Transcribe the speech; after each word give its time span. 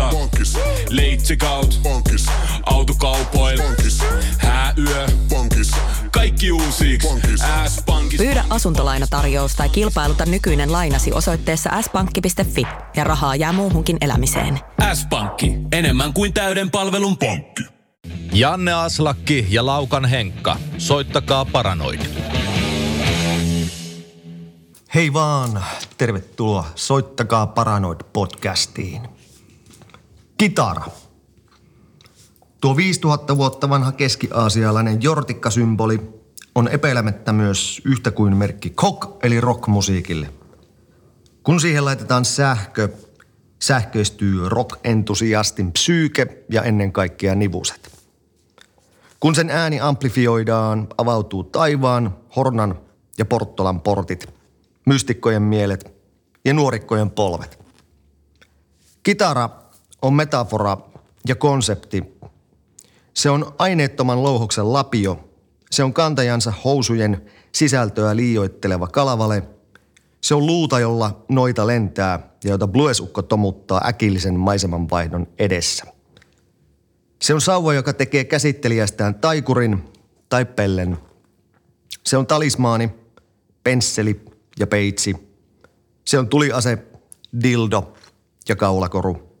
pankissa. 0.00 0.18
Pankis. 0.18 0.58
Leitsikaut. 0.90 1.80
Pankis. 1.82 2.26
Autokaupoil. 2.66 3.58
Pankis. 3.58 4.02
Hääyö. 4.38 5.06
Pankis. 5.30 5.70
Kaikki 6.10 6.52
uusi. 6.52 6.98
Pankis. 7.08 7.40
S-pankki. 7.68 8.16
Pyydä 8.16 8.44
asuntolainatarjous 8.50 9.54
tai 9.54 9.68
kilpailuta 9.68 10.26
nykyinen 10.26 10.72
lainasi 10.72 11.12
osoitteessa 11.12 11.70
s-pankki.fi 11.82 12.66
ja 12.96 13.04
rahaa 13.04 13.36
jää 13.36 13.52
muuhunkin 13.52 13.96
elämiseen. 14.00 14.60
S-pankki. 14.94 15.52
Enemmän 15.72 16.12
kuin 16.12 16.32
täyden 16.32 16.70
palvelun 16.70 17.16
pankki. 17.16 17.62
Janne 18.32 18.72
Aslakki 18.72 19.46
ja 19.50 19.66
Laukan 19.66 20.04
Henkka. 20.04 20.56
Soittakaa 20.78 21.44
paranoid. 21.44 22.00
Hei 24.94 25.12
vaan, 25.12 25.64
tervetuloa 25.98 26.64
Soittakaa 26.74 27.46
Paranoid 27.46 28.00
podcastiin. 28.12 29.13
Kitara. 30.44 30.84
Tuo 32.60 32.76
5000 32.76 33.36
vuotta 33.36 33.68
vanha 33.68 33.92
keski-aasialainen 33.92 35.02
jortikkasymboli 35.02 36.00
on 36.54 36.68
epäilemättä 36.68 37.32
myös 37.32 37.82
yhtä 37.84 38.10
kuin 38.10 38.36
merkki 38.36 38.70
kok 38.70 39.18
eli 39.22 39.40
rockmusiikille. 39.40 40.30
Kun 41.42 41.60
siihen 41.60 41.84
laitetaan 41.84 42.24
sähkö, 42.24 42.88
sähköistyy 43.62 44.48
rock-entusiastin 44.48 45.72
psyyke 45.72 46.44
ja 46.50 46.62
ennen 46.62 46.92
kaikkea 46.92 47.34
nivuset. 47.34 47.92
Kun 49.20 49.34
sen 49.34 49.50
ääni 49.50 49.80
amplifioidaan, 49.80 50.88
avautuu 50.98 51.44
taivaan, 51.44 52.16
Hornan 52.36 52.78
ja 53.18 53.24
Porttolan 53.24 53.80
portit, 53.80 54.34
mystikkojen 54.86 55.42
mielet 55.42 55.94
ja 56.44 56.54
nuorikkojen 56.54 57.10
polvet. 57.10 57.58
Kitara 59.02 59.63
on 60.04 60.14
metafora 60.14 60.76
ja 61.28 61.34
konsepti. 61.34 62.18
Se 63.14 63.30
on 63.30 63.54
aineettoman 63.58 64.22
louhoksen 64.22 64.72
lapio. 64.72 65.28
Se 65.70 65.84
on 65.84 65.92
kantajansa 65.92 66.52
housujen 66.64 67.30
sisältöä 67.52 68.16
liioitteleva 68.16 68.86
kalavale. 68.86 69.42
Se 70.20 70.34
on 70.34 70.46
luuta, 70.46 70.80
jolla 70.80 71.24
noita 71.28 71.66
lentää 71.66 72.28
ja 72.44 72.50
jota 72.50 72.68
bluesukko 72.68 73.22
tomuttaa 73.22 73.80
äkillisen 73.86 74.38
maisemanvaihdon 74.38 75.26
edessä. 75.38 75.84
Se 77.22 77.34
on 77.34 77.40
sauva, 77.40 77.74
joka 77.74 77.92
tekee 77.92 78.24
käsittelijästään 78.24 79.14
taikurin 79.14 79.84
tai 80.28 80.44
pellen. 80.44 80.98
Se 82.04 82.16
on 82.16 82.26
talismaani, 82.26 82.90
pensseli 83.64 84.20
ja 84.58 84.66
peitsi. 84.66 85.16
Se 86.04 86.18
on 86.18 86.28
tuliase, 86.28 86.78
dildo 87.42 87.94
ja 88.48 88.56
kaulakoru. 88.56 89.33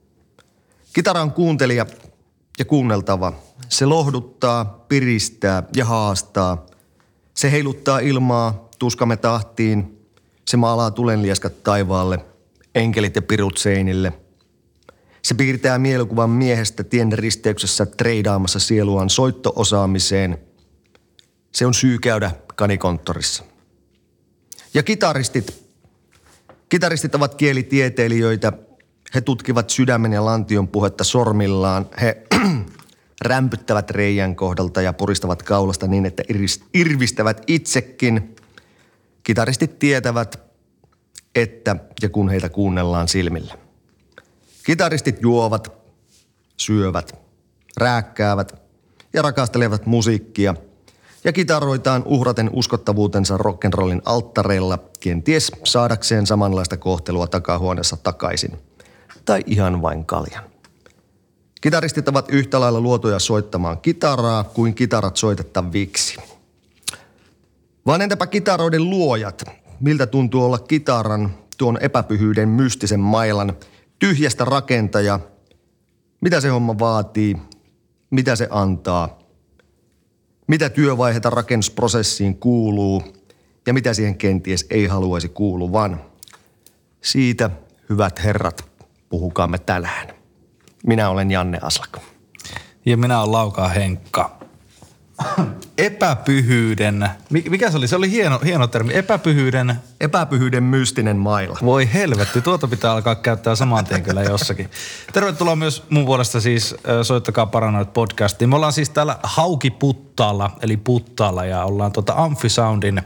Kitara 0.94 1.22
on 1.22 1.32
kuuntelija 1.32 1.86
ja 2.58 2.64
kuunneltava. 2.64 3.32
Se 3.68 3.86
lohduttaa, 3.86 4.64
piristää 4.88 5.62
ja 5.76 5.84
haastaa. 5.84 6.66
Se 7.34 7.52
heiluttaa 7.52 7.98
ilmaa 7.98 8.68
tuskamme 8.78 9.16
tahtiin. 9.16 9.98
Se 10.48 10.56
maalaa 10.56 10.90
tulenlieskat 10.90 11.62
taivaalle, 11.62 12.18
enkelit 12.74 13.16
ja 13.16 13.22
pirut 13.22 13.56
seinille– 13.56 14.12
se 15.24 15.34
piirtää 15.34 15.78
mielikuvan 15.78 16.30
miehestä 16.30 16.84
tien 16.84 17.12
risteyksessä 17.12 17.86
treidaamassa 17.86 18.58
sieluaan 18.58 19.10
soittoosaamiseen. 19.10 20.38
Se 21.52 21.66
on 21.66 21.74
syy 21.74 21.98
käydä 21.98 22.30
kanikonttorissa. 22.56 23.44
Ja 24.74 24.82
kitaristit. 24.82 25.64
Kitaristit 26.68 27.14
ovat 27.14 27.34
kielitieteilijöitä. 27.34 28.52
He 29.14 29.20
tutkivat 29.20 29.70
sydämen 29.70 30.12
ja 30.12 30.24
lantion 30.24 30.68
puhetta 30.68 31.04
sormillaan. 31.04 31.86
He 32.00 32.22
rämpyttävät 33.22 33.90
reijän 33.90 34.36
kohdalta 34.36 34.82
ja 34.82 34.92
puristavat 34.92 35.42
kaulasta 35.42 35.86
niin, 35.86 36.06
että 36.06 36.22
irvistävät 36.74 37.42
itsekin. 37.46 38.36
Kitaristit 39.22 39.78
tietävät, 39.78 40.40
että 41.34 41.76
ja 42.02 42.08
kun 42.08 42.28
heitä 42.28 42.48
kuunnellaan 42.48 43.08
silmillä. 43.08 43.54
Kitaristit 44.66 45.22
juovat, 45.22 45.72
syövät, 46.56 47.18
rääkkäävät 47.76 48.62
ja 49.12 49.22
rakastelevat 49.22 49.86
musiikkia 49.86 50.54
ja 51.24 51.32
kitaroitaan 51.32 52.02
uhraten 52.06 52.50
uskottavuutensa 52.52 53.36
rock'n'rollin 53.36 54.02
alttareilla, 54.04 54.78
kenties 55.00 55.52
saadakseen 55.64 56.26
samanlaista 56.26 56.76
kohtelua 56.76 57.26
takahuoneessa 57.26 57.96
takaisin. 57.96 58.58
Tai 59.24 59.42
ihan 59.46 59.82
vain 59.82 60.06
kaljan. 60.06 60.44
Kitaristit 61.60 62.08
ovat 62.08 62.26
yhtä 62.28 62.60
lailla 62.60 62.80
luotuja 62.80 63.18
soittamaan 63.18 63.78
kitaraa 63.78 64.44
kuin 64.44 64.74
kitarat 64.74 65.16
soitettaviksi. 65.16 66.16
Vaan 67.86 68.02
entäpä 68.02 68.26
kitaroiden 68.26 68.90
luojat? 68.90 69.44
Miltä 69.80 70.06
tuntuu 70.06 70.44
olla 70.44 70.58
kitaran, 70.58 71.34
tuon 71.58 71.78
epäpyhyyden 71.80 72.48
mystisen 72.48 73.00
mailan– 73.00 73.52
tyhjästä 73.98 74.44
rakentaja, 74.44 75.20
mitä 76.20 76.40
se 76.40 76.48
homma 76.48 76.78
vaatii, 76.78 77.36
mitä 78.10 78.36
se 78.36 78.48
antaa, 78.50 79.18
mitä 80.46 80.68
työvaiheita 80.70 81.30
rakennusprosessiin 81.30 82.36
kuuluu 82.36 83.02
ja 83.66 83.74
mitä 83.74 83.94
siihen 83.94 84.18
kenties 84.18 84.66
ei 84.70 84.86
haluaisi 84.86 85.28
kuuluvan. 85.28 86.00
Siitä, 87.00 87.50
hyvät 87.90 88.24
herrat, 88.24 88.64
puhukaamme 89.08 89.58
tänään. 89.58 90.08
Minä 90.86 91.08
olen 91.08 91.30
Janne 91.30 91.58
Aslak. 91.62 91.98
Ja 92.86 92.96
minä 92.96 93.20
olen 93.20 93.32
Laukaa 93.32 93.68
Henkka 93.68 94.44
epäpyhyyden, 95.78 97.08
mikä 97.30 97.70
se 97.70 97.76
oli? 97.76 97.88
Se 97.88 97.96
oli 97.96 98.10
hieno, 98.10 98.40
hieno 98.44 98.66
termi, 98.66 98.94
epäpyhyyden. 98.94 99.74
Epäpyhyyden 100.00 100.62
mystinen 100.62 101.16
maila. 101.16 101.58
Voi 101.64 101.92
helvetti, 101.92 102.40
tuota 102.40 102.68
pitää 102.68 102.92
alkaa 102.92 103.14
käyttää 103.14 103.54
saman 103.54 103.84
tien 103.84 104.02
kyllä 104.02 104.22
jossakin. 104.22 104.70
Tervetuloa 105.12 105.56
myös 105.56 105.82
mun 105.90 106.04
puolesta 106.04 106.40
siis 106.40 106.74
Soittakaa 107.02 107.46
Paranoid 107.46 107.86
podcastiin. 107.86 108.48
Me 108.48 108.56
ollaan 108.56 108.72
siis 108.72 108.90
täällä 108.90 109.18
Hauki 109.22 109.70
Puttaalla, 109.70 110.50
eli 110.62 110.76
Puttaalla 110.76 111.44
ja 111.44 111.64
ollaan 111.64 111.92
tuota 111.92 112.14
Amphisoundin 112.16 113.02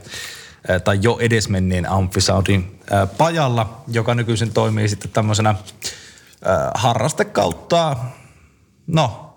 tai 0.84 0.98
jo 1.02 1.18
edesmenneen 1.20 1.90
Amphisoundin 1.90 2.77
pajalla, 3.18 3.82
joka 3.88 4.14
nykyisin 4.14 4.52
toimii 4.52 4.88
sitten 4.88 5.10
tämmöisenä 5.10 5.54
harraste 6.74 7.24
kautta, 7.24 7.96
no 8.86 9.27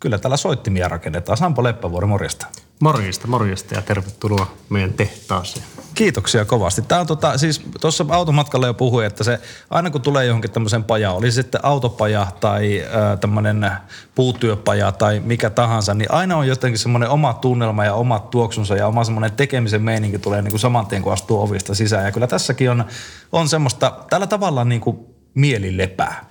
kyllä 0.00 0.18
täällä 0.18 0.36
soittimia 0.36 0.88
rakennetaan. 0.88 1.38
Sampo 1.38 1.64
Leppävuori, 1.64 2.06
morjesta. 2.06 2.46
Morjesta, 2.80 3.26
morjesta 3.26 3.74
ja 3.74 3.82
tervetuloa 3.82 4.50
meidän 4.68 4.92
tehtaaseen. 4.92 5.64
Kiitoksia 5.94 6.44
kovasti. 6.44 6.82
Tämä 6.82 7.00
on 7.00 7.06
tota, 7.06 7.38
siis 7.38 7.62
tuossa 7.80 8.06
automatkalla 8.08 8.66
jo 8.66 8.74
puhui, 8.74 9.04
että 9.04 9.24
se 9.24 9.40
aina 9.70 9.90
kun 9.90 10.02
tulee 10.02 10.24
johonkin 10.24 10.50
tämmöiseen 10.50 10.84
pajaan, 10.84 11.16
oli 11.16 11.30
se 11.30 11.34
sitten 11.42 11.64
autopaja 11.64 12.26
tai 12.40 12.82
äh, 12.82 13.18
tämmöinen 13.18 13.70
puutyöpaja 14.14 14.92
tai 14.92 15.20
mikä 15.20 15.50
tahansa, 15.50 15.94
niin 15.94 16.12
aina 16.12 16.36
on 16.36 16.46
jotenkin 16.46 16.78
semmoinen 16.78 17.08
oma 17.08 17.34
tunnelma 17.34 17.84
ja 17.84 17.94
omat 17.94 18.30
tuoksunsa 18.30 18.76
ja 18.76 18.86
oma 18.86 19.04
semmoinen 19.04 19.32
tekemisen 19.32 19.82
meininki 19.82 20.18
tulee 20.18 20.42
niin 20.42 20.52
kuin 20.52 20.60
saman 20.60 20.86
tien, 20.86 21.02
kun 21.02 21.12
astuu 21.12 21.42
ovista 21.42 21.74
sisään. 21.74 22.04
Ja 22.04 22.12
kyllä 22.12 22.26
tässäkin 22.26 22.70
on, 22.70 22.84
on 23.32 23.48
semmoista, 23.48 23.92
tällä 24.10 24.26
tavalla 24.26 24.64
niin 24.64 24.80
kuin 24.80 24.98
mieli 25.34 25.76
lepää. 25.76 26.24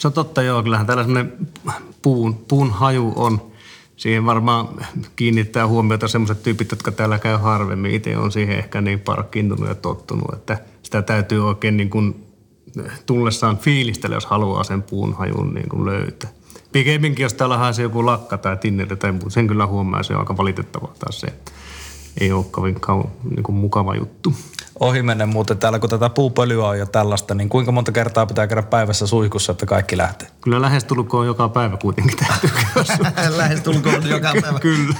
Se 0.00 0.08
on 0.08 0.12
totta, 0.12 0.42
joo. 0.42 0.62
Kyllähän 0.62 0.86
täällä 0.86 1.02
semmoinen 1.02 1.32
puun, 2.02 2.34
puun 2.34 2.70
haju 2.70 3.12
on. 3.16 3.50
Siihen 3.96 4.26
varmaan 4.26 4.68
kiinnittää 5.16 5.66
huomiota 5.66 6.08
semmoiset 6.08 6.42
tyypit, 6.42 6.70
jotka 6.70 6.90
täällä 6.90 7.18
käy 7.18 7.36
harvemmin. 7.36 7.94
Itse 7.94 8.16
on 8.16 8.32
siihen 8.32 8.58
ehkä 8.58 8.80
niin 8.80 9.00
parkkiintunut 9.00 9.68
ja 9.68 9.74
tottunut, 9.74 10.34
että 10.34 10.58
sitä 10.82 11.02
täytyy 11.02 11.48
oikein 11.48 11.76
niin 11.76 11.90
kuin 11.90 12.26
tullessaan 13.06 13.58
fiilistellä, 13.58 14.16
jos 14.16 14.26
haluaa 14.26 14.64
sen 14.64 14.82
puun 14.82 15.14
hajun 15.14 15.54
niin 15.54 15.68
kuin 15.68 15.84
löytää. 15.84 16.30
Pikemminkin, 16.72 17.22
jos 17.22 17.34
täällä 17.34 17.58
haisee 17.58 17.82
joku 17.82 18.06
lakka 18.06 18.38
tai 18.38 18.56
tinneri 18.56 18.96
tai 18.96 19.12
muu, 19.12 19.30
sen 19.30 19.46
kyllä 19.46 19.66
huomaa, 19.66 20.02
se 20.02 20.14
on 20.14 20.20
aika 20.20 20.36
valitettavaa 20.36 20.94
taas 20.98 21.20
se, 21.20 21.26
että 21.26 21.52
ei 22.20 22.32
ole 22.32 22.44
kovin 22.50 22.80
kau, 22.80 23.04
niin 23.30 23.42
kuin 23.42 23.56
mukava 23.56 23.96
juttu 23.96 24.34
ohimennen 24.80 25.28
muuten 25.28 25.58
täällä, 25.58 25.78
kun 25.78 25.90
tätä 25.90 26.10
puupölyä 26.10 26.66
on 26.66 26.78
ja 26.78 26.86
tällaista, 26.86 27.34
niin 27.34 27.48
kuinka 27.48 27.72
monta 27.72 27.92
kertaa 27.92 28.26
pitää 28.26 28.46
käydä 28.46 28.62
päivässä 28.62 29.06
suihkussa, 29.06 29.52
että 29.52 29.66
kaikki 29.66 29.96
lähtee? 29.96 30.28
Kyllä 30.40 30.62
lähestulkoon 30.62 31.26
joka 31.26 31.48
päivä 31.48 31.76
kuitenkin 31.76 32.16
täytyy 32.16 32.50
Lähestulkoon 33.36 34.08
joka 34.08 34.32
päivä. 34.42 34.58
Kyllä. 34.68 34.94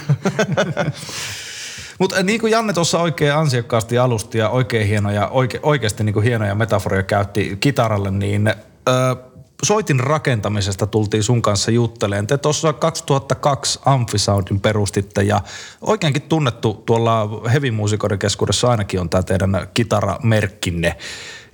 Mutta 1.99 2.23
niin 2.23 2.41
kuin 2.41 2.51
Janne 2.51 2.73
tuossa 2.73 3.01
oikein 3.01 3.35
ansiokkaasti 3.35 3.99
alusti 3.99 4.39
ja 4.39 4.49
oikein 4.49 4.89
hienoja, 4.89 5.29
oike, 5.29 5.61
oikeasti 5.63 6.05
niin 6.05 6.13
kuin 6.13 6.25
hienoja 6.25 6.55
metaforia 6.55 7.03
käytti 7.03 7.57
kitaralle, 7.61 8.11
niin 8.11 8.49
öö, 8.89 9.15
soitin 9.63 10.01
rakentamisesta 10.01 10.87
tultiin 10.87 11.23
sun 11.23 11.43
kanssa 11.43 11.71
jutteleen. 11.71 12.27
Te 12.27 12.39
tuossa 12.39 12.73
2002 12.73 13.81
Amphisoundin 13.85 14.61
perustitte 14.61 15.23
ja 15.23 15.41
oikeinkin 15.81 16.23
tunnettu 16.23 16.83
tuolla 16.87 17.29
hevimuusikoiden 17.53 18.19
keskuudessa 18.19 18.71
ainakin 18.71 19.01
on 19.01 19.11
tämä 19.11 19.23
teidän 19.23 19.69
kitaramerkkinne. 19.75 20.97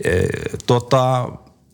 E, 0.05 0.23
tuota, 0.67 1.29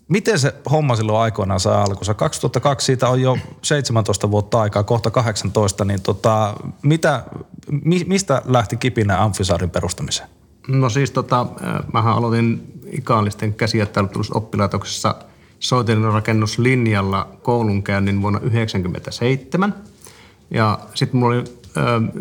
miten 0.08 0.38
se 0.38 0.54
homma 0.70 0.96
silloin 0.96 1.18
aikoinaan 1.18 1.60
sai 1.60 1.76
alkunsa? 1.76 2.14
2002 2.14 2.86
siitä 2.86 3.08
on 3.08 3.22
jo 3.22 3.38
17 3.62 4.30
vuotta 4.30 4.60
aikaa, 4.60 4.82
kohta 4.82 5.10
18, 5.10 5.84
niin 5.84 6.02
tota, 6.02 6.54
mitä, 6.82 7.24
mi, 7.84 8.04
mistä 8.06 8.42
lähti 8.44 8.76
kipinä 8.76 9.22
Amfisaarin 9.22 9.70
perustamiseen? 9.70 10.28
No 10.68 10.88
siis 10.88 11.10
tota, 11.10 11.40
äh, 11.40 11.92
mähän 11.92 12.14
aloitin 12.14 12.72
ikaalisten 12.92 13.54
käsijohtajutusoppilaitoksessa 13.54 15.14
soitin 15.62 16.04
rakennuslinjalla 16.04 17.28
koulunkäynnin 17.42 18.22
vuonna 18.22 18.38
1997. 18.38 19.74
Ja 20.50 20.78
sitten 20.94 21.20
mulla 21.20 21.36
oli 21.36 21.44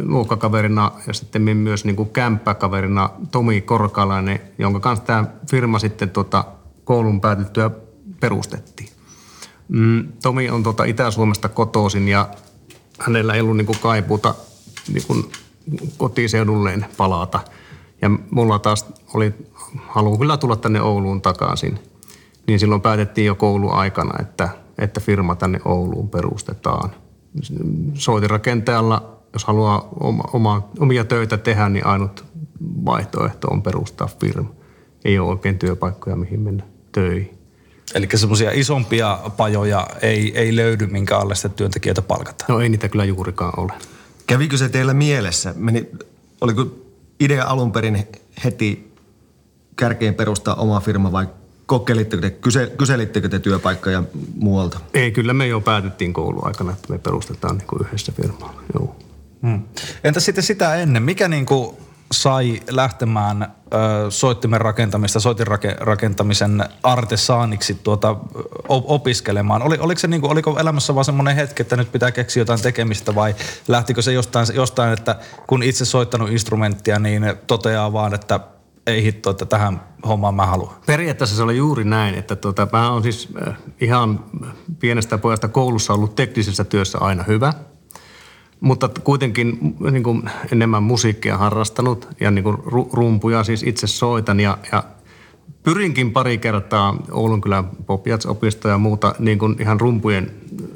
luokkakaverina 0.04 0.92
ja 1.08 1.14
sitten 1.14 1.42
myös 1.42 1.86
niin 1.86 1.96
kuin 1.96 2.10
kämppäkaverina 2.10 3.10
Tomi 3.32 3.62
Korkalainen, 3.62 4.42
jonka 4.58 4.80
kanssa 4.80 5.06
tämä 5.06 5.26
firma 5.52 5.80
sitten 5.80 6.10
tota, 6.10 6.46
koulun 6.84 7.22
päätyttyä 7.22 7.72
perustettiin. 8.20 8.90
Mm, 9.68 10.08
Tomi 10.22 10.50
on 10.50 10.64
tota 10.64 10.84
Itä-Suomesta 10.84 11.50
kotoisin 11.50 12.08
ja 12.08 12.30
hänellä 13.00 13.34
ei 13.34 13.42
ollut 13.42 13.58
niin 13.58 13.66
kuin 13.66 13.80
kaipuuta 13.80 14.36
niin 14.94 15.08
kuin 15.08 15.32
kotiseudulleen 15.98 16.86
palata. 16.98 17.40
Ja 18.02 18.10
mulla 18.32 18.60
taas 18.60 18.86
oli 19.14 19.34
halu 19.88 20.18
kyllä 20.18 20.38
tulla 20.38 20.56
tänne 20.56 20.82
Ouluun 20.82 21.22
takaisin. 21.22 21.80
Niin 22.48 22.60
silloin 22.60 22.82
päätettiin 22.82 23.28
jo 23.28 23.36
kouluaikana, 23.36 24.14
että, 24.22 24.50
että 24.78 25.00
firma 25.00 25.36
tänne 25.36 25.60
Ouluun 25.66 26.10
perustetaan. 26.10 26.90
Soitirakentajalla, 27.94 29.20
jos 29.34 29.46
haluaa 29.46 29.90
oma, 30.00 30.24
oma, 30.34 30.70
omia 30.80 31.06
töitä 31.06 31.38
tehdä, 31.38 31.70
niin 31.70 31.86
ainut 31.86 32.26
vaihtoehto 32.86 33.48
on 33.48 33.62
perustaa 33.62 34.10
firma. 34.20 34.50
Ei 35.06 35.20
ole 35.20 35.30
oikein 35.30 35.60
työpaikkoja, 35.60 36.16
mihin 36.16 36.40
mennä 36.40 36.64
töihin. 36.92 37.38
Eli 37.96 38.08
semmoisia 38.16 38.52
isompia 38.54 39.20
pajoja 39.38 39.88
ei, 40.02 40.38
ei 40.38 40.56
löydy, 40.56 40.88
minkä 40.88 41.18
alle 41.18 41.36
sitä 41.36 41.50
työntekijöitä 41.50 42.02
palkataan. 42.02 42.46
No 42.48 42.60
ei 42.60 42.70
niitä 42.70 42.90
kyllä 42.90 43.06
juurikaan 43.06 43.54
ole. 43.60 43.74
Kävikö 44.28 44.58
se 44.58 44.70
teillä 44.70 44.94
mielessä? 44.94 45.54
Meni, 45.58 45.90
oliko 46.42 46.66
idea 47.20 47.46
alun 47.46 47.72
perin 47.72 48.08
heti 48.44 48.94
kärkeen 49.76 50.16
perustaa 50.16 50.56
oma 50.56 50.80
firma 50.80 51.12
vai 51.12 51.28
kokeilitteko 51.72 52.22
te, 52.22 52.30
kyse, 52.30 52.72
kyselittekö 52.78 53.30
te 53.30 53.40
työpaikkoja 53.40 54.04
muualta? 54.36 54.80
Ei, 54.94 55.12
kyllä 55.12 55.34
me 55.34 55.48
jo 55.48 55.62
päätettiin 55.62 56.14
kouluaikana, 56.14 56.72
että 56.72 56.94
me 56.94 56.98
perustetaan 56.98 57.58
niin 57.58 57.68
kuin 57.68 57.88
yhdessä 57.88 58.12
firmaa. 58.12 58.54
Joo. 58.74 58.96
Hmm. 59.42 59.64
Entä 60.04 60.20
sitten 60.20 60.44
sitä 60.44 60.76
ennen? 60.76 61.04
Mikä 61.04 61.28
niin 61.28 61.46
kuin 61.46 61.78
sai 62.12 62.60
lähtemään 62.70 63.44
ö, 63.44 64.12
soittimen 64.12 64.62
rakentamista, 64.62 65.20
soitin 65.20 65.48
rake, 65.48 65.76
rakentamisen 65.80 66.66
artesaaniksi 66.84 67.74
tuota, 67.74 68.16
opiskelemaan? 68.68 69.62
Oli, 69.62 69.78
oliko, 69.80 70.00
se 70.00 70.08
niin 70.08 70.22
kuin, 70.22 70.32
oliko 70.32 70.60
elämässä 70.60 70.96
vaan 70.96 71.06
semmoinen 71.06 71.36
hetki, 71.36 71.62
että 71.62 71.78
nyt 71.78 71.92
pitää 71.92 72.12
keksiä 72.12 72.42
jotain 72.42 72.62
tekemistä 72.62 73.16
vai 73.16 73.36
lähtikö 73.68 74.02
se 74.02 74.14
jostain, 74.14 74.48
jostain, 74.54 74.94
että 74.94 75.16
kun 75.48 75.64
itse 75.64 75.86
soittanut 75.86 76.30
instrumenttia, 76.30 77.00
niin 77.00 77.24
toteaa 77.48 77.94
vaan, 77.94 78.14
että 78.14 78.40
ei 78.88 79.04
hitto, 79.04 79.30
että 79.30 79.46
tähän 79.46 79.82
hommaan 80.08 80.36
mä 80.36 80.46
haluan. 80.46 80.76
Periaatteessa 80.86 81.36
se 81.36 81.44
oli 81.44 81.58
juuri 81.58 81.84
näin, 81.84 82.16
että 82.16 82.36
tota, 82.36 82.68
mä 82.72 82.92
oon 82.92 83.04
siis 83.04 83.30
äh, 83.48 83.58
ihan 83.82 84.26
pienestä 84.80 85.18
pojasta 85.18 85.48
koulussa 85.48 85.94
ollut 85.94 86.16
teknisessä 86.16 86.64
työssä 86.64 86.98
aina 86.98 87.24
hyvä. 87.24 87.54
Mutta 88.60 88.90
kuitenkin 89.04 89.76
niin 89.92 90.04
kuin 90.04 90.30
enemmän 90.52 90.84
musiikkia 90.84 91.38
harrastanut 91.38 92.08
ja 92.20 92.32
niin 92.32 92.44
kuin 92.44 92.58
rumpuja 92.94 93.44
siis 93.44 93.64
itse 93.64 93.88
soitan 93.88 94.40
ja, 94.40 94.58
ja 94.72 94.84
pyrinkin 95.64 96.12
pari 96.12 96.38
kertaa 96.38 96.96
Oulun 97.12 97.42
kylän 97.42 97.70
Popjats-opisto 97.86 98.68
ja 98.68 98.78
muuta 98.78 99.16
niin 99.20 99.40
kuin 99.40 99.56
ihan 99.60 99.82
rumpujen, 99.82 100.32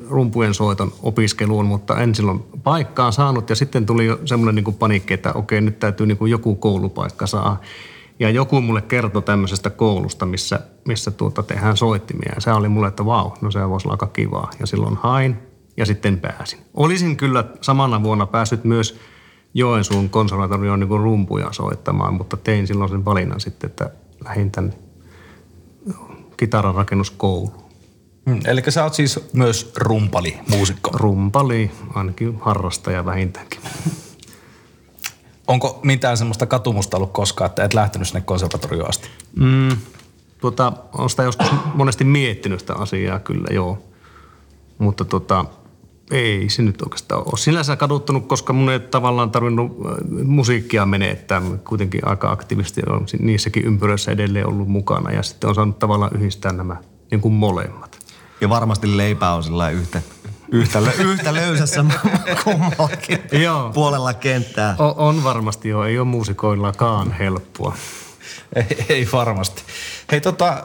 rumpujen 0.10 0.54
soiton 0.54 0.92
opiskeluun, 1.04 1.66
mutta 1.66 2.00
en 2.00 2.16
silloin 2.16 2.44
paikkaa 2.64 3.12
saanut 3.12 3.50
ja 3.50 3.56
sitten 3.56 3.86
tuli 3.86 4.08
semmoinen 4.26 4.56
niin 4.56 4.64
kuin 4.64 4.76
panikki, 4.76 5.14
että 5.14 5.34
okei 5.34 5.62
nyt 5.62 5.80
täytyy 5.80 6.06
niin 6.06 6.18
kuin 6.18 6.32
joku 6.32 6.56
koulupaikka 6.56 7.28
saa. 7.28 7.62
Ja 8.20 8.30
joku 8.30 8.62
mulle 8.62 8.82
kertoi 8.82 9.22
tämmöisestä 9.22 9.70
koulusta, 9.70 10.26
missä, 10.26 10.60
missä 10.88 11.12
tuota 11.12 11.44
tehdään 11.44 11.78
soittimia. 11.78 12.32
Ja 12.36 12.42
se 12.42 12.52
oli 12.52 12.70
mulle, 12.70 12.88
että 12.88 13.06
vau, 13.06 13.32
no 13.42 13.52
se 13.52 13.70
voisi 13.70 13.88
olla 13.88 13.94
aika 13.94 14.08
kivaa. 14.08 14.50
Ja 14.60 14.68
silloin 14.68 14.96
hain 14.96 15.38
ja 15.78 15.86
sitten 15.86 16.20
pääsin. 16.20 16.60
Olisin 16.74 17.18
kyllä 17.18 17.44
samana 17.62 18.04
vuonna 18.04 18.26
päässyt 18.26 18.64
myös 18.64 19.00
Joensuun 19.54 20.10
konservatorioon 20.10 20.80
niin 20.80 20.90
rumpuja 20.90 21.48
soittamaan, 21.52 22.14
mutta 22.14 22.38
tein 22.38 22.68
silloin 22.68 22.90
sen 22.90 23.06
valinnan 23.06 23.40
sitten, 23.40 23.70
että 23.70 23.90
lähdin 24.26 24.52
tänne 24.52 24.74
kitaran 26.38 26.76
rakennuskouluun. 26.76 27.66
Hmm, 28.30 28.40
eli 28.46 28.62
sä 28.70 28.84
oot 28.84 28.94
siis 28.94 29.20
myös 29.34 29.72
rumpali, 29.78 30.40
muusikko. 30.50 30.92
Rumpali, 30.94 31.72
ainakin 31.94 32.38
harrastaja 32.42 33.06
vähintäänkin. 33.06 33.60
Onko 35.48 35.80
mitään 35.84 36.18
semmoista 36.18 36.46
katumusta 36.46 36.98
ollut 36.98 37.12
koskaan, 37.12 37.50
että 37.50 37.64
et 37.64 37.74
lähtenyt 37.74 38.08
sinne 38.08 38.22
konservatorioon 38.22 38.90
asti? 38.90 39.10
Mm, 39.40 39.78
tota, 40.42 40.74
on 40.98 41.10
sitä 41.10 41.24
joskus 41.24 41.48
monesti 41.74 42.04
miettinyt 42.04 42.60
sitä 42.60 42.74
asiaa 42.74 43.20
kyllä, 43.20 43.48
joo. 43.52 43.78
Mutta 44.78 45.06
tota, 45.06 45.46
ei 46.12 46.50
se 46.50 46.62
nyt 46.62 46.82
oikeastaan 46.82 47.22
ole. 47.22 47.38
Sinänsä 47.38 47.76
kaduttanut, 47.76 48.28
koska 48.28 48.54
mun 48.54 48.70
ei 48.70 48.80
tavallaan 48.80 49.32
tarvinnut 49.32 49.72
äh, 49.72 50.24
musiikkia 50.24 50.86
menettää. 50.86 51.42
Kuitenkin 51.68 52.08
aika 52.08 52.32
aktiivisesti 52.32 52.82
on 52.90 53.06
niissäkin 53.20 53.66
ympyröissä 53.66 54.12
edelleen 54.12 54.48
ollut 54.48 54.68
mukana 54.68 55.12
ja 55.12 55.24
sitten 55.24 55.48
on 55.48 55.56
saanut 55.56 55.80
tavallaan 55.80 56.16
yhdistää 56.16 56.52
nämä 56.52 56.76
niin 57.12 57.22
kuin 57.22 57.34
molemmat. 57.34 58.00
Ja 58.42 58.50
varmasti 58.50 58.98
leipää 58.98 59.36
on 59.36 59.44
sillä 59.44 59.70
yhtä, 60.52 60.80
yhtä, 60.80 61.04
yhtä 61.14 61.34
löysässä 61.34 61.86
kummallakin 62.44 63.20
joo. 63.32 63.70
puolella 63.74 64.14
kenttää. 64.14 64.76
O, 64.80 65.08
on 65.08 65.24
varmasti 65.24 65.70
jo, 65.70 65.84
ei 65.84 66.00
ole 66.00 66.08
muusikoillakaan 66.08 67.12
helppoa. 67.12 67.76
ei, 68.56 68.86
ei 68.90 69.08
varmasti. 69.14 69.64
Hei 70.12 70.22
tota, 70.22 70.64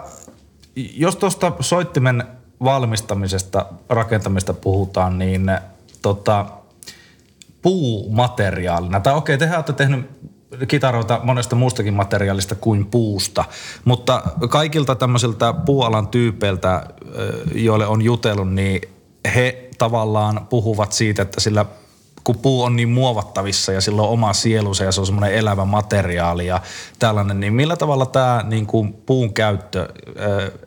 jos 0.76 1.16
tuosta 1.16 1.52
soittimen 1.60 2.24
valmistamisesta, 2.64 3.66
rakentamista 3.88 4.54
puhutaan, 4.54 5.18
niin 5.18 5.50
tota, 6.02 6.46
puumateriaalina, 7.62 9.00
tai 9.00 9.14
okei, 9.14 9.38
tehän 9.38 9.56
olette 9.56 9.72
tehnyt 9.72 10.10
kitaroita 10.68 11.20
monesta 11.22 11.56
muustakin 11.56 11.94
materiaalista 11.94 12.54
kuin 12.54 12.86
puusta, 12.86 13.44
mutta 13.84 14.22
kaikilta 14.48 14.94
tämmöisiltä 14.94 15.52
puualan 15.52 16.08
tyypeiltä, 16.08 16.86
joille 17.54 17.86
on 17.86 18.02
jutellut, 18.02 18.52
niin 18.52 18.80
he 19.34 19.68
tavallaan 19.78 20.46
puhuvat 20.50 20.92
siitä, 20.92 21.22
että 21.22 21.40
sillä 21.40 21.66
kun 22.24 22.38
puu 22.38 22.62
on 22.62 22.76
niin 22.76 22.88
muovattavissa 22.88 23.72
ja 23.72 23.80
sillä 23.80 24.02
on 24.02 24.08
oma 24.08 24.32
sielunsa 24.32 24.84
ja 24.84 24.92
se 24.92 25.00
on 25.00 25.06
semmoinen 25.06 25.34
elävä 25.34 25.64
materiaali 25.64 26.46
ja 26.46 26.60
tällainen, 26.98 27.40
niin 27.40 27.52
millä 27.52 27.76
tavalla 27.76 28.06
tämä 28.06 28.44
niin 28.48 28.66
kuin 28.66 28.92
puun 28.92 29.34
käyttö 29.34 29.88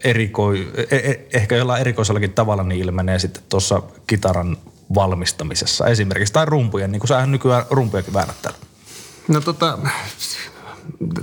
erikoi, 0.04 0.72
e, 0.92 0.96
e, 0.96 1.28
ehkä 1.34 1.56
jollain 1.56 1.82
erikoisellakin 1.82 2.34
tavalla 2.34 2.64
niin 2.64 2.82
ilmenee 2.82 3.20
sitten 3.20 3.44
tuossa 3.50 3.82
kitaran 4.08 4.58
valmistamisessa 4.96 5.88
esimerkiksi, 5.88 6.34
tai 6.34 6.46
rumpujen, 6.46 6.92
niin 6.92 7.00
kuin 7.00 7.08
sähän 7.08 7.32
nykyään 7.32 7.66
rumpujakin 7.70 8.14
väännät 8.14 8.42
täällä. 8.42 8.60
No 9.28 9.42
tota, 9.42 9.78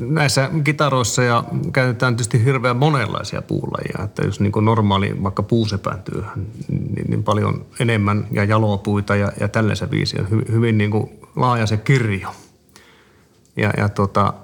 näissä 0.01 0.51
kitaroissa 0.65 1.23
ja 1.23 1.45
käytetään 1.73 2.17
tietysti 2.17 2.45
hirveän 2.45 2.77
monenlaisia 2.77 3.43
puulajia. 3.43 4.05
Että 4.05 4.23
jos 4.23 4.41
niin 4.41 4.53
normaali 4.61 5.23
vaikka 5.23 5.43
puusepän 5.43 6.03
työhön, 6.03 6.47
niin, 6.69 7.11
niin, 7.11 7.23
paljon 7.23 7.67
enemmän 7.81 8.27
ja 8.31 8.45
jalopuita 8.45 9.17
ja, 9.17 9.33
ja 9.41 9.49
tällaisen 9.49 9.91
viisi 9.91 10.21
on 10.21 10.31
hyvin, 10.31 10.79
niin 10.79 10.91
kuin 10.91 11.11
laaja 11.37 11.67
se 11.67 11.77
kirjo. 11.77 12.29
Ja, 13.57 13.71
ja 13.77 13.89
tota, 13.89 14.35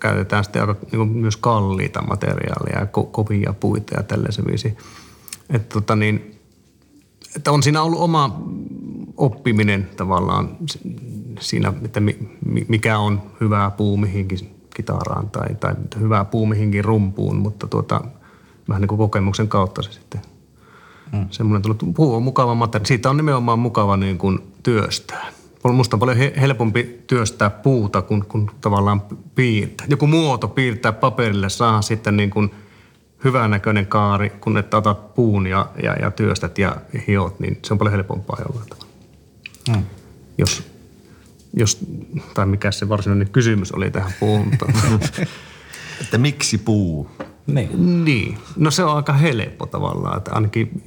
käytetään 0.00 0.44
sitten 0.44 0.62
aika 0.62 0.76
niin 0.92 1.08
myös 1.08 1.36
kalliita 1.36 2.02
materiaaleja 2.02 2.78
ja 2.78 2.84
ko- 2.84 3.08
kovia 3.10 3.54
puita 3.60 3.94
ja 3.96 4.02
tällaisen 4.02 4.44
viisi. 4.46 4.76
Että 5.50 5.74
tota 5.74 5.96
niin, 5.96 6.33
että 7.36 7.52
on 7.52 7.62
siinä 7.62 7.82
ollut 7.82 8.00
oma 8.00 8.42
oppiminen 9.16 9.90
tavallaan 9.96 10.56
siinä, 11.40 11.72
että 11.84 12.00
mikä 12.68 12.98
on 12.98 13.22
hyvä 13.40 13.70
puu 13.76 13.96
mihinkin 13.96 14.54
kitaraan 14.76 15.30
tai, 15.30 15.54
tai 15.54 15.74
hyvä 16.00 16.24
puu 16.24 16.46
mihinkin 16.46 16.84
rumpuun, 16.84 17.36
mutta 17.36 17.66
tuota, 17.66 18.00
vähän 18.68 18.80
niin 18.80 18.88
kuin 18.88 18.98
kokemuksen 18.98 19.48
kautta 19.48 19.82
se 19.82 19.92
sitten 19.92 20.20
hmm. 21.12 21.26
semmoinen 21.30 21.62
tullut. 21.62 21.94
Puu 21.94 22.14
on 22.14 22.22
mukava 22.22 22.54
materiaali. 22.54 22.86
Siitä 22.86 23.10
on 23.10 23.16
nimenomaan 23.16 23.58
mukava 23.58 23.96
niin 23.96 24.18
kuin 24.18 24.38
työstää. 24.62 25.26
Musta 25.72 25.96
on 25.96 26.00
paljon 26.00 26.18
helpompi 26.40 27.00
työstää 27.06 27.50
puuta 27.50 28.02
kuin, 28.02 28.24
kuin 28.24 28.50
tavallaan 28.60 29.02
piirtää. 29.34 29.86
Joku 29.90 30.06
muoto 30.06 30.48
piirtää 30.48 30.92
paperille, 30.92 31.48
saa 31.48 31.82
sitten 31.82 32.16
niin 32.16 32.30
kuin 32.30 32.50
hyvänäköinen 33.24 33.86
kaari, 33.86 34.30
kun 34.30 34.58
että 34.58 34.76
otat 34.76 35.14
puun 35.14 35.46
ja, 35.46 35.70
ja, 35.82 35.92
ja 35.92 36.10
työstät 36.10 36.58
ja 36.58 36.76
hiot, 37.06 37.40
niin 37.40 37.58
se 37.64 37.74
on 37.74 37.78
paljon 37.78 37.92
helpompaa 37.92 38.38
jollain 38.48 38.68
tavalla. 38.68 38.94
Hmm. 39.70 39.84
Jos 40.38 40.74
jos, 41.56 41.78
tai 42.34 42.46
mikä 42.46 42.70
se 42.70 42.88
varsinainen 42.88 43.30
kysymys 43.30 43.72
oli 43.72 43.90
tähän 43.90 44.12
puuhun. 44.20 44.50
että 46.00 46.18
miksi 46.18 46.58
puu? 46.58 47.10
Niin. 47.46 48.04
Niin. 48.04 48.38
No 48.56 48.70
se 48.70 48.84
on 48.84 48.96
aika 48.96 49.12
helppo 49.12 49.66
tavallaan, 49.66 50.18
että 50.18 50.30
ainakin 50.32 50.82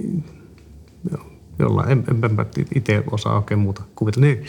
jo- 1.12 1.32
jollain, 1.60 1.91
en, 1.91 2.03
en, 2.08 2.24
en 2.24 2.65
itse 2.75 3.03
osaa 3.12 3.36
oikein 3.36 3.60
muuta 3.60 3.84
kuvitella. 3.96 4.27
Niin, 4.27 4.46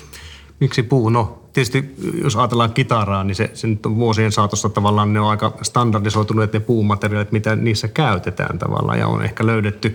miksi 0.60 0.82
puu? 0.82 1.08
No 1.08 1.42
tietysti 1.52 1.94
jos 2.22 2.36
ajatellaan 2.36 2.72
kitaraa, 2.72 3.24
niin 3.24 3.34
se, 3.34 3.50
se 3.54 3.66
nyt 3.66 3.86
on 3.86 3.96
vuosien 3.96 4.32
saatossa 4.32 4.68
tavallaan 4.68 5.12
ne 5.12 5.20
on 5.20 5.30
aika 5.30 5.58
standardisoituneet 5.62 6.52
ne 6.52 6.60
puumateriaalit, 6.60 7.32
mitä 7.32 7.56
niissä 7.56 7.88
käytetään 7.88 8.58
tavallaan 8.58 8.98
ja 8.98 9.06
on 9.06 9.24
ehkä 9.24 9.46
löydetty 9.46 9.94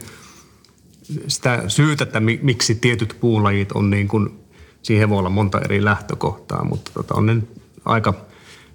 sitä 1.27 1.63
syytä, 1.67 2.03
että 2.03 2.19
mi- 2.19 2.39
miksi 2.43 2.75
tietyt 2.75 3.17
puulajit 3.19 3.71
on 3.71 3.89
niin 3.89 4.07
kuin, 4.07 4.29
siihen 4.81 5.09
voi 5.09 5.19
olla 5.19 5.29
monta 5.29 5.59
eri 5.59 5.85
lähtökohtaa, 5.85 6.63
mutta 6.63 6.91
tota, 6.93 7.15
on 7.15 7.25
ne 7.25 7.37
aika 7.85 8.13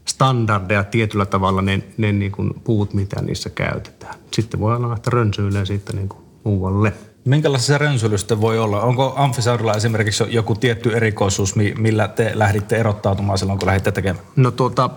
standardeja 0.05 0.85
tietyllä 0.85 1.27
tavalla 1.27 1.63
ne, 1.63 1.83
ne 1.97 2.13
niin 2.13 2.33
kuin 2.33 2.55
puut, 2.65 2.95
mitä 2.95 3.23
niissä 3.23 3.51
käytetään. 3.51 4.15
Sitten 4.33 4.61
voi 4.61 4.77
olla, 4.77 4.97
että 4.97 5.11
rönsyilee 5.11 5.67
siitä 5.67 5.93
niin 5.93 6.09
kuin 6.09 6.25
muualle. 6.45 6.93
Minkälaista 7.29 7.67
se 7.67 7.79
rönsyily 7.79 8.19
sitten 8.19 8.41
voi 8.41 8.59
olla? 8.59 8.81
Onko 8.81 9.13
Amfisaurilla 9.17 9.75
esimerkiksi 9.75 10.25
joku 10.29 10.55
tietty 10.55 10.97
erikoisuus, 10.97 11.57
mi- 11.57 11.75
millä 11.79 12.09
te 12.09 12.31
lähditte 12.35 12.77
erottautumaan 12.77 13.39
silloin, 13.39 13.59
kun 13.59 13.67
lähditte 13.67 13.93
tekemään? 13.93 14.25
No 14.37 14.51
tuota, 14.51 14.91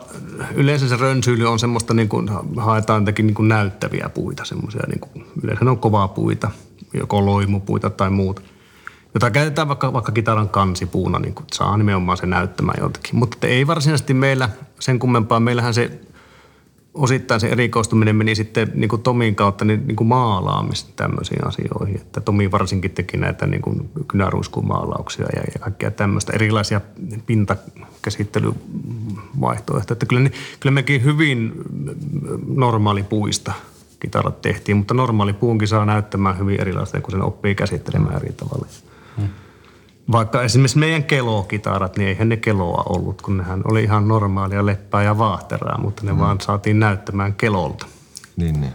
yleensä 0.53 0.87
se 0.87 0.95
rönsyily 0.95 1.45
on 1.45 1.59
semmoista, 1.59 1.93
niin 1.93 2.09
kuin, 2.09 2.29
haetaan 2.57 3.01
jotenkin 3.01 3.27
niin 3.27 3.35
kuin 3.35 3.47
näyttäviä 3.47 4.09
puita, 4.13 4.45
semmoisia, 4.45 4.81
niin 4.87 4.99
kuin, 4.99 5.25
yleensä 5.43 5.65
ne 5.65 5.71
on 5.71 5.79
kovaa 5.79 6.07
puita, 6.07 6.51
joko 6.93 7.25
loimupuita 7.25 7.89
tai 7.89 8.09
muuta, 8.09 8.41
jota 9.13 9.31
käytetään 9.31 9.67
vaikka, 9.67 9.93
vaikka 9.93 10.11
kitaran 10.11 10.49
kansipuuna, 10.49 11.19
niin 11.19 11.33
kuin, 11.33 11.45
saa 11.53 11.77
nimenomaan 11.77 12.17
se 12.17 12.25
näyttämään 12.25 12.77
jotakin. 12.81 13.15
Mutta 13.15 13.47
ei 13.47 13.67
varsinaisesti 13.67 14.13
meillä 14.13 14.49
sen 14.79 14.99
kummempaa, 14.99 15.39
meillähän 15.39 15.73
se 15.73 15.99
osittain 16.93 17.39
se 17.39 17.47
erikoistuminen 17.47 18.15
meni 18.15 18.35
sitten 18.35 18.71
niin 18.75 18.89
kuin 18.89 19.01
Tomin 19.01 19.35
kautta 19.35 19.65
niin, 19.65 19.87
niin 19.87 19.95
kuin 19.95 20.07
maalaamista 20.07 20.91
tämmöisiin 20.95 21.47
asioihin. 21.47 21.95
Että 21.95 22.21
Tomi 22.21 22.51
varsinkin 22.51 22.91
teki 22.91 23.17
näitä 23.17 23.47
niin 23.47 23.61
kuin 23.61 23.89
kynäruiskumaalauksia 24.07 25.25
ja, 25.35 25.41
ja 25.53 25.59
kaikkea 25.59 25.91
tämmöistä 25.91 26.33
erilaisia 26.33 26.81
pintakäsittelyvaihtoehtoja. 27.25 29.93
Että 29.93 30.05
kyllä, 30.05 30.21
ne- 30.21 30.31
kyllä 30.59 30.73
mekin 30.73 31.03
hyvin 31.03 31.53
normaali 32.55 33.03
puista 33.03 33.53
kitarat 33.99 34.41
tehtiin, 34.41 34.77
mutta 34.77 34.93
normaali 34.93 35.33
puunkin 35.33 35.67
saa 35.67 35.85
näyttämään 35.85 36.39
hyvin 36.39 36.61
erilaista, 36.61 37.01
kun 37.01 37.11
sen 37.11 37.21
oppii 37.21 37.55
käsittelemään 37.55 38.15
eri 38.15 38.33
tavalla. 38.33 38.67
Vaikka 40.11 40.43
esimerkiksi 40.43 40.77
meidän 40.77 41.03
kelokitarat, 41.03 41.97
niin 41.97 42.09
eihän 42.09 42.29
ne 42.29 42.37
keloa 42.37 42.83
ollut, 42.89 43.21
kun 43.21 43.37
nehän 43.37 43.61
oli 43.65 43.83
ihan 43.83 44.07
normaalia 44.07 44.65
leppää 44.65 45.03
ja 45.03 45.17
vaahteraa, 45.17 45.77
mutta 45.77 46.05
ne 46.05 46.13
mm. 46.13 46.19
vaan 46.19 46.41
saatiin 46.41 46.79
näyttämään 46.79 47.33
kelolta. 47.33 47.85
Niin, 48.35 48.61
niin. 48.61 48.73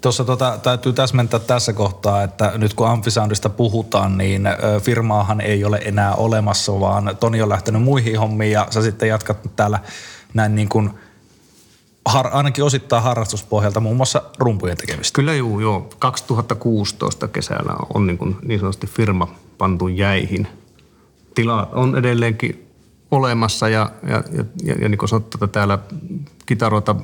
Tuossa 0.00 0.24
tota, 0.24 0.58
täytyy 0.62 0.92
täsmentää 0.92 1.40
tässä 1.40 1.72
kohtaa, 1.72 2.22
että 2.22 2.52
nyt 2.58 2.74
kun 2.74 2.88
Amfisoundista 2.88 3.48
puhutaan, 3.48 4.18
niin 4.18 4.48
firmaahan 4.82 5.40
ei 5.40 5.64
ole 5.64 5.80
enää 5.84 6.14
olemassa, 6.14 6.80
vaan 6.80 7.16
Toni 7.20 7.42
on 7.42 7.48
lähtenyt 7.48 7.82
muihin 7.82 8.18
hommiin 8.18 8.52
ja 8.52 8.66
sä 8.70 8.82
sitten 8.82 9.08
jatkat 9.08 9.38
täällä 9.56 9.78
näin 10.34 10.54
niin 10.54 10.68
kuin 10.68 10.90
har, 12.04 12.30
ainakin 12.32 12.64
osittain 12.64 13.02
harrastuspohjalta 13.02 13.80
muun 13.80 13.96
muassa 13.96 14.22
rumpujen 14.38 14.76
tekemistä. 14.76 15.16
Kyllä 15.16 15.34
juu, 15.34 15.60
joo. 15.60 15.88
2016 15.98 17.28
kesällä 17.28 17.72
on 17.94 18.06
niin, 18.06 18.18
kuin 18.18 18.36
niin 18.42 18.60
sanotusti 18.60 18.86
firma 18.86 19.34
pantu 19.58 19.88
jäihin. 19.88 20.46
Tilat 21.34 21.68
on 21.72 21.98
edelleenkin 21.98 22.66
olemassa 23.10 23.68
ja, 23.68 23.90
ja, 24.08 24.22
ja, 24.32 24.44
ja, 24.64 24.74
ja 24.74 24.88
niin 24.88 24.98
kuin 24.98 25.08
sanottu, 25.08 25.36
että 25.36 25.46
täällä 25.46 25.78
kitaroita 26.46 26.96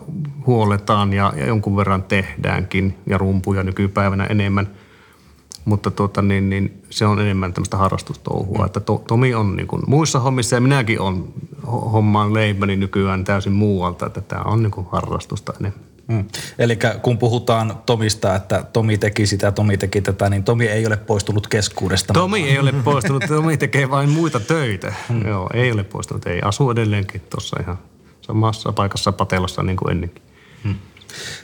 huoletaan 0.46 1.12
ja, 1.12 1.32
ja 1.36 1.46
jonkun 1.46 1.76
verran 1.76 2.02
tehdäänkin 2.02 2.94
ja 3.06 3.18
rumpuja 3.18 3.62
nykypäivänä 3.62 4.24
enemmän. 4.24 4.68
Mutta 5.64 5.90
tuota, 5.90 6.22
niin, 6.22 6.50
niin, 6.50 6.82
se 6.90 7.06
on 7.06 7.20
enemmän 7.20 7.52
tämmöistä 7.52 7.76
harrastustouhua. 7.76 8.58
Mm. 8.58 8.64
Että 8.64 8.80
to, 8.80 9.02
Tomi 9.06 9.34
on 9.34 9.56
niin 9.56 9.66
kuin 9.66 9.82
muissa 9.86 10.20
hommissa 10.20 10.56
ja 10.56 10.60
minäkin 10.60 11.00
on 11.00 11.32
ho- 11.62 11.88
hommaan 11.90 12.34
leipäni 12.34 12.76
nykyään 12.76 13.24
täysin 13.24 13.52
muualta. 13.52 14.06
Että 14.06 14.20
tämä 14.20 14.42
on 14.42 14.62
niin 14.62 14.70
kuin 14.70 14.86
harrastusta 14.92 15.52
enemmän. 15.60 15.91
Mm. 16.08 16.24
Eli 16.58 16.78
kun 17.02 17.18
puhutaan 17.18 17.82
Tomista, 17.86 18.34
että 18.34 18.64
Tomi 18.72 18.98
teki 18.98 19.26
sitä, 19.26 19.52
Tomi 19.52 19.76
teki 19.76 20.00
tätä, 20.00 20.30
niin 20.30 20.44
Tomi 20.44 20.66
ei 20.66 20.86
ole 20.86 20.96
poistunut 20.96 21.46
keskuudesta. 21.46 22.12
Tomi 22.12 22.48
ei 22.48 22.58
ole 22.58 22.72
poistunut, 22.72 23.24
Tomi 23.28 23.56
tekee 23.56 23.90
vain 23.90 24.10
muita 24.10 24.40
töitä. 24.40 24.94
Hmm. 25.08 25.26
Joo, 25.26 25.50
ei 25.54 25.72
ole 25.72 25.84
poistunut, 25.84 26.26
ei. 26.26 26.40
Asuu 26.44 26.70
edelleenkin 26.70 27.22
tuossa 27.30 27.56
ihan 27.62 27.78
samassa 28.20 28.72
paikassa 28.72 29.12
Patelassa 29.12 29.62
niin 29.62 29.76
kuin 29.76 29.90
ennenkin. 29.90 30.22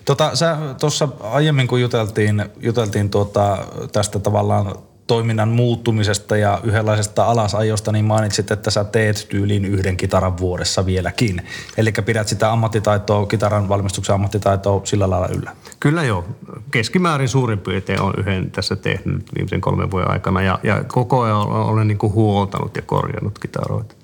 Tota, 0.04 0.36
sä 0.36 0.56
tuossa 0.80 1.08
aiemmin 1.20 1.68
kun 1.68 1.80
juteltiin, 1.80 2.44
juteltiin 2.60 3.10
tuota, 3.10 3.58
tästä 3.92 4.18
tavallaan 4.18 4.74
toiminnan 5.08 5.48
muuttumisesta 5.48 6.36
ja 6.36 6.60
yhdenlaisesta 6.64 7.24
alasajosta, 7.24 7.92
niin 7.92 8.04
mainitsit, 8.04 8.50
että 8.50 8.70
sä 8.70 8.84
teet 8.84 9.26
tyyliin 9.28 9.64
yhden 9.64 9.96
kitaran 9.96 10.38
vuodessa 10.38 10.86
vieläkin. 10.86 11.42
Eli 11.76 11.92
pidät 11.92 12.28
sitä 12.28 12.52
ammattitaitoa, 12.52 13.26
kitaran 13.26 13.68
valmistuksen 13.68 14.14
ammattitaitoa 14.14 14.80
sillä 14.84 15.10
lailla 15.10 15.28
yllä. 15.28 15.56
Kyllä 15.80 16.02
joo. 16.02 16.24
Keskimäärin 16.70 17.28
suurin 17.28 17.58
piirtein 17.58 18.00
on 18.00 18.14
yhden 18.18 18.50
tässä 18.50 18.76
tehnyt 18.76 19.26
viimeisen 19.36 19.60
kolmen 19.60 19.90
vuoden 19.90 20.10
aikana 20.10 20.42
ja, 20.42 20.58
ja 20.62 20.84
koko 20.84 21.20
ajan 21.20 21.36
olen, 21.36 21.88
niin 21.88 21.98
kuin 21.98 22.12
huoltanut 22.12 22.76
ja 22.76 22.82
korjannut 22.82 23.38
kitaroita. 23.38 23.94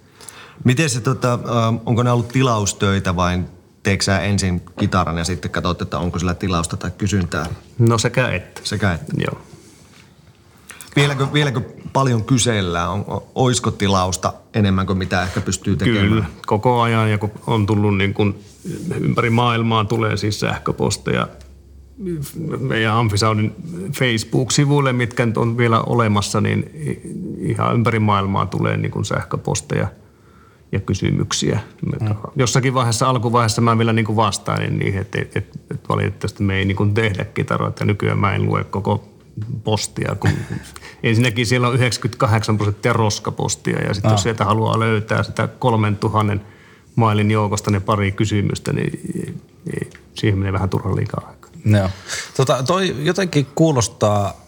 Miten 0.64 0.90
se, 0.90 1.00
tota, 1.00 1.32
ähm, 1.32 1.76
onko 1.86 2.02
ne 2.02 2.10
ollut 2.10 2.28
tilaustöitä 2.28 3.16
vai 3.16 3.38
teekö 3.82 4.04
sä 4.04 4.20
ensin 4.20 4.62
kitaran 4.78 5.18
ja 5.18 5.24
sitten 5.24 5.50
katsot, 5.50 5.82
että 5.82 5.98
onko 5.98 6.18
sillä 6.18 6.34
tilausta 6.34 6.76
tai 6.76 6.90
kysyntää? 6.98 7.46
No 7.78 7.98
sekä 7.98 8.28
että. 8.28 8.60
Sekä 8.64 8.92
että. 8.92 9.12
Joo. 9.18 9.53
Vieläkö, 10.96 11.26
vieläkö 11.32 11.60
paljon 11.92 12.24
kysellään? 12.24 12.90
On, 12.90 13.04
on, 13.06 13.22
oisko 13.34 13.70
tilausta 13.70 14.32
enemmän 14.54 14.86
kuin 14.86 14.98
mitä 14.98 15.22
ehkä 15.22 15.40
pystyy 15.40 15.76
tekemään? 15.76 16.08
Kyllä, 16.08 16.24
koko 16.46 16.80
ajan 16.80 17.10
ja 17.10 17.18
kun 17.18 17.30
on 17.46 17.66
tullut 17.66 17.96
niin 17.96 18.14
kuin 18.14 18.34
ympäri 19.00 19.30
maailmaa 19.30 19.84
tulee 19.84 20.16
siis 20.16 20.40
sähköposteja 20.40 21.28
meidän 22.58 22.94
Amfisaudin 22.94 23.52
Facebook-sivuille, 23.92 24.92
mitkä 24.92 25.26
nyt 25.26 25.36
on 25.36 25.56
vielä 25.56 25.80
olemassa, 25.80 26.40
niin 26.40 26.70
ihan 27.38 27.74
ympäri 27.74 27.98
maailmaa 27.98 28.46
tulee 28.46 28.76
niin 28.76 28.90
kuin 28.90 29.04
sähköposteja 29.04 29.88
ja 30.72 30.80
kysymyksiä. 30.80 31.60
Mm. 32.00 32.08
Jossakin 32.36 32.74
vaiheessa, 32.74 33.08
alkuvaiheessa 33.08 33.60
mä 33.60 33.78
vielä 33.78 33.92
niin 33.92 34.04
kuin 34.04 34.16
vastailin 34.16 34.78
niihin, 34.78 35.00
että, 35.00 35.18
että, 35.20 35.40
että 35.70 35.88
valitettavasti 35.88 36.42
me 36.42 36.56
ei 36.56 36.64
niin 36.64 36.76
kuin 36.76 36.94
tehdä 36.94 37.24
kitaroita. 37.24 37.84
Nykyään 37.84 38.18
mä 38.18 38.34
en 38.34 38.46
lue 38.46 38.64
koko 38.64 39.13
postia, 39.64 40.16
kun 40.20 40.30
ensinnäkin 41.02 41.46
siellä 41.46 41.68
on 41.68 41.74
98 41.74 42.56
prosenttia 42.56 42.92
roskapostia 42.92 43.82
ja 43.82 43.94
sitten 43.94 44.10
jos 44.10 44.22
sieltä 44.22 44.44
haluaa 44.44 44.78
löytää 44.78 45.22
sitä 45.22 45.48
3000 45.48 46.36
mailin 46.96 47.30
joukosta 47.30 47.70
ne 47.70 47.80
pari 47.80 48.12
kysymystä, 48.12 48.72
niin 48.72 49.00
siihen 50.14 50.38
menee 50.38 50.52
vähän 50.52 50.70
turhan 50.70 50.96
liikaa 50.96 51.26
aikaa. 51.28 51.50
Joo. 51.64 51.88
Tota, 52.36 52.62
toi 52.62 52.96
jotenkin 52.98 53.46
kuulostaa, 53.54 54.40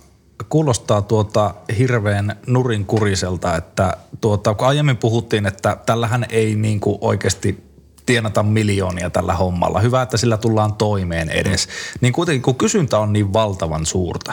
kuulostaa 0.48 1.02
tuota 1.02 1.54
hirveän 1.78 2.36
nurinkuriselta, 2.46 3.56
että 3.56 3.96
tuota, 4.20 4.54
kun 4.54 4.66
aiemmin 4.66 4.96
puhuttiin, 4.96 5.46
että 5.46 5.76
tällähän 5.86 6.26
ei 6.30 6.54
niin 6.54 6.80
kuin 6.80 6.98
oikeasti 7.00 7.66
tienata 8.06 8.42
miljoonia 8.42 9.10
tällä 9.10 9.34
hommalla. 9.34 9.80
Hyvä, 9.80 10.02
että 10.02 10.16
sillä 10.16 10.36
tullaan 10.36 10.74
toimeen 10.74 11.30
edes. 11.30 11.68
Niin 12.00 12.12
kuitenkin 12.12 12.42
kun 12.42 12.54
kysyntä 12.54 12.98
on 12.98 13.12
niin 13.12 13.32
valtavan 13.32 13.86
suurta, 13.86 14.32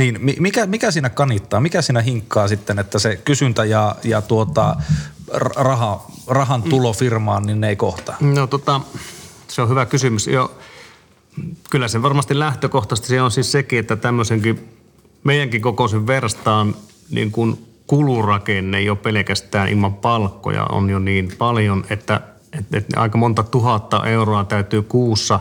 niin 0.00 0.18
mikä, 0.40 0.66
mikä 0.66 0.90
siinä 0.90 1.08
kanittaa, 1.08 1.60
mikä 1.60 1.82
siinä 1.82 2.00
hinkkaa 2.00 2.48
sitten, 2.48 2.78
että 2.78 2.98
se 2.98 3.16
kysyntä 3.16 3.64
ja, 3.64 3.96
ja 4.04 4.22
tuota, 4.22 4.76
raha, 5.56 6.06
rahan 6.26 6.62
tulo 6.62 6.92
firmaan, 6.92 7.46
niin 7.46 7.60
ne 7.60 7.68
ei 7.68 7.76
kohtaa? 7.76 8.16
No 8.20 8.46
tota, 8.46 8.80
se 9.48 9.62
on 9.62 9.68
hyvä 9.68 9.86
kysymys. 9.86 10.26
Jo, 10.26 10.54
kyllä 11.70 11.88
se 11.88 12.02
varmasti 12.02 12.38
lähtökohtaisesti 12.38 13.08
se 13.08 13.22
on 13.22 13.30
siis 13.30 13.52
sekin, 13.52 13.78
että 13.78 13.96
tämmöisenkin 13.96 14.68
meidänkin 15.24 15.62
kokoisen 15.62 16.06
verstaan 16.06 16.74
niin 17.10 17.30
kuin 17.30 17.66
kulurakenne 17.86 18.80
jo 18.80 18.96
pelkästään 18.96 19.68
ilman 19.68 19.94
palkkoja 19.94 20.64
on 20.64 20.90
jo 20.90 20.98
niin 20.98 21.32
paljon, 21.38 21.84
että, 21.90 22.20
että, 22.58 22.78
että 22.78 23.00
aika 23.00 23.18
monta 23.18 23.42
tuhatta 23.42 24.06
euroa 24.06 24.44
täytyy 24.44 24.82
kuussa 24.82 25.40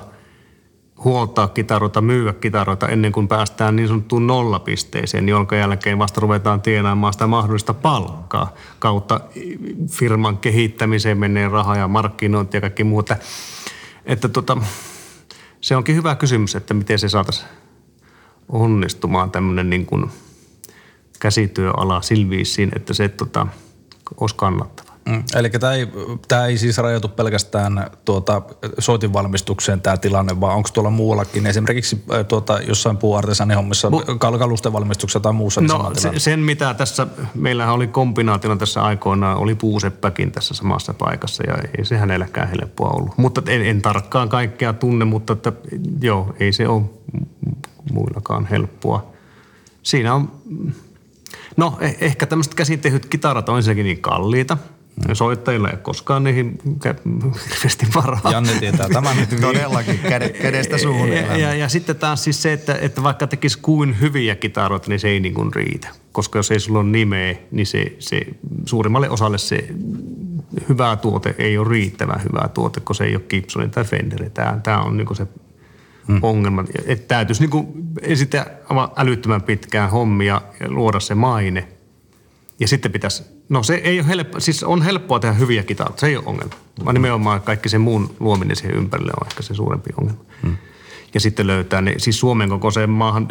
huoltaa 1.04 1.48
kitaroita, 1.48 2.02
myyä 2.02 2.34
kitaroita 2.34 2.88
ennen 2.88 3.12
kuin 3.12 3.28
päästään 3.28 3.76
niin 3.76 3.88
sanottuun 3.88 4.28
nollapisteeseen, 4.28 5.30
jonka 5.30 5.56
jälkeen 5.56 6.00
vasta 6.00 6.22
ruvetaan 6.22 6.62
tienaamaan 6.62 7.14
sitä 7.14 7.28
mahdollista 7.28 7.74
palkkaa. 7.74 8.54
Kautta 8.80 9.20
firman 9.92 10.38
kehittämiseen 10.38 11.18
menee 11.18 11.48
rahaa 11.50 11.78
ja 11.78 11.88
markkinointi 11.88 12.58
ja 12.58 12.62
kaikki 12.62 12.84
muuta. 12.84 13.16
Että 14.06 14.30
tota, 14.30 14.58
se 15.62 15.76
onkin 15.76 15.96
hyvä 15.96 16.16
kysymys, 16.16 16.56
että 16.56 16.74
miten 16.74 17.00
se 17.00 17.10
saataisiin 17.10 17.48
onnistumaan 18.50 19.32
tämmöinen 19.32 19.70
niin 19.70 19.86
kuin 19.86 20.12
käsityöala 21.20 22.02
silviisiin, 22.02 22.72
että 22.76 22.94
se 22.94 23.10
tota, 23.10 23.48
olisi 24.18 24.36
kannattava. 24.36 24.89
Mm. 25.10 25.24
Eli 25.36 25.50
tämä 25.50 25.74
ei, 25.74 25.88
tää 26.28 26.46
ei 26.46 26.58
siis 26.58 26.78
rajoitu 26.78 27.08
pelkästään 27.08 27.92
tuota, 28.06 28.42
soitin 28.80 29.14
valmistukseen 29.14 29.82
tämä 29.82 29.98
tilanne, 29.98 30.42
vaan 30.42 30.56
onko 30.56 30.70
tuolla 30.74 30.90
muuallakin 30.90 31.48
esimerkiksi 31.48 32.04
äh, 32.14 32.26
tuota, 32.26 32.60
jossain 32.60 32.98
puuartesanihommissa, 32.98 33.90
Mu- 33.90 34.18
kalusten 34.18 34.74
valmistuksessa 34.74 35.20
tai 35.20 35.34
muussa? 35.34 35.62
niin 35.62 35.70
No 35.70 35.92
se, 35.96 36.12
sen 36.18 36.40
mitä 36.40 36.74
tässä, 36.74 37.08
meillähän 37.36 37.74
oli 37.74 37.88
kombinaationa 37.88 38.56
tässä 38.56 38.84
aikoinaan, 38.84 39.38
oli 39.38 39.56
puuseppäkin 39.56 40.32
tässä 40.32 40.54
samassa 40.54 40.94
paikassa 40.94 41.44
ja 41.48 41.58
ei 41.78 41.86
se 41.86 41.98
hänelläkään 41.98 42.50
helppoa 42.50 42.90
ollut. 42.90 43.18
Mutta 43.18 43.42
en, 43.48 43.66
en 43.66 43.82
tarkkaan 43.82 44.30
kaikkea 44.30 44.74
tunne, 44.74 45.06
mutta 45.06 45.34
että, 45.34 45.54
joo, 46.02 46.36
ei 46.40 46.54
se 46.54 46.68
ole 46.68 46.84
muillakaan 47.92 48.46
helppoa. 48.46 49.12
Siinä 49.84 50.14
on, 50.14 50.32
no 51.58 51.78
eh- 51.82 51.98
ehkä 52.02 52.26
tämmöiset 52.26 52.54
käsin 52.54 52.80
tehdyt 52.80 53.06
kitarat 53.06 53.50
on 53.50 53.58
ensinnäkin 53.58 53.84
niin 53.84 54.02
kalliita. 54.02 54.58
Soittajilla 55.14 55.68
ei 55.68 55.74
ole 55.74 55.82
koskaan 55.82 56.24
niihin 56.24 56.60
hirveästi 57.50 57.88
varaa. 57.96 58.32
Janne 58.32 58.54
tietää 58.60 58.90
tämän. 58.90 59.28
Todellakin 59.42 60.00
käde, 60.00 60.30
kädestä 60.30 60.78
suuhun. 60.78 61.10
Ja, 61.10 61.38
ja, 61.38 61.56
ja 61.56 61.70
sitten 61.70 61.96
taas 61.96 62.24
siis 62.24 62.42
se, 62.42 62.54
että, 62.54 62.78
että 62.82 63.04
vaikka 63.04 63.28
tekisi 63.28 63.60
kuin 63.62 64.02
hyviä 64.02 64.36
kitaroita, 64.36 64.90
niin 64.90 65.00
se 65.00 65.08
ei 65.08 65.20
niin 65.20 65.34
kuin 65.34 65.54
riitä. 65.54 65.88
Koska 66.12 66.40
jos 66.40 66.52
ei 66.52 66.60
sulla 66.60 66.80
ole 66.80 66.90
nimeä, 66.90 67.36
niin 67.52 67.68
se, 67.68 67.96
se 68.00 68.22
suurimmalle 68.66 69.10
osalle 69.10 69.38
se 69.38 69.68
hyvä 70.70 70.96
tuote 70.96 71.36
ei 71.38 71.58
ole 71.58 71.70
riittävän 71.70 72.24
hyvä 72.24 72.48
tuote, 72.54 72.80
kun 72.80 72.96
se 72.96 73.04
ei 73.04 73.16
ole 73.16 73.24
Gibsonin 73.30 73.72
tai 73.72 73.84
Fenderi. 73.84 74.30
Tämä, 74.30 74.60
tämä 74.64 74.82
on 74.82 74.98
niin 74.98 75.08
kuin 75.08 75.18
se 75.18 75.28
hmm. 76.08 76.20
ongelma. 76.22 76.64
Että 76.86 77.08
täytyisi 77.08 77.42
niin 77.42 77.50
kuin 77.50 77.68
esittää 78.02 78.46
älyttömän 78.96 79.42
pitkään 79.42 79.90
hommia 79.90 80.42
ja 80.60 80.72
luoda 80.72 81.00
se 81.00 81.16
maine. 81.16 81.68
Ja 82.60 82.68
sitten 82.68 82.92
pitäisi, 82.92 83.24
no 83.50 83.64
se 83.64 83.76
ei 83.76 84.00
ole 84.00 84.08
helppo, 84.08 84.40
siis 84.40 84.64
on 84.64 84.82
helppoa 84.82 85.20
tehdä 85.20 85.34
hyviä 85.34 85.64
kitaroita, 85.64 86.00
se 86.00 86.08
ei 86.08 86.18
ole 86.18 86.26
ongelma. 86.26 86.54
Vaan 86.86 86.94
nimenomaan 86.94 87.42
kaikki 87.42 87.70
se 87.70 87.78
muun 87.78 88.16
luominen 88.20 88.56
siihen 88.56 88.78
ympärille 88.78 89.12
on 89.22 89.28
ehkä 89.28 89.44
se 89.44 89.54
suurempi 89.54 89.90
ongelma. 89.98 90.24
Hmm. 90.44 90.58
Ja 91.14 91.20
sitten 91.20 91.48
löytää 91.48 91.82
ne, 91.82 91.94
siis 91.98 92.20
Suomen 92.20 92.50
kokoiseen 92.50 92.90
maahan 92.90 93.28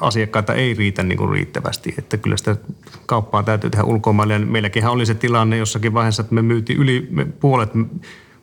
asiakkaita 0.00 0.54
ei 0.54 0.74
riitä 0.74 1.02
niin 1.02 1.18
kuin 1.18 1.30
riittävästi. 1.30 1.94
Että 1.98 2.16
kyllä 2.16 2.36
sitä 2.36 2.56
kauppaa 3.06 3.42
täytyy 3.42 3.70
tehdä 3.70 3.84
ulkomaille. 3.84 4.34
Ja 4.34 4.40
meilläkinhän 4.40 4.92
oli 4.92 5.06
se 5.06 5.14
tilanne 5.14 5.56
jossakin 5.56 5.94
vaiheessa, 5.94 6.20
että 6.20 6.34
me 6.34 6.42
myytiin 6.42 6.78
yli 6.78 7.08
me 7.10 7.24
puolet 7.24 7.70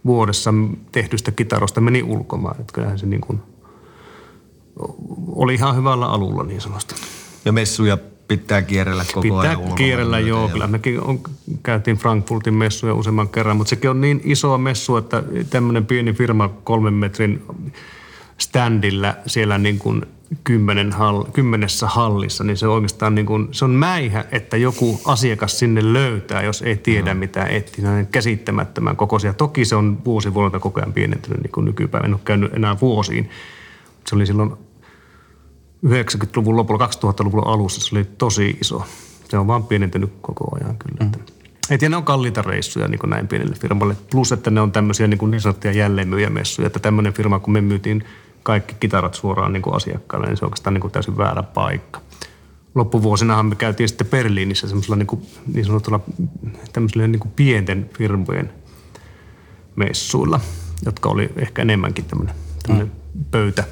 vuodessa 0.06 0.54
tehdystä 0.92 1.32
kitarosta 1.32 1.82
meni 1.82 2.04
ulkomaan. 2.04 2.62
Että 2.62 2.74
kyllähän 2.74 3.00
se 3.00 3.06
niin 3.06 3.22
kuin 3.22 3.42
oli 5.28 5.54
ihan 5.54 5.76
hyvällä 5.76 6.08
alulla 6.08 6.44
niin 6.44 6.62
sanotusti. 6.62 6.96
Ja 7.46 7.52
messuja 7.52 7.98
pitää 8.38 8.62
kierrellä 8.62 9.06
koko 9.08 9.22
Pitää 9.22 9.40
ajan 9.40 9.52
ulkomailla 9.52 9.78
kierrellä, 9.78 10.20
joo. 10.20 10.50
Kyllä 10.50 10.68
mekin 10.68 11.02
on, 11.02 11.20
käytiin 11.64 11.98
Frankfurtin 11.98 12.54
messuja 12.54 12.94
useamman 12.94 13.30
kerran, 13.30 13.58
mutta 13.58 13.70
sekin 13.70 13.90
on 13.90 14.02
niin 14.02 14.22
iso 14.24 14.58
messu, 14.58 14.98
että 14.98 15.24
tämmöinen 15.50 15.86
pieni 15.86 16.14
firma 16.14 16.50
kolmen 16.64 16.94
metrin 16.94 17.44
standilla 18.38 19.14
siellä 19.26 19.58
niin 19.58 19.80
kuin 19.80 20.06
kymmenen 20.44 20.92
hall, 20.92 21.24
kymmenessä 21.24 21.88
hallissa, 21.88 22.44
niin 22.44 22.58
se 22.58 22.68
on 22.68 22.74
oikeastaan 22.74 23.16
niin 23.16 23.26
kuin, 23.26 23.48
se 23.52 23.66
on 23.66 23.72
mäihä, 23.72 24.26
että 24.32 24.58
joku 24.58 25.02
asiakas 25.06 25.60
sinne 25.60 25.94
löytää, 25.94 26.42
jos 26.44 26.62
ei 26.62 26.78
tiedä 26.78 27.14
mm. 27.14 27.20
mitä 27.20 27.46
etsii. 27.46 27.84
Ne 27.84 27.90
on 27.90 28.08
käsittämättömän 28.08 28.96
kokoisia. 28.96 29.34
Toki 29.34 29.66
se 29.66 29.76
on 29.76 30.06
vuosi 30.06 30.34
vuodelta 30.34 30.60
koko 30.60 30.80
ajan 30.80 30.94
pienentynyt 30.94 31.42
niin 31.42 31.52
kuin 31.52 31.66
nykypäivänä. 31.66 32.08
En 32.08 32.14
ole 32.14 32.22
käynyt 32.26 32.54
enää 32.54 32.80
vuosiin. 32.82 33.30
Se 34.08 34.16
oli 34.16 34.26
silloin 34.26 34.54
90-luvun 35.86 36.56
lopulla, 36.56 36.88
2000-luvun 36.88 37.48
alussa 37.48 37.82
se 37.82 37.96
oli 37.96 38.04
tosi 38.18 38.58
iso. 38.62 38.86
Se 39.30 39.38
on 39.38 39.48
vaan 39.48 39.64
pienentynyt 39.64 40.14
koko 40.22 40.56
ajan 40.56 40.78
kyllä. 40.78 41.06
Mm. 41.06 41.12
Et 41.70 41.82
ja 41.82 41.90
ne 41.90 41.98
on 41.98 42.04
kalliita 42.04 42.42
reissuja 42.42 42.88
niin 42.88 43.00
kuin 43.00 43.10
näin 43.10 43.28
pienelle 43.28 43.56
firmalle. 43.56 43.96
Plus, 44.12 44.32
että 44.32 44.52
ne 44.52 44.62
on 44.62 44.72
tämmöisiä 44.72 45.08
niin, 45.08 45.18
kuin 45.18 45.32
niin 45.32 45.42
sanottuja 45.42 45.74
jälleenmyyjämessuja. 45.74 46.68
Että 46.68 46.80
tämmöinen 46.80 47.14
firma, 47.14 47.40
kun 47.40 47.54
me 47.54 47.62
myytiin 47.62 48.04
kaikki 48.44 48.76
kitarat 48.80 49.14
suoraan 49.14 49.54
niin 49.54 49.64
kuin 49.64 49.76
asiakkaalle, 49.76 50.28
niin 50.28 50.38
se 50.38 50.46
on 50.46 50.48
oikeastaan 50.48 50.74
niin 50.74 50.92
täysin 50.92 51.18
väärä 51.18 51.44
paikka. 51.44 52.02
Loppuvuosinahan 52.76 53.46
me 53.46 53.56
käytiin 53.56 53.90
sitten 53.90 54.08
Berliinissä 54.08 54.68
semmoisella 54.68 54.96
niin, 54.96 55.08
kuin, 55.08 55.22
niin 55.54 55.66
sanotulla 55.66 56.00
tämmöisillä 56.74 57.08
niin 57.08 57.20
kuin 57.20 57.32
pienten 57.36 57.90
firmojen 57.98 58.54
messuilla, 59.76 60.40
jotka 60.86 61.10
oli 61.10 61.30
ehkä 61.36 61.62
enemmänkin 61.62 62.06
tämmöinen, 62.06 62.36
tämmöinen 62.64 62.92
mm. 63.14 63.24
pöytä, 63.32 63.64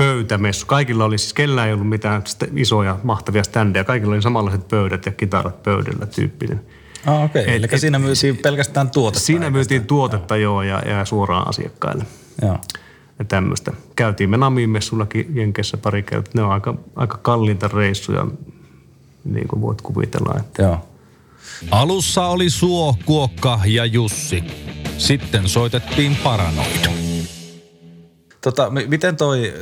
pöytämessu. 0.00 0.66
Kaikilla 0.66 1.04
oli 1.04 1.18
siis, 1.18 1.32
kellään 1.32 1.68
ei 1.68 1.74
ollut 1.74 1.88
mitään 1.88 2.22
isoja 2.56 2.98
mahtavia 3.02 3.44
ständeja. 3.44 3.84
Kaikilla 3.84 4.14
oli 4.14 4.22
samanlaiset 4.22 4.68
pöydät 4.68 5.06
ja 5.06 5.12
kitarat 5.12 5.62
pöydällä 5.62 6.06
tyyppinen. 6.06 6.60
Ah, 7.06 7.24
okei. 7.24 7.42
Okay. 7.42 7.54
Eli 7.54 7.66
et- 7.70 7.80
siinä 7.80 7.98
myytiin 7.98 8.36
pelkästään 8.36 8.90
tuotetta. 8.90 9.26
Siinä 9.26 9.50
myytiin 9.50 9.86
tuotetta 9.86 10.36
joo, 10.36 10.62
ja, 10.62 10.78
ja 10.78 11.04
suoraan 11.04 11.48
asiakkaille 11.48 12.04
Joo. 12.42 12.58
ja 13.18 13.24
tämmöistä. 13.24 13.72
Käytiin 13.96 14.30
me 14.30 14.36
Namin 14.36 14.70
messullakin 14.70 15.36
Jenkeissä 15.36 15.76
pari 15.76 16.02
kertaa. 16.02 16.32
Ne 16.34 16.42
on 16.42 16.52
aika, 16.52 16.74
aika 16.96 17.18
kalliita 17.22 17.68
reissuja, 17.68 18.26
niin 19.24 19.48
kuin 19.48 19.62
voit 19.62 19.82
kuvitella. 19.82 20.34
Että 20.40 20.62
Joo. 20.62 20.86
Alussa 21.70 22.26
oli 22.26 22.50
Suo, 22.50 22.96
Kuokka 23.04 23.60
ja 23.64 23.84
Jussi. 23.84 24.44
Sitten 24.98 25.48
soitettiin 25.48 26.16
Paranoid. 26.24 26.89
Tota, 28.40 28.70
mi- 28.70 28.86
miten 28.86 29.16
toi, 29.16 29.54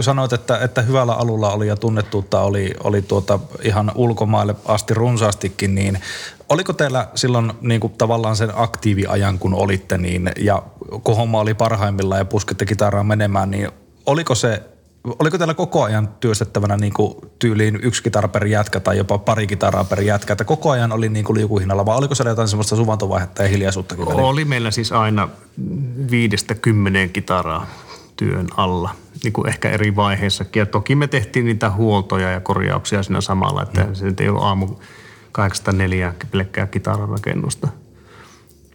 sanoit, 0.00 0.32
että, 0.32 0.58
että 0.58 0.82
hyvällä 0.82 1.12
alulla 1.12 1.52
oli 1.52 1.66
ja 1.66 1.76
tunnettuutta 1.76 2.40
oli, 2.40 2.74
oli 2.84 3.02
tuota 3.02 3.38
ihan 3.62 3.92
ulkomaille 3.94 4.54
asti 4.64 4.94
runsaastikin, 4.94 5.74
niin 5.74 5.98
oliko 6.48 6.72
teillä 6.72 7.08
silloin 7.14 7.52
niin 7.60 7.80
kuin 7.80 7.92
tavallaan 7.92 8.36
sen 8.36 8.52
aktiiviajan, 8.54 9.38
kun 9.38 9.54
olitte, 9.54 9.98
niin, 9.98 10.30
ja 10.38 10.62
kun 11.04 11.16
homma 11.16 11.40
oli 11.40 11.54
parhaimmillaan 11.54 12.20
ja 12.20 12.24
puskette 12.24 12.66
kitaraa 12.66 13.04
menemään, 13.04 13.50
niin 13.50 13.68
oliko 14.06 14.34
se 14.34 14.62
Oliko 15.18 15.38
teillä 15.38 15.54
koko 15.54 15.82
ajan 15.82 16.08
työstettävänä 16.20 16.76
niin 16.76 16.92
kuin 16.92 17.14
tyyliin 17.38 17.78
yksi 17.82 18.02
kitara 18.02 18.28
per 18.28 18.46
jätkä 18.46 18.80
tai 18.80 18.98
jopa 18.98 19.18
pari 19.18 19.46
kitaraa 19.46 19.84
per 19.84 20.00
jätkä, 20.00 20.32
että 20.32 20.44
koko 20.44 20.70
ajan 20.70 20.92
oli 20.92 21.08
niin 21.08 21.24
kuin 21.24 21.38
liukuhinnalla, 21.38 21.86
vai 21.86 21.96
oliko 21.96 22.14
siellä 22.14 22.30
jotain 22.30 22.48
semmoista 22.48 22.76
suvantovaihetta 22.76 23.42
ja 23.42 23.48
hiljaisuuttakin 23.48 24.06
välillä? 24.06 24.26
oli 24.26 24.44
meillä 24.44 24.70
siis 24.70 24.92
aina 24.92 25.28
viidestä 26.10 26.54
kymmeneen 26.54 27.10
kitaraa 27.10 27.66
työn 28.16 28.46
alla, 28.56 28.94
niin 29.22 29.32
kuin 29.32 29.48
ehkä 29.48 29.70
eri 29.70 29.96
vaiheissakin. 29.96 30.60
Ja 30.60 30.66
toki 30.66 30.94
me 30.94 31.06
tehtiin 31.06 31.44
niitä 31.44 31.70
huoltoja 31.70 32.30
ja 32.30 32.40
korjauksia 32.40 33.02
siinä 33.02 33.20
samalla, 33.20 33.62
että 33.62 33.84
mm. 33.84 33.94
se 33.94 34.04
nyt 34.04 34.20
ei 34.20 34.28
ollut 34.28 34.42
aamu 34.42 34.68
804 35.32 36.14
pelkkää 36.30 36.66
kitararakennusta. 36.66 37.68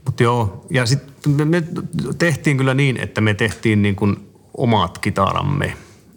Mutta 0.06 0.24
joo, 0.24 0.66
ja 0.70 0.86
sitten 0.86 1.32
me, 1.32 1.46
me 1.46 1.64
tehtiin 2.18 2.58
kyllä 2.58 2.74
niin, 2.74 2.98
että 2.98 3.22
me 3.22 3.34
tehtiin 3.34 3.82
niin 3.82 3.96
kuin 3.96 4.30
omat 4.58 4.98
kitaramme. 4.98 5.74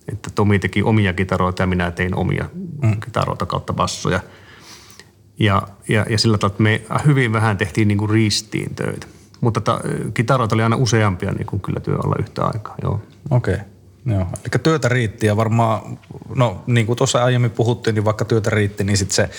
Että 0.08 0.30
Tomi 0.34 0.58
teki 0.58 0.82
omia 0.82 1.12
kitaroita 1.12 1.62
ja 1.62 1.66
minä 1.66 1.90
tein 1.90 2.14
omia 2.14 2.44
mm. 2.82 3.00
kitaroita 3.00 3.46
kautta 3.46 3.72
bassoja. 3.72 4.20
Ja, 5.38 5.62
ja, 5.88 6.06
ja 6.10 6.18
sillä 6.18 6.38
tavalla, 6.38 6.52
että 6.52 6.62
me 6.62 6.82
hyvin 7.06 7.32
vähän 7.32 7.56
tehtiin 7.56 7.88
niin 7.88 7.98
kuin 7.98 8.10
ristiin 8.10 8.74
töitä. 8.74 9.06
Mutta 9.44 9.60
ta, 9.60 9.80
kitaroita 10.14 10.54
oli 10.54 10.62
aina 10.62 10.76
useampia 10.76 11.32
niin 11.32 11.46
kuin 11.46 11.62
kyllä 11.62 11.80
työ 11.80 11.94
alla 11.94 12.16
yhtä 12.18 12.44
aikaa, 12.44 12.74
joo. 12.82 13.02
Okei. 13.30 13.56
Joo. 14.06 14.20
Eli 14.20 14.62
työtä 14.62 14.88
riitti 14.88 15.26
ja 15.26 15.36
varmaan, 15.36 15.98
no 16.34 16.62
niin 16.66 16.86
kuin 16.86 16.96
tuossa 16.96 17.24
aiemmin 17.24 17.50
puhuttiin, 17.50 17.94
niin 17.94 18.04
vaikka 18.04 18.24
työtä 18.24 18.50
riitti, 18.50 18.84
niin 18.84 18.96
sitten 18.96 19.14
se, 19.14 19.30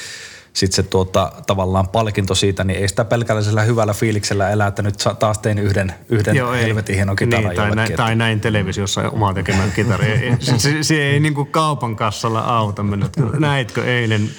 sit 0.53 0.71
se 0.71 0.83
tuota, 0.83 1.31
tavallaan 1.47 1.87
palkinto 1.87 2.35
siitä, 2.35 2.63
niin 2.63 2.79
ei 2.79 2.87
sitä 2.87 3.05
pelkällä 3.05 3.61
hyvällä 3.63 3.93
fiiliksellä 3.93 4.49
elää, 4.49 4.67
että 4.67 4.81
nyt 4.81 4.95
taas 5.19 5.39
tein 5.39 5.59
yhden, 5.59 5.93
yhden 6.09 6.35
Joo, 6.35 6.53
ei. 6.53 6.63
helvetin 6.63 6.95
hienon 6.95 7.15
kitaran 7.15 7.45
niin, 7.45 7.55
tai, 7.55 7.75
näin, 7.75 7.93
tai 7.93 8.15
näin 8.15 8.39
televisiossa 8.39 9.09
omaa 9.09 9.33
tekemään 9.33 9.71
kitari. 9.71 10.05
Ei- 10.05 10.35
se, 10.39 10.59
se, 10.59 10.83
se, 10.83 11.03
ei 11.03 11.19
niin 11.19 11.33
kuin 11.33 11.51
kaupan 11.51 11.95
kassalla 11.95 12.39
auta 12.39 12.83
mennä. 12.83 13.09
Näitkö 13.39 13.85
eilen 13.85 14.29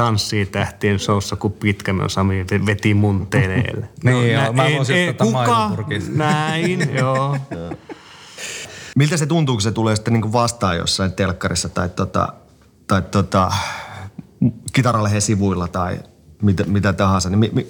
tanssii 0.00 0.46
tähtien 0.46 0.98
showssa, 0.98 1.36
kun 1.36 1.52
Pitkämön 1.52 2.10
Sami 2.10 2.46
veti 2.66 2.94
mun 2.94 3.26
teleelle. 3.26 3.88
Niin, 4.04 4.32
joo, 4.32 4.52
mä 4.52 4.66
en- 4.66 4.76
voisin 4.76 4.96
en- 4.96 5.14
kuka? 5.16 5.70
Näin, 6.14 6.90
joo. 7.00 7.36
Miltä 8.96 9.16
se 9.16 9.26
tuntuu, 9.26 9.54
kun 9.54 9.62
se 9.62 9.72
tulee 9.72 9.96
sitten 9.96 10.14
niin 10.14 10.32
vastaan 10.32 10.76
jossain 10.76 11.12
telkkarissa 11.12 11.68
tai, 11.68 11.88
tota, 11.88 12.28
tai 12.86 13.02
tota, 13.02 13.52
kitaralehen 14.72 15.22
sivuilla 15.22 15.68
tai 15.68 15.98
mitä, 16.42 16.64
mitä 16.64 16.92
tahansa? 16.92 17.30
Niin 17.30 17.38
mi, 17.38 17.50
mi, 17.52 17.66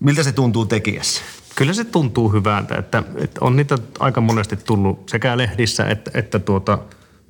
miltä 0.00 0.22
se 0.22 0.32
tuntuu 0.32 0.66
tekijässä? 0.66 1.22
Kyllä 1.54 1.72
se 1.72 1.84
tuntuu 1.84 2.32
hyvältä, 2.32 2.74
että, 2.74 3.02
että 3.16 3.38
on 3.40 3.56
niitä 3.56 3.78
aika 3.98 4.20
monesti 4.20 4.56
tullut 4.56 5.08
sekä 5.08 5.36
lehdissä 5.36 5.86
että, 5.86 6.10
että 6.14 6.38
tuota, 6.38 6.78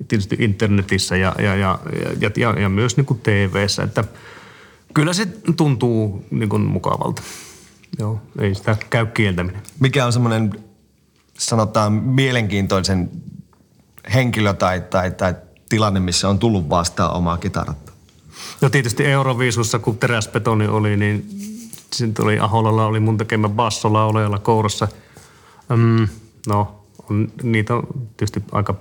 tietysti 0.08 0.36
internetissä 0.38 1.16
ja, 1.16 1.34
ja, 1.38 1.56
ja, 1.56 1.78
ja, 2.20 2.30
ja, 2.36 2.60
ja 2.60 2.68
myös 2.68 2.96
niin 2.96 3.06
kuin 3.06 3.20
TV-ssä, 3.20 3.82
että 3.82 4.04
kyllä 4.94 5.12
se 5.12 5.26
tuntuu 5.56 6.24
niin 6.30 6.48
kuin 6.48 6.62
mukavalta. 6.62 7.22
Joo, 7.98 8.20
ei 8.38 8.54
sitä 8.54 8.76
käy 8.90 9.06
kieltäminen. 9.06 9.62
Mikä 9.80 10.06
on 10.06 10.12
semmoinen, 10.12 10.64
sanotaan, 11.38 11.92
mielenkiintoisen 11.92 13.10
henkilö 14.14 14.52
tai, 14.52 14.80
tai, 14.80 15.10
tai 15.10 15.34
tilanne, 15.68 16.00
missä 16.00 16.28
on 16.28 16.38
tullut 16.38 16.68
vastaan 16.68 17.14
omaa 17.14 17.36
kitarat? 17.36 17.92
No 18.60 18.70
tietysti 18.70 19.04
Euroviisussa, 19.04 19.78
kun 19.78 19.98
teräsbetoni 19.98 20.66
oli, 20.66 20.96
niin 20.96 21.26
sitten 21.92 22.24
oli 22.24 22.38
Aholalla 22.38 22.86
oli 22.86 23.00
mun 23.00 23.18
tekemä 23.18 23.48
bassolauleella 23.48 24.38
kourassa. 24.38 24.88
Mm, 25.76 26.08
no, 26.46 26.84
on, 27.10 27.32
niitä 27.42 27.74
on 27.74 27.86
tietysti 28.16 28.42
aika 28.52 28.74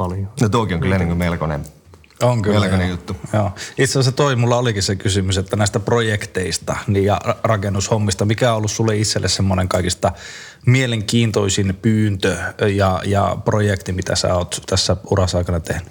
paljon. 0.00 0.28
No 0.40 0.48
toki 0.48 0.74
on 0.74 0.80
kyllä 0.80 0.98
niin 0.98 1.08
kuin 1.08 1.18
melkoinen, 1.18 1.64
On 2.22 2.42
kyllä. 2.42 2.60
melkoinen 2.60 2.88
joo. 2.88 2.96
juttu. 2.96 3.16
Joo. 3.32 3.50
Itse 3.78 3.98
asiassa 3.98 4.12
toi 4.12 4.36
mulla 4.36 4.56
olikin 4.56 4.82
se 4.82 4.96
kysymys, 4.96 5.38
että 5.38 5.56
näistä 5.56 5.80
projekteista 5.80 6.76
niin 6.86 7.04
ja 7.04 7.20
ra- 7.24 7.36
rakennushommista, 7.44 8.24
mikä 8.24 8.50
on 8.50 8.56
ollut 8.56 8.70
sulle 8.70 8.96
itselle 8.96 9.28
semmoinen 9.28 9.68
kaikista 9.68 10.12
mielenkiintoisin 10.66 11.78
pyyntö 11.82 12.36
ja, 12.74 13.00
ja 13.04 13.36
projekti, 13.44 13.92
mitä 13.92 14.16
sä 14.16 14.34
oot 14.34 14.62
tässä 14.66 14.96
urassa 15.10 15.38
aikana 15.38 15.60
tehnyt? 15.60 15.88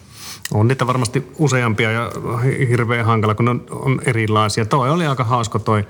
On 0.54 0.68
niitä 0.68 0.88
varmasti 0.88 1.32
useampia 1.38 1.92
ja 1.92 2.12
hi- 2.44 2.68
hirveän 2.70 3.06
hankala, 3.06 3.36
kun 3.36 3.46
ne 3.46 3.52
on, 3.52 3.66
on 3.72 4.02
erilaisia. 4.06 4.66
Toi 4.66 4.90
oli 4.90 5.06
aika 5.08 5.24
hauska 5.24 5.60
toi. 5.60 5.88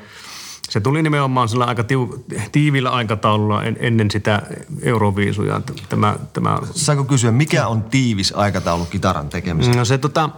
Se 0.69 0.79
tuli 0.79 1.03
nimenomaan 1.03 1.49
sillä 1.49 1.65
aika 1.65 1.83
tiu, 1.83 2.25
tiivillä 2.51 2.89
aikataululla 2.89 3.63
en, 3.63 3.77
ennen 3.79 4.11
sitä 4.11 4.41
Euroviisuja. 4.81 5.61
Tämä, 5.89 6.15
tämä 6.33 6.59
Saanko 6.71 7.03
kysyä, 7.03 7.31
mikä 7.31 7.67
on 7.67 7.83
tiivis 7.83 8.33
aikataulu 8.35 8.85
kitaran 8.85 9.29
tekemiseen? 9.29 9.77
No 9.77 9.85
se 9.85 9.97
tota, 9.97 10.29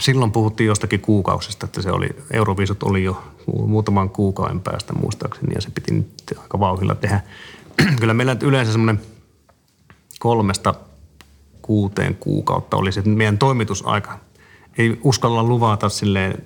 silloin 0.00 0.32
puhuttiin 0.32 0.66
jostakin 0.66 1.00
kuukausista, 1.00 1.66
että 1.66 1.82
se 1.82 1.92
oli, 1.92 2.08
Euroviisut 2.30 2.82
oli 2.82 3.04
jo 3.04 3.22
mu- 3.50 3.66
muutaman 3.66 4.10
kuukauden 4.10 4.60
päästä 4.60 4.92
muistaakseni 4.92 5.54
ja 5.54 5.60
se 5.60 5.70
piti 5.70 5.94
nyt 5.94 6.38
aika 6.42 6.60
vauhilla 6.60 6.94
tehdä. 6.94 7.20
Kyllä 8.00 8.14
meillä 8.14 8.36
yleensä 8.40 8.72
semmoinen 8.72 9.02
kolmesta 10.18 10.74
kuuteen 11.62 12.14
kuukautta 12.14 12.76
oli 12.76 12.92
se 12.92 13.02
meidän 13.02 13.38
toimitusaika. 13.38 14.18
Ei 14.78 14.98
uskalla 15.02 15.42
luvata 15.42 15.88
silleen 15.88 16.42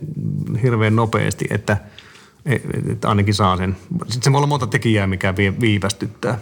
hirveän 0.63 0.97
nopeasti, 0.97 1.45
että, 1.51 1.77
että 2.93 3.09
ainakin 3.09 3.35
saa 3.35 3.57
sen. 3.57 3.77
Sitten 3.91 4.23
se 4.23 4.33
voi 4.33 4.39
olla 4.39 4.47
monta 4.47 4.67
tekijää, 4.67 5.07
mikä 5.07 5.35
viivästyttää. 5.37 6.39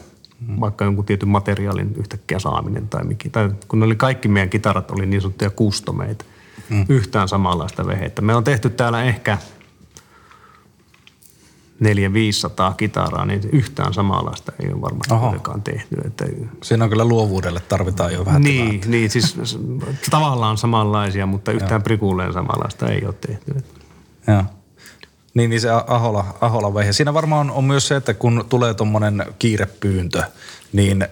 Vaikka 0.61 0.85
jonkun 0.85 1.05
tietyn 1.05 1.29
materiaalin 1.29 1.95
yhtäkkiä 1.97 2.39
saaminen 2.39 2.89
tai 2.89 3.05
mikä. 3.05 3.29
Tai 3.31 3.51
kun 3.69 3.83
oli 3.83 3.97
kaikki 3.97 4.29
meidän 4.29 4.51
kitarat 4.51 4.91
oli 4.91 5.07
niin 5.07 5.23
sanottuja 5.23 5.51
kustomeita. 5.51 6.25
Mm. 6.71 6.87
Yhtään 6.89 7.29
samanlaista 7.29 7.87
vehettä. 7.87 8.23
Me 8.23 8.35
on 8.35 8.45
tehty 8.45 8.71
täällä 8.71 9.05
ehkä 9.05 9.39
400-500 11.85 12.75
kitaraa, 12.77 13.27
niin 13.27 13.41
yhtään 13.53 13.95
samanlaista 13.95 14.53
ei 14.63 14.73
ole 14.73 14.81
varmasti 14.81 15.15
kuitenkaan 15.15 15.63
tehty. 15.63 15.97
Että 16.05 16.25
Siinä 16.63 16.85
on 16.85 16.91
kyllä 16.91 17.05
luovuudelle 17.05 17.61
tarvitaan 17.61 18.13
jo 18.13 18.25
vähän 18.25 18.43
niin, 18.43 18.81
niin, 18.87 19.11
siis 19.11 19.37
tavallaan 20.11 20.59
samanlaisia, 20.59 21.27
mutta 21.27 21.53
yhtään 21.53 21.83
prikulleen 21.83 22.33
samanlaista 22.33 22.89
ei 22.89 23.07
ole 23.07 23.15
tehty. 23.21 23.55
Joo. 24.27 24.45
Niin, 25.35 25.51
niin 25.51 25.61
se 25.61 25.71
Ahola, 25.71 26.25
Ahola 26.41 26.75
veihe. 26.75 26.93
Siinä 26.93 27.15
varmaan 27.15 27.51
on 27.51 27.65
myös 27.65 27.89
se, 27.89 27.97
että 27.97 28.15
kun 28.15 28.45
tulee 28.49 28.75
tuommoinen 28.75 29.27
kiirepyyntö, 29.39 30.23
niin 30.73 31.09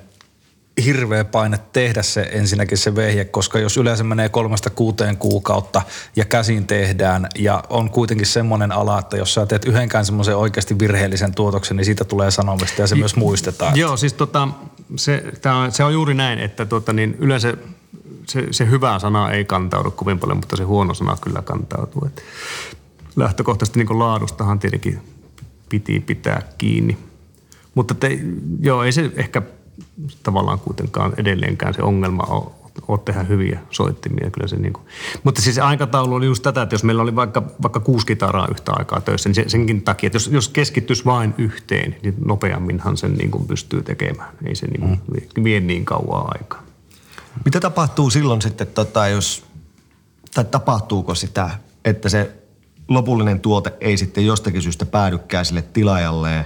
hirveä 0.85 1.25
paine 1.25 1.59
tehdä 1.73 2.03
se 2.03 2.29
ensinnäkin 2.33 2.79
se 2.79 2.95
vehje, 2.95 3.25
koska 3.25 3.59
jos 3.59 3.77
yleensä 3.77 4.05
menee 4.05 4.29
kolmesta 4.29 4.71
kuuteen 4.71 5.17
kuukautta 5.17 5.83
ja 6.17 6.25
käsin 6.25 6.67
tehdään 6.67 7.29
ja 7.39 7.65
on 7.71 7.91
kuitenkin 7.91 8.27
semmoinen 8.27 8.73
ala, 8.73 8.99
että 8.99 9.17
jos 9.17 9.35
sä 9.35 9.47
teet 9.47 9.65
yhdenkään 9.65 10.05
semmoisen 10.05 10.37
oikeasti 10.37 10.79
virheellisen 10.79 11.35
tuotoksen, 11.35 11.77
niin 11.77 11.85
siitä 11.85 12.05
tulee 12.05 12.31
sanomista 12.31 12.81
ja 12.81 12.87
se 12.87 12.95
myös 12.95 13.17
muistetaan. 13.17 13.77
Joo, 13.77 13.97
siis 13.97 14.13
tota, 14.13 14.49
se, 14.97 15.25
tää 15.43 15.57
on, 15.57 15.73
se 15.73 15.85
on 15.85 15.93
juuri 15.93 16.15
näin, 16.15 16.39
että 16.39 16.67
tota, 16.67 16.93
niin 16.93 17.17
yleensä 17.19 17.57
se, 18.29 18.47
se 18.51 18.71
hyvä 18.71 18.99
sana 18.99 19.31
ei 19.31 19.45
kantaudu 19.45 19.91
kovin 19.91 20.19
paljon, 20.19 20.37
mutta 20.39 20.57
se 20.57 20.63
huono 20.63 20.95
sana 20.95 21.17
kyllä 21.21 21.43
kantautuu. 21.43 22.05
Et 22.07 22.23
lähtökohtaisesti 23.17 23.85
niin 23.85 23.99
laadustahan 23.99 24.59
tietenkin 24.59 25.01
piti 25.69 26.01
pitää 26.01 26.43
kiinni. 26.59 26.99
Mutta 27.75 27.95
te, 27.95 28.19
joo, 28.61 28.83
ei 28.83 28.93
se 28.93 29.13
ehkä 29.17 29.43
tavallaan 30.23 30.59
kuitenkaan 30.59 31.13
edelleenkään 31.17 31.75
se 31.75 31.83
ongelma 31.83 32.23
ole, 32.23 32.51
ole 32.89 32.99
tehdä 33.05 33.23
hyviä 33.23 33.61
soittimia. 33.71 34.31
Kyllä 34.31 34.49
se 34.49 34.57
niin 34.57 34.73
kuin. 34.73 34.87
Mutta 35.25 35.43
siis 35.43 35.59
aikataulu 35.59 36.15
oli 36.15 36.27
just 36.27 36.43
tätä, 36.43 36.63
että 36.63 36.75
jos 36.75 36.85
meillä 36.85 37.03
oli 37.03 37.17
vaikka, 37.17 37.43
vaikka 37.63 37.81
kuusi 37.81 38.07
kitaraa 38.07 38.49
yhtä 38.51 38.73
aikaa 38.75 39.01
töissä, 39.01 39.29
niin 39.29 39.35
se, 39.35 39.45
senkin 39.47 39.83
takia, 39.83 40.07
että 40.07 40.17
jos, 40.17 40.29
jos 40.33 40.49
keskittyisi 40.49 41.05
vain 41.05 41.35
yhteen, 41.39 41.97
niin 42.03 42.15
nopeamminhan 42.25 42.97
sen 42.97 43.15
niin 43.15 43.31
kuin 43.31 43.47
pystyy 43.47 43.83
tekemään. 43.83 44.35
Ei 44.45 44.55
se 44.55 44.67
niin 44.67 44.81
kuin 44.81 45.45
vie 45.45 45.61
niin 45.61 45.85
kauan 45.85 46.27
aikaa. 46.35 46.63
Mitä 47.45 47.61
tapahtuu 47.61 48.11
silloin 48.11 48.43
sitten, 48.43 48.67
tota, 48.67 49.09
jos, 49.09 49.45
tai 50.35 50.45
tapahtuuko 50.45 51.15
sitä, 51.15 51.51
että 51.85 52.09
se 52.09 52.42
lopullinen 52.95 53.41
tuote 53.41 53.73
ei 53.81 53.97
sitten 53.97 54.27
jostakin 54.27 54.63
syystä 54.63 54.87
päädykään 54.87 55.45
sille 55.45 55.63
tilaajalleen 55.63 56.45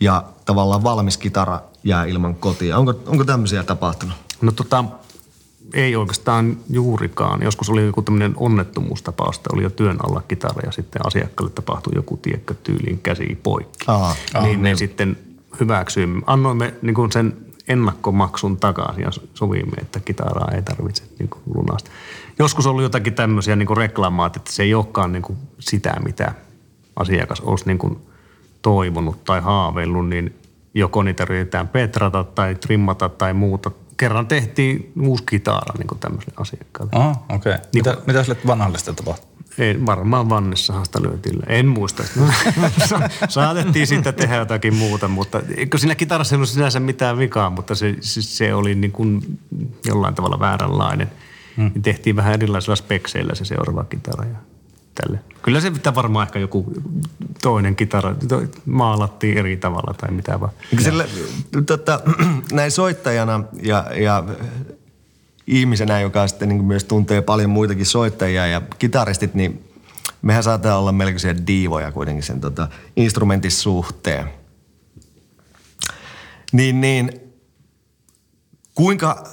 ja 0.00 0.24
tavallaan 0.44 0.84
valmis 0.84 1.18
kitara 1.18 1.60
jää 1.84 2.04
ilman 2.04 2.34
kotia? 2.34 2.78
Onko, 2.78 2.94
onko 3.06 3.24
tämmöisiä 3.24 3.62
tapahtunut? 3.62 4.16
No 4.40 4.52
tota, 4.52 4.84
ei 5.74 5.96
oikeastaan 5.96 6.56
juurikaan. 6.70 7.42
Joskus 7.42 7.70
oli 7.70 7.86
joku 7.86 8.02
tämmöinen 8.02 8.32
onnettomuustapaus, 8.36 9.36
että 9.36 9.50
oli 9.52 9.62
jo 9.62 9.70
työn 9.70 9.96
alla 10.06 10.22
kitara 10.28 10.62
ja 10.66 10.72
sitten 10.72 11.06
asiakkaalle 11.06 11.52
tapahtui 11.52 11.92
joku 11.96 12.16
tiekkö 12.16 12.54
tyyliin 12.54 12.98
käsi 12.98 13.38
poikki. 13.42 13.84
Aa, 13.86 14.14
niin 14.42 14.60
me 14.60 14.76
sitten 14.76 15.18
hyväksyimme, 15.60 16.22
annoimme 16.26 16.74
niin 16.82 16.94
kuin 16.94 17.12
sen 17.12 17.36
ennakkomaksun 17.68 18.56
takaisin 18.56 19.02
ja 19.02 19.10
sovimme, 19.34 19.76
että 19.80 20.00
kitaraa 20.00 20.50
ei 20.54 20.62
tarvitse 20.62 21.02
niin 21.18 21.28
kuin 21.28 21.42
lunasta. 21.54 21.90
Joskus 22.38 22.66
on 22.66 22.70
ollut 22.70 22.82
jotakin 22.82 23.14
tämmöisiä 23.14 23.56
niin 23.56 23.66
kuin 23.66 23.76
reklamaat, 23.76 24.36
että 24.36 24.52
se 24.52 24.62
ei 24.62 24.74
olekaan 24.74 25.12
niin 25.12 25.22
kuin 25.22 25.38
sitä, 25.58 25.96
mitä 26.04 26.34
asiakas 26.96 27.40
olisi 27.40 27.66
niin 27.66 27.78
kuin 27.78 27.98
toivonut 28.62 29.24
tai 29.24 29.40
haaveillut, 29.40 30.08
niin 30.08 30.34
joko 30.74 31.02
niitä 31.02 31.22
yritetään 31.22 31.68
petrata 31.68 32.24
tai 32.24 32.54
trimmata 32.54 33.08
tai 33.08 33.34
muuta. 33.34 33.70
Kerran 33.96 34.26
tehtiin 34.26 34.92
uusi 35.00 35.24
kitara 35.30 35.72
niin 35.78 35.86
kuin 35.86 35.98
tämmöiselle 35.98 36.34
asiakkaalle. 36.36 36.90
Aha, 36.94 37.10
okei. 37.10 37.36
Okay. 37.36 37.52
Niin 37.52 37.68
Mitä, 37.74 37.96
mitä 38.06 38.24
sille 38.24 38.38
vanhalle 38.46 38.78
sitten 38.78 38.94
tapahtui? 38.94 39.33
Ei, 39.58 39.86
varmaan 39.86 40.28
Vannessahan 40.28 40.84
sitä 40.84 41.02
lyötiin. 41.02 41.42
En 41.46 41.66
muista. 41.66 42.02
Sa- 42.88 43.10
Saatettiin 43.28 43.86
sitten 43.86 44.14
tehdä 44.14 44.36
jotakin 44.36 44.74
muuta, 44.74 45.08
mutta 45.08 45.42
eikö 45.56 45.78
siinä 45.78 45.94
kitarassa 45.94 46.34
ei 46.34 46.36
ollut 46.36 46.48
sinänsä 46.48 46.80
mitään 46.80 47.18
vikaa, 47.18 47.50
mutta 47.50 47.74
se, 47.74 47.96
se, 48.00 48.54
oli 48.54 48.74
niin 48.74 48.92
kuin 48.92 49.38
jollain 49.86 50.14
tavalla 50.14 50.40
vääränlainen. 50.40 51.10
Hmm. 51.56 51.70
Tehtiin 51.82 52.16
vähän 52.16 52.34
erilaisilla 52.34 52.76
spekseillä 52.76 53.34
se 53.34 53.44
seuraava 53.44 53.84
kitara 53.84 54.24
ja 54.24 54.36
tälle. 54.94 55.18
Kyllä 55.42 55.60
se 55.60 55.70
pitää 55.70 55.94
varmaan 55.94 56.26
ehkä 56.26 56.38
joku 56.38 56.72
toinen 57.42 57.76
kitara 57.76 58.14
to, 58.28 58.42
maalattiin 58.66 59.38
eri 59.38 59.56
tavalla 59.56 59.94
tai 59.94 60.10
mitä 60.10 60.40
vaan. 60.40 60.52
Sille, 60.78 61.08
tota, 61.66 62.00
näin 62.52 62.70
soittajana 62.70 63.44
ja, 63.62 63.86
ja 63.96 64.24
ihmisenä, 65.46 66.00
joka 66.00 66.26
sitten 66.26 66.48
niin 66.48 66.64
myös 66.64 66.84
tuntee 66.84 67.22
paljon 67.22 67.50
muitakin 67.50 67.86
soittajia 67.86 68.46
ja 68.46 68.62
kitaristit, 68.78 69.34
niin 69.34 69.64
mehän 70.22 70.42
saattaa 70.42 70.78
olla 70.78 70.92
melkoisia 70.92 71.46
diivoja 71.46 71.92
kuitenkin 71.92 72.22
sen 72.22 72.40
tota, 72.40 72.68
instrumentin 72.96 73.50
suhteen. 73.50 74.26
Niin, 76.52 76.80
niin 76.80 77.23
kuinka, 78.74 79.24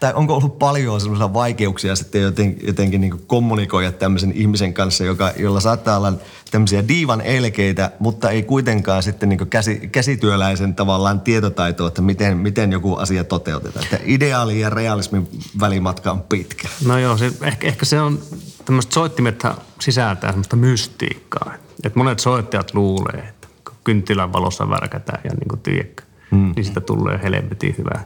tai 0.00 0.12
onko 0.14 0.36
ollut 0.36 0.58
paljon 0.58 1.00
sellaisia 1.00 1.34
vaikeuksia 1.34 1.96
sitten 1.96 2.22
joten, 2.22 2.56
jotenkin 2.66 3.00
niin 3.00 3.26
kommunikoida 3.26 3.92
tämmöisen 3.92 4.32
ihmisen 4.32 4.74
kanssa, 4.74 5.04
joka, 5.04 5.32
jolla 5.36 5.60
saattaa 5.60 5.96
olla 5.96 6.12
tämmöisiä 6.50 6.88
diivan 6.88 7.20
elkeitä, 7.20 7.90
mutta 7.98 8.30
ei 8.30 8.42
kuitenkaan 8.42 9.02
sitten 9.02 9.28
niin 9.28 9.48
käsi, 9.50 9.88
käsityöläisen 9.92 10.74
tavallaan 10.74 11.20
tietotaitoa, 11.20 11.88
että 11.88 12.02
miten, 12.02 12.36
miten 12.36 12.72
joku 12.72 12.96
asia 12.96 13.24
toteutetaan. 13.24 13.84
Että 13.84 13.98
ideaali 14.04 14.60
ja 14.60 14.70
realismin 14.70 15.28
välimatka 15.60 16.10
on 16.10 16.22
pitkä. 16.22 16.68
No 16.84 16.98
joo, 16.98 17.16
se, 17.16 17.32
ehkä, 17.42 17.68
ehkä 17.68 17.84
se 17.84 18.00
on, 18.00 18.18
tämmöiset 18.64 18.92
soittimet 18.92 19.42
sisältää 19.80 20.30
semmoista 20.30 20.56
mystiikkaa. 20.56 21.54
Että 21.84 21.98
monet 21.98 22.18
soittajat 22.18 22.74
luulee, 22.74 23.24
että 23.28 23.48
kynttilän 23.84 24.32
valossa 24.32 24.70
värkätään 24.70 25.20
ja 25.24 25.30
niin 25.30 25.48
kuin 25.48 25.60
tiedätkö, 25.60 26.02
mm. 26.30 26.52
niin 26.56 26.64
sitä 26.64 26.80
tulee 26.80 27.20
helvetin 27.22 27.74
hyvää. 27.78 28.04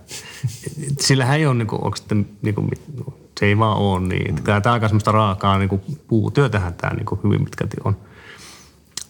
Sillähän 1.00 1.36
ei 1.36 1.46
ole 1.46 1.54
niin 1.54 1.66
kuin, 1.66 1.84
oikeastaan, 1.84 2.26
niin 2.42 2.54
kuin, 2.54 2.70
se 3.40 3.46
ei 3.46 3.58
vaan 3.58 3.76
ole 3.76 4.00
niin. 4.00 4.30
Että 4.30 4.42
Kyllä 4.42 4.60
tämä 4.60 4.72
aika 4.72 4.88
semmoista 4.88 5.12
raakaa 5.12 5.58
niin 5.58 5.68
kuin 5.68 5.82
puutyötähän 6.08 6.74
tämä 6.74 6.94
niin 6.94 7.06
kuin 7.06 7.20
hyvin 7.24 7.44
pitkälti 7.44 7.76
on. 7.84 7.96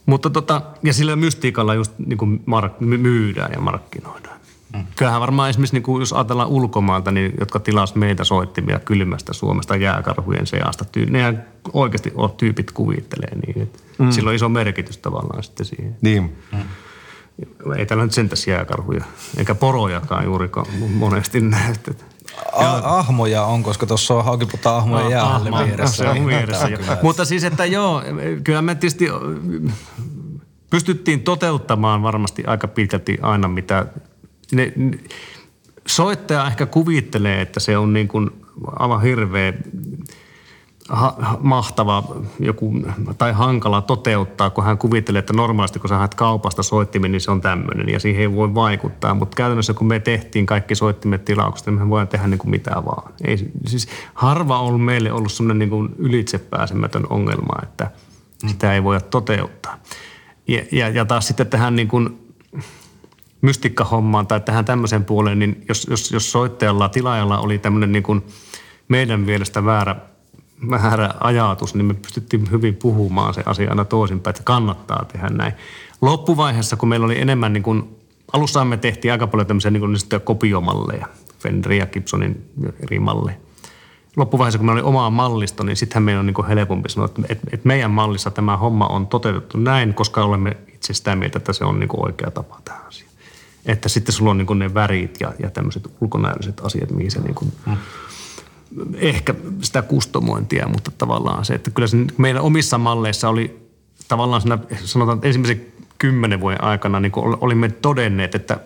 Mutta 0.07 0.31
tota, 0.31 0.63
ja 0.83 0.93
sillä 0.93 1.17
mystiikalla 1.17 1.75
just 1.75 1.93
niin 1.99 2.19
kuin 2.19 2.43
mark, 2.47 2.81
my- 2.81 2.99
myydään 2.99 3.53
ja 3.53 3.61
markkinoidaan. 3.61 4.41
Mm. 4.75 4.85
Kyllähän 4.97 5.21
varmaan 5.21 5.51
esimerkiksi, 5.51 5.75
niin 5.75 5.83
kuin 5.83 6.01
jos 6.01 6.13
ajatellaan 6.13 6.49
ulkomailta, 6.49 7.11
niin, 7.11 7.33
jotka 7.41 7.61
tilas 7.61 7.95
meitä 7.95 8.25
soittimia 8.25 8.79
kylmästä 8.79 9.33
Suomesta 9.33 9.77
jääkarhujen 9.77 10.47
seasta, 10.47 10.85
tyy- 10.85 11.11
nehän 11.11 11.45
oikeasti 11.73 12.13
on, 12.15 12.31
tyypit 12.31 12.71
kuvittelee 12.71 13.39
niin, 13.47 13.63
että 13.63 13.79
mm. 13.99 14.11
sillä 14.11 14.29
on 14.29 14.35
iso 14.35 14.49
merkitys 14.49 14.99
tavallaan 14.99 15.43
sitten 15.43 15.67
siihen. 15.67 15.97
Niin. 16.03 16.37
Ei 17.77 17.87
täällä 17.87 18.05
nyt 18.05 18.13
sentäs 18.13 18.47
jääkarhuja, 18.47 19.05
eikä 19.37 19.55
porojakaan 19.55 20.25
juurikaan 20.25 20.67
monesti 20.95 21.43
A- 22.53 22.99
ahmoja 22.99 23.45
on, 23.45 23.63
koska 23.63 23.87
tuossa 23.87 24.15
on 24.15 24.25
haukiputta 24.25 24.77
ahmoja 24.77 25.11
jäälle 25.11 25.51
Ahma, 25.51 25.65
vieressä. 25.65 25.97
Se 25.97 26.09
on 26.09 26.27
vieressä. 26.27 26.69
Mutta 27.03 27.25
siis, 27.25 27.45
että 27.45 27.65
joo, 27.65 28.03
kyllä 28.45 28.63
me 28.63 28.75
tietysti 28.75 29.09
pystyttiin 30.71 31.21
toteuttamaan 31.21 32.03
varmasti 32.03 32.45
aika 32.47 32.69
pitkälti 32.69 33.19
aina, 33.23 33.49
mitä 33.49 33.87
ne, 34.53 34.73
ne, 34.77 34.99
soittaja 35.87 36.47
ehkä 36.47 36.67
kuvittelee, 36.67 37.41
että 37.41 37.61
se 37.61 37.79
on 37.79 37.93
niin 37.93 38.09
kuin 38.09 38.31
aivan 38.67 39.03
hirveä 39.03 39.53
ha, 40.89 41.39
mahtava 41.41 42.05
joku, 42.41 42.73
tai 43.19 43.33
hankala 43.33 43.83
toteuttaa, 43.83 44.51
kun 44.51 44.65
hän 44.65 44.79
kuvittelee, 44.79 45.19
että 45.19 45.33
normaalisti 45.33 45.79
kun 45.79 45.89
sä 45.89 45.97
haet 45.97 46.15
kaupasta 46.15 46.63
soittimen, 46.63 47.13
niin 47.13 47.21
se 47.21 47.31
on 47.31 47.41
tämmöinen 47.41 47.89
ja 47.89 48.01
siihen 48.01 48.21
ei 48.21 48.33
voi 48.33 48.55
vaikuttaa. 48.55 49.15
Mutta 49.15 49.37
käytännössä 49.37 49.75
kun 49.75 49.87
me 49.87 50.01
tehtiin 50.01 50.47
kaikki 50.47 50.75
soittimet 50.75 51.25
tilauksesta, 51.25 51.71
niin 51.71 51.81
me 51.81 51.89
voidaan 51.89 52.09
tehdä 52.09 52.27
niin 52.27 52.39
kuin 52.39 52.51
mitä 52.51 52.71
vaan. 52.71 53.13
Ei, 53.25 53.51
siis 53.67 53.89
harva 54.15 54.59
on 54.59 54.81
meille 54.81 55.13
ollut 55.13 55.33
semmoinen 55.33 55.59
niin 55.59 55.71
kuin 55.71 55.95
ylitsepääsemätön 55.99 57.07
ongelma, 57.11 57.63
että 57.63 57.91
sitä 58.47 58.75
ei 58.75 58.85
voida 58.85 59.01
toteuttaa. 59.01 59.79
Ja, 60.49 60.63
ja, 60.73 60.89
ja 60.89 61.05
taas 61.05 61.27
sitten 61.27 61.47
tähän 61.47 61.77
niin 61.77 61.89
kuin 61.89 62.35
mystikkahommaan 63.41 64.27
tai 64.27 64.41
tähän 64.41 64.65
tämmöiseen 64.65 65.05
puoleen, 65.05 65.39
niin 65.39 65.65
jos, 65.69 65.87
jos, 65.91 66.13
jos 66.13 66.33
soittajalla, 66.33 66.89
tilaajalla 66.89 67.39
oli 67.39 67.59
tämmöinen 67.59 67.93
niin 67.93 68.03
kuin 68.03 68.27
meidän 68.89 69.21
mielestä 69.21 69.65
väärä– 69.65 69.97
väärä 70.71 71.11
ajatus, 71.21 71.75
niin 71.75 71.87
me 71.87 71.95
pystyttiin 71.95 72.51
hyvin 72.51 72.75
puhumaan 72.75 73.35
se 73.35 73.43
asia 73.47 73.71
aina 73.71 73.85
toisinpäin, 73.85 74.33
että 74.33 74.43
kannattaa 74.43 75.05
tehdä 75.13 75.29
näin. 75.29 75.53
Loppuvaiheessa, 76.01 76.77
kun 76.77 76.89
meillä 76.89 77.07
oli 77.07 77.21
enemmän 77.21 77.53
niin 77.53 77.63
kuin, 77.63 77.97
alussa 78.33 78.65
me 78.65 78.77
tehtiin 78.77 79.13
aika 79.13 79.27
paljon 79.27 79.47
tämmöisiä 79.47 79.71
niin 79.71 79.81
kuin 79.81 79.93
niin 79.93 80.21
kopiomalleja, 80.25 81.07
Fender 81.39 81.73
ja 81.73 81.87
Gibsonin 81.87 82.51
eri 82.81 82.99
malleja. 82.99 83.37
Loppuvaiheessa, 84.17 84.59
kun 84.59 84.67
meillä 84.67 84.81
oli 84.81 84.89
oma 84.89 85.11
mallisto, 85.11 85.65
niin 85.65 85.77
sittenhän 85.77 86.03
meidän 86.03 86.21
on 86.21 86.27
niin 86.27 86.35
kuin 86.35 86.47
helpompi 86.47 86.89
sanoa, 86.89 87.07
että, 87.07 87.23
että, 87.29 87.47
että 87.53 87.69
meidän 87.69 87.91
mallissa 87.91 88.31
tämä 88.31 88.57
homma 88.57 88.87
on 88.87 89.07
toteutettu 89.07 89.59
näin, 89.59 89.95
koska 89.95 90.25
olemme 90.25 90.57
itse 90.75 90.95
sitä 90.95 91.17
mieltä, 91.17 91.39
että 91.39 91.53
se 91.53 91.65
on 91.65 91.81
niin 91.81 91.89
kuin 91.89 92.05
oikea 92.05 92.31
tapa 92.31 92.61
tähän 92.65 92.87
asiaan. 92.87 93.13
Että 93.67 93.89
sitten 93.89 94.13
sulla 94.13 94.31
on 94.31 94.39
niin 94.39 94.47
kuin 94.47 94.59
ne 94.59 94.75
värit 94.75 95.21
ja, 95.21 95.33
ja 95.39 95.51
tämmöiset 95.51 95.89
ulkonäölliset 96.01 96.61
asiat, 96.65 96.91
mihin 96.91 97.11
se 97.11 97.21
niin 97.21 97.35
kuin, 97.35 97.53
hmm 97.67 97.77
ehkä 98.97 99.35
sitä 99.63 99.83
kustomointia, 99.83 100.69
mutta 100.69 100.91
tavallaan 100.99 101.45
se, 101.45 101.55
että 101.55 101.71
kyllä 101.71 101.89
se 101.89 101.97
meidän 102.19 102.43
omissa 102.43 102.79
malleissa 102.79 103.29
oli 103.29 103.69
tavallaan 104.09 104.43
siinä, 104.43 104.59
sanotaan 104.85 105.19
että 105.19 105.27
ensimmäisen 105.27 105.67
kymmenen 105.99 106.41
vuoden 106.41 106.65
aikana 106.65 107.01
niin 107.01 107.13
olimme 107.17 107.69
todenneet, 107.69 108.35
että 108.35 108.61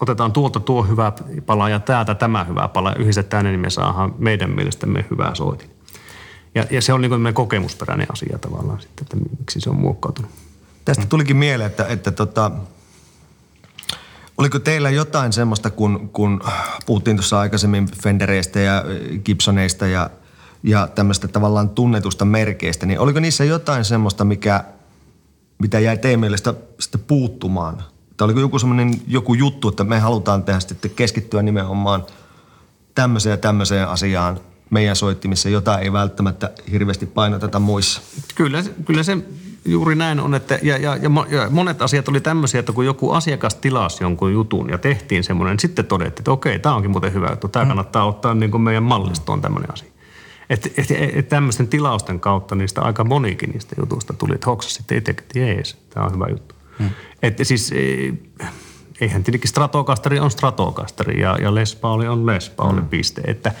otetaan 0.00 0.32
tuolta 0.32 0.60
tuo 0.60 0.82
hyvä 0.82 1.12
pala 1.46 1.68
ja 1.68 1.80
täältä 1.80 2.14
tämä 2.14 2.44
hyvä 2.44 2.68
pala 2.68 2.90
ja 2.90 2.96
yhdistetään 2.96 3.44
niin 3.44 3.60
me 3.60 3.70
saadaan 3.70 4.14
meidän 4.18 4.50
mielestämme 4.50 5.04
hyvää 5.10 5.34
soitin. 5.34 5.70
Ja, 6.54 6.66
ja 6.70 6.82
se 6.82 6.92
on 6.92 7.00
niin 7.00 7.34
kokemusperäinen 7.34 8.06
asia 8.12 8.38
tavallaan 8.38 8.80
sitten, 8.80 9.04
että 9.04 9.16
miksi 9.38 9.60
se 9.60 9.70
on 9.70 9.76
muokkautunut. 9.76 10.30
Tästä 10.84 11.06
tulikin 11.06 11.36
mieleen, 11.36 11.70
että, 11.70 11.86
että 11.86 12.10
tota, 12.10 12.50
Oliko 14.38 14.58
teillä 14.58 14.90
jotain 14.90 15.32
semmoista, 15.32 15.70
kun, 15.70 16.10
kun 16.12 16.40
puhuttiin 16.86 17.16
tuossa 17.16 17.40
aikaisemmin 17.40 17.88
Fendereistä 18.02 18.60
ja 18.60 18.84
Gibsoneista 19.24 19.86
ja, 19.86 20.10
ja 20.62 20.86
tämmöistä 20.86 21.28
tavallaan 21.28 21.68
tunnetusta 21.68 22.24
merkeistä, 22.24 22.86
niin 22.86 22.98
oliko 22.98 23.20
niissä 23.20 23.44
jotain 23.44 23.84
semmoista, 23.84 24.24
mikä, 24.24 24.64
mitä 25.58 25.78
jäi 25.78 25.98
teidän 25.98 26.20
mielestä 26.20 26.54
sitten 26.80 27.00
puuttumaan? 27.06 27.82
Tai 28.16 28.24
oliko 28.24 28.40
joku 28.40 28.58
semmoinen 28.58 29.00
joku 29.06 29.34
juttu, 29.34 29.68
että 29.68 29.84
me 29.84 29.98
halutaan 29.98 30.44
tehdä 30.44 30.60
sitten 30.60 30.90
keskittyä 30.90 31.42
nimenomaan 31.42 32.06
tämmöiseen 32.94 33.30
ja 33.30 33.36
tämmöiseen 33.36 33.88
asiaan 33.88 34.40
meidän 34.70 34.96
soittimissa, 34.96 35.48
jota 35.48 35.78
ei 35.78 35.92
välttämättä 35.92 36.50
hirveästi 36.70 37.06
painoteta 37.06 37.58
muissa? 37.58 38.00
Kyllä, 38.34 38.64
kyllä 38.84 39.02
se 39.02 39.18
juuri 39.64 39.94
näin 39.94 40.20
on, 40.20 40.34
että 40.34 40.58
ja, 40.62 40.78
ja, 40.78 40.96
ja, 40.96 41.10
ja 41.30 41.50
monet 41.50 41.82
asiat 41.82 42.08
oli 42.08 42.20
tämmöisiä, 42.20 42.60
että 42.60 42.72
kun 42.72 42.86
joku 42.86 43.10
asiakas 43.10 43.54
tilasi 43.54 44.04
jonkun 44.04 44.32
jutun 44.32 44.68
ja 44.68 44.78
tehtiin 44.78 45.24
semmoinen, 45.24 45.52
niin 45.52 45.60
sitten 45.60 45.84
todettiin, 45.84 46.20
että 46.20 46.30
okei, 46.30 46.58
tämä 46.58 46.74
onkin 46.74 46.90
muuten 46.90 47.12
hyvä 47.12 47.28
juttu, 47.30 47.48
tämä 47.48 47.64
mm. 47.64 47.68
kannattaa 47.68 48.06
ottaa 48.06 48.34
niin 48.34 48.50
kuin 48.50 48.60
meidän 48.60 48.82
mallistoon 48.82 49.40
tämmöinen 49.40 49.72
asia. 49.72 49.88
Että 50.50 50.68
et, 50.76 50.90
et, 50.90 51.16
et 51.16 51.28
tämmöisten 51.28 51.68
tilausten 51.68 52.20
kautta 52.20 52.54
niistä 52.54 52.82
aika 52.82 53.04
monikin 53.04 53.50
niistä 53.50 53.74
jutuista 53.78 54.12
tuli, 54.12 54.34
että 54.34 54.46
hoksas 54.46 54.74
sitten 54.74 54.98
itse, 54.98 55.10
että 55.10 55.38
jees, 55.38 55.78
tämä 55.90 56.06
on 56.06 56.14
hyvä 56.14 56.26
juttu. 56.30 56.54
Hmm. 56.78 56.90
Että 57.22 57.44
siis 57.44 57.72
eihän 59.00 59.24
tietenkin 59.24 59.48
Stratokasteri 59.48 60.20
on 60.20 60.30
Stratokasteri 60.30 61.20
ja, 61.20 61.38
ja 61.40 61.54
Les 61.54 61.76
Pauli 61.76 62.08
on 62.08 62.26
Les 62.26 62.50
Pauli 62.50 62.80
hmm. 62.80 62.88
piste. 62.88 63.22
Että 63.26 63.52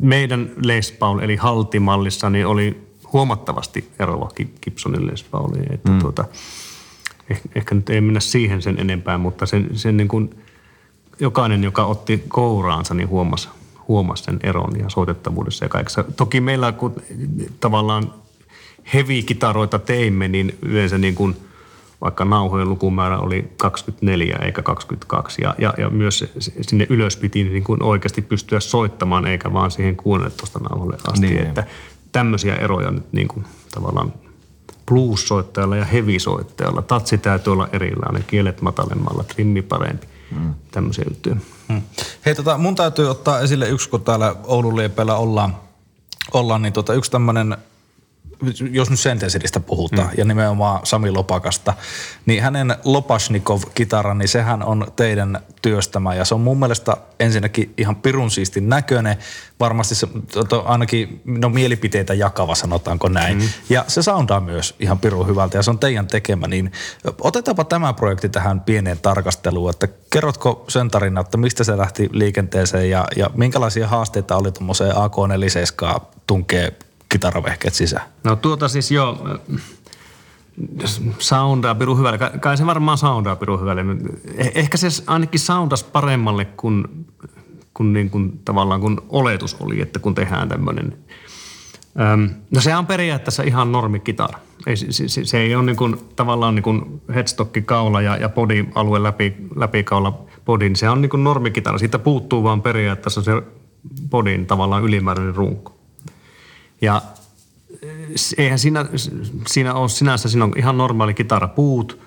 meidän 0.00 0.50
Les 0.64 0.92
Paul 0.92 1.18
eli 1.18 1.36
haltimallissa 1.36 2.30
niin 2.30 2.46
oli 2.46 2.87
huomattavasti 3.12 3.90
eroa 3.98 4.28
Gibsonin 4.62 5.06
Les 5.06 5.22
Pauliin. 5.22 5.74
Että 5.74 5.90
mm. 5.90 5.98
tuota, 5.98 6.24
ehkä, 7.30 7.48
ehkä 7.54 7.74
nyt 7.74 7.90
ei 7.90 8.00
mennä 8.00 8.20
siihen 8.20 8.62
sen 8.62 8.78
enempää, 8.78 9.18
mutta 9.18 9.46
sen, 9.46 9.70
sen 9.72 9.96
niin 9.96 10.08
kuin 10.08 10.30
jokainen, 11.20 11.64
joka 11.64 11.84
otti 11.84 12.24
kouraansa, 12.28 12.94
niin 12.94 13.08
huomasi, 13.08 13.48
huomasi 13.88 14.24
sen 14.24 14.40
eron 14.42 14.78
ja 14.78 14.88
soitettavuudessa 14.88 15.64
ja 15.64 15.68
kaikessa. 15.68 16.04
Toki 16.16 16.40
meillä, 16.40 16.72
kun 16.72 16.94
tavallaan 17.60 18.12
heavy-kitaroita 18.94 19.78
teimme, 19.78 20.28
niin 20.28 20.58
yleensä 20.62 20.98
niin 20.98 21.14
kuin 21.14 21.36
vaikka 22.00 22.24
nauhojen 22.24 22.68
lukumäärä 22.68 23.18
oli 23.18 23.52
24 23.56 24.38
eikä 24.42 24.62
22. 24.62 25.42
Ja, 25.42 25.54
ja, 25.58 25.74
ja 25.78 25.90
myös 25.90 26.24
sinne 26.60 26.86
ylös 26.90 27.16
piti 27.16 27.44
niin 27.44 27.64
kuin 27.64 27.82
oikeasti 27.82 28.22
pystyä 28.22 28.60
soittamaan, 28.60 29.26
eikä 29.26 29.52
vaan 29.52 29.70
siihen 29.70 29.96
16 29.96 30.58
nauhalle 30.58 30.96
asti. 31.12 31.26
Niin. 31.26 31.46
Että 31.46 31.64
tämmöisiä 32.12 32.56
eroja 32.56 32.90
nyt 32.90 33.12
niin 33.12 33.28
kuin 33.28 33.44
tavallaan 33.74 34.12
blues-soittajalla 34.86 35.76
ja 35.76 35.84
heavy-soittajalla. 35.84 36.82
Tatsi 36.82 37.18
täytyy 37.18 37.52
olla 37.52 37.68
erilainen, 37.72 38.24
kielet 38.26 38.62
matalemmalla, 38.62 39.24
trimmi 39.24 39.62
parempi. 39.62 40.06
Mm. 40.30 40.54
Tämmöisiä 40.70 41.04
juttuja. 41.08 41.36
Mm. 41.68 41.82
Hei, 42.26 42.34
tota, 42.34 42.58
mun 42.58 42.74
täytyy 42.74 43.10
ottaa 43.10 43.40
esille 43.40 43.68
yksi, 43.68 43.88
kun 43.88 44.04
täällä 44.04 44.34
Oulun 44.44 44.76
liepeillä 44.76 45.16
ollaan, 45.16 45.56
ollaan 46.32 46.62
niin 46.62 46.72
tota, 46.72 46.94
yksi 46.94 47.10
tämmöinen 47.10 47.56
jos 48.70 48.90
nyt 48.90 49.00
Sentesilistä 49.00 49.60
puhutaan, 49.60 50.08
mm. 50.08 50.14
ja 50.18 50.24
nimenomaan 50.24 50.86
Sami 50.86 51.10
Lopakasta, 51.10 51.74
niin 52.26 52.42
hänen 52.42 52.74
Lopashnikov-kitara, 52.84 54.14
niin 54.14 54.28
sehän 54.28 54.62
on 54.62 54.92
teidän 54.96 55.40
työstämä, 55.62 56.14
ja 56.14 56.24
se 56.24 56.34
on 56.34 56.40
mun 56.40 56.58
mielestä 56.58 56.96
ensinnäkin 57.20 57.74
ihan 57.76 57.96
pirun 57.96 58.30
siistin 58.30 58.68
näköinen, 58.68 59.16
varmasti 59.60 59.94
se, 59.94 60.08
to, 60.48 60.64
ainakin 60.66 61.20
no, 61.24 61.48
mielipiteitä 61.48 62.14
jakava, 62.14 62.54
sanotaanko 62.54 63.08
näin, 63.08 63.38
mm. 63.38 63.48
ja 63.68 63.84
se 63.88 64.02
soundaa 64.02 64.40
myös 64.40 64.74
ihan 64.80 64.98
pirun 64.98 65.26
hyvältä, 65.26 65.58
ja 65.58 65.62
se 65.62 65.70
on 65.70 65.78
teidän 65.78 66.06
tekemä, 66.06 66.48
niin 66.48 66.72
otetaanpa 67.20 67.64
tämä 67.64 67.92
projekti 67.92 68.28
tähän 68.28 68.60
pieneen 68.60 68.98
tarkasteluun, 68.98 69.70
että 69.70 69.88
kerrotko 70.10 70.64
sen 70.68 70.90
tarinan, 70.90 71.24
että 71.24 71.36
mistä 71.36 71.64
se 71.64 71.76
lähti 71.76 72.08
liikenteeseen, 72.12 72.90
ja, 72.90 73.04
ja 73.16 73.30
minkälaisia 73.34 73.88
haasteita 73.88 74.36
oli 74.36 74.52
tuommoiseen 74.52 74.96
AK-47 74.96 76.00
tunkee 76.26 76.72
kitaravehkeet 77.08 77.74
sisään? 77.74 78.06
No 78.24 78.36
tuota 78.36 78.68
siis 78.68 78.90
joo, 78.90 79.38
soundaa 81.18 81.74
piru 81.74 81.96
hyvälle. 81.96 82.18
Kai 82.40 82.56
se 82.56 82.66
varmaan 82.66 82.98
soundaa 82.98 83.36
piru 83.36 83.58
hyvälle. 83.58 83.84
Eh, 84.36 84.52
ehkä 84.54 84.76
se 84.76 84.88
ainakin 85.06 85.40
soundas 85.40 85.84
paremmalle 85.84 86.44
kuin, 86.44 87.06
kuin, 87.74 87.92
niin 87.92 88.10
kuin 88.10 88.40
tavallaan 88.44 88.80
kun 88.80 89.02
oletus 89.08 89.56
oli, 89.60 89.80
että 89.80 89.98
kun 89.98 90.14
tehdään 90.14 90.48
tämmöinen. 90.48 90.98
no 92.50 92.60
se 92.60 92.76
on 92.76 92.86
periaatteessa 92.86 93.42
ihan 93.42 93.72
normikitara. 93.72 94.38
Ei, 94.66 94.76
se, 94.76 95.08
se, 95.08 95.24
se 95.24 95.38
ei 95.38 95.54
ole 95.54 95.64
niin 95.64 95.76
kuin, 95.76 95.96
tavallaan 96.16 96.54
niin 96.54 96.62
kuin 96.62 97.02
headstocki 97.14 97.62
kaula 97.62 98.02
ja, 98.02 98.16
ja 98.16 98.28
body 98.28 98.66
alue 98.74 99.02
läpi, 99.02 99.36
läpi 99.56 99.84
kaula 99.84 100.24
bodin. 100.44 100.76
Se 100.76 100.88
on 100.88 101.02
niin 101.02 101.10
kuin 101.10 101.24
normikitara. 101.24 101.78
Siitä 101.78 101.98
puuttuu 101.98 102.42
vaan 102.42 102.62
periaatteessa 102.62 103.22
se 103.22 103.32
bodin 104.10 104.46
tavallaan 104.46 104.84
ylimääräinen 104.84 105.34
runko. 105.34 105.77
Ja 106.80 107.02
eh, 107.82 107.90
eihän 108.38 108.58
siinä, 108.58 108.86
siinä 109.46 109.74
ole 109.74 109.88
sinänsä, 109.88 110.28
siinä 110.28 110.44
on 110.44 110.52
ihan 110.56 110.78
normaali 110.78 111.14
kitarapuut. 111.14 112.00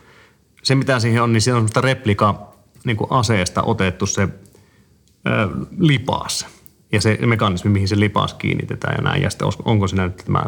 Se 0.64 0.76
mitä 0.76 1.00
siihen 1.00 1.24
on, 1.24 1.34
niin 1.34 1.42
siinä 1.42 1.56
on 1.56 1.60
semmoista 1.60 1.82
replika 1.82 2.52
niin 2.84 2.98
kuin 2.98 3.12
aseesta 3.12 3.64
otettu 3.64 4.06
se 4.06 4.22
ö, 4.22 4.30
lipaas. 5.78 6.48
Ja 6.92 7.02
se 7.02 7.18
mekanismi, 7.26 7.72
mihin 7.72 7.88
se 7.88 8.00
lipaas 8.00 8.34
kiinnitetään 8.34 8.96
ja 8.98 9.02
näin. 9.02 9.22
Ja 9.22 9.30
sitten 9.30 9.48
onko 9.66 9.88
siinä 9.88 10.04
nyt 10.04 10.18
tämä 10.18 10.44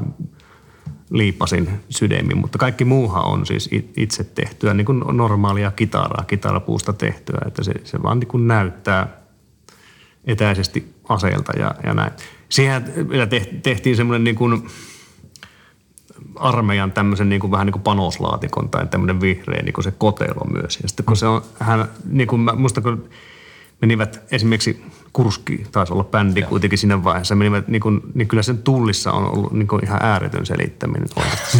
liipasin 1.09 1.69
sydämi, 1.89 2.35
mutta 2.35 2.57
kaikki 2.57 2.85
muuhan 2.85 3.25
on 3.25 3.45
siis 3.45 3.69
itse 3.97 4.23
tehtyä, 4.23 4.73
niin 4.73 4.85
kuin 4.85 5.03
normaalia 5.11 5.71
kitaraa, 5.71 6.23
kitarapuusta 6.27 6.93
tehtyä, 6.93 7.37
että 7.47 7.63
se, 7.63 7.73
se 7.83 8.03
vaan 8.03 8.19
niin 8.19 8.27
kuin 8.27 8.47
näyttää 8.47 9.07
etäisesti 10.25 10.93
aseelta 11.09 11.59
ja, 11.59 11.75
ja 11.83 11.93
näin. 11.93 12.11
Siihen 12.53 12.83
tehtiin 13.63 13.95
semmoinen 13.95 14.23
niin 14.23 14.35
kuin 14.35 14.67
armeijan 16.35 16.91
tämmöisen 16.91 17.29
niin 17.29 17.41
kuin 17.41 17.51
vähän 17.51 17.67
niin 17.67 17.71
kuin 17.71 17.83
panoslaatikon 17.83 18.69
tai 18.69 18.87
tämmöinen 18.87 19.21
vihreä 19.21 19.63
niin 19.63 19.73
kuin 19.73 19.83
se 19.83 19.93
kotelo 19.97 20.45
myös. 20.53 20.79
Ja 20.81 20.87
sitten 20.87 21.05
kun 21.05 21.17
se 21.17 21.27
on, 21.27 21.41
hän, 21.59 21.87
niin 22.09 22.27
kuin 22.27 22.41
musta 22.55 22.81
kun 22.81 23.09
menivät 23.81 24.21
esimerkiksi 24.31 24.83
Kurski 25.13 25.65
taisi 25.71 25.93
olla 25.93 26.03
bändi 26.03 26.39
ja. 26.39 26.47
kuitenkin 26.47 26.79
siinä 26.79 27.03
vaiheessa. 27.03 27.35
Menivät, 27.35 27.67
niin, 27.67 27.81
kuin, 27.81 28.01
niin 28.13 28.27
kyllä 28.27 28.43
sen 28.43 28.57
tullissa 28.57 29.11
on 29.11 29.37
ollut 29.37 29.51
niin 29.51 29.67
kuin 29.67 29.85
ihan 29.85 29.99
ääretön 30.03 30.45
selittäminen 30.45 31.09
oikeasti. 31.15 31.57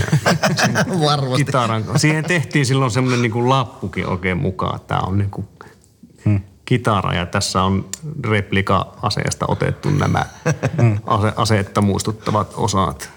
Varmasti. 1.07 1.45
Kitaran. 1.45 1.83
Siihen 1.95 2.23
tehtiin 2.23 2.65
silloin 2.65 2.91
semmoinen 2.91 3.21
niin 3.21 3.31
kuin 3.31 3.49
lappukin 3.49 4.07
oikein 4.07 4.37
mukaan. 4.37 4.79
Tämä 4.87 5.01
on 5.01 5.17
niin 5.17 5.29
kuin 5.29 5.47
hmm. 6.25 6.41
Kitara 6.65 7.13
ja 7.13 7.25
tässä 7.25 7.63
on 7.63 7.85
replika-aseesta 8.25 9.45
otettu 9.47 9.89
nämä 9.89 10.25
ase- 11.07 11.33
aseetta 11.35 11.81
muistuttavat 11.81 12.53
osat. 12.57 13.09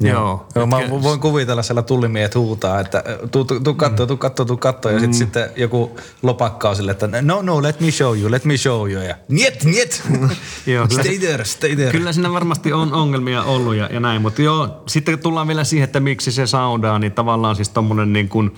Joo. 0.00 0.46
Joo 0.54 0.66
mä 0.66 0.76
voin 1.02 1.20
kuvitella 1.20 1.62
siellä 1.62 1.82
tullimiehet 1.82 2.34
huutaa, 2.34 2.80
että 2.80 3.04
tuu, 3.30 3.44
tuu, 3.44 3.60
tuu 3.60 3.74
kattoo, 3.74 4.06
tuu 4.06 4.16
kattoo, 4.16 4.46
tuu 4.46 4.56
kattoo. 4.56 4.92
Ja 4.92 4.98
sitten 4.98 5.14
sitten 5.14 5.50
joku 5.56 5.96
lopakkaa 6.22 6.74
sille, 6.74 6.90
että 6.90 7.08
no, 7.22 7.42
no, 7.42 7.62
let 7.62 7.80
me 7.80 7.90
show 7.90 8.18
you, 8.18 8.30
let 8.30 8.44
me 8.44 8.56
show 8.56 8.90
you. 8.90 9.02
Ja 9.02 9.14
niet, 9.28 9.64
niet. 9.64 10.02
Joo, 10.66 10.88
kyllä, 10.88 11.02
stay 11.02 11.18
there, 11.18 11.44
stay 11.44 11.76
there. 11.76 11.90
kyllä 11.90 12.12
siinä 12.12 12.32
varmasti 12.32 12.72
on 12.72 12.92
ongelmia 12.92 13.42
ollut 13.42 13.74
ja, 13.74 13.88
ja 13.92 14.00
näin, 14.00 14.22
mutta 14.22 14.42
joo, 14.42 14.82
sitten 14.86 15.18
tullaan 15.18 15.48
vielä 15.48 15.64
siihen, 15.64 15.84
että 15.84 16.00
miksi 16.00 16.32
se 16.32 16.46
soundaa, 16.46 16.98
niin 16.98 17.12
tavallaan 17.12 17.56
siis 17.56 17.68
tommonen 17.68 18.12
niin 18.12 18.28
kuin 18.28 18.54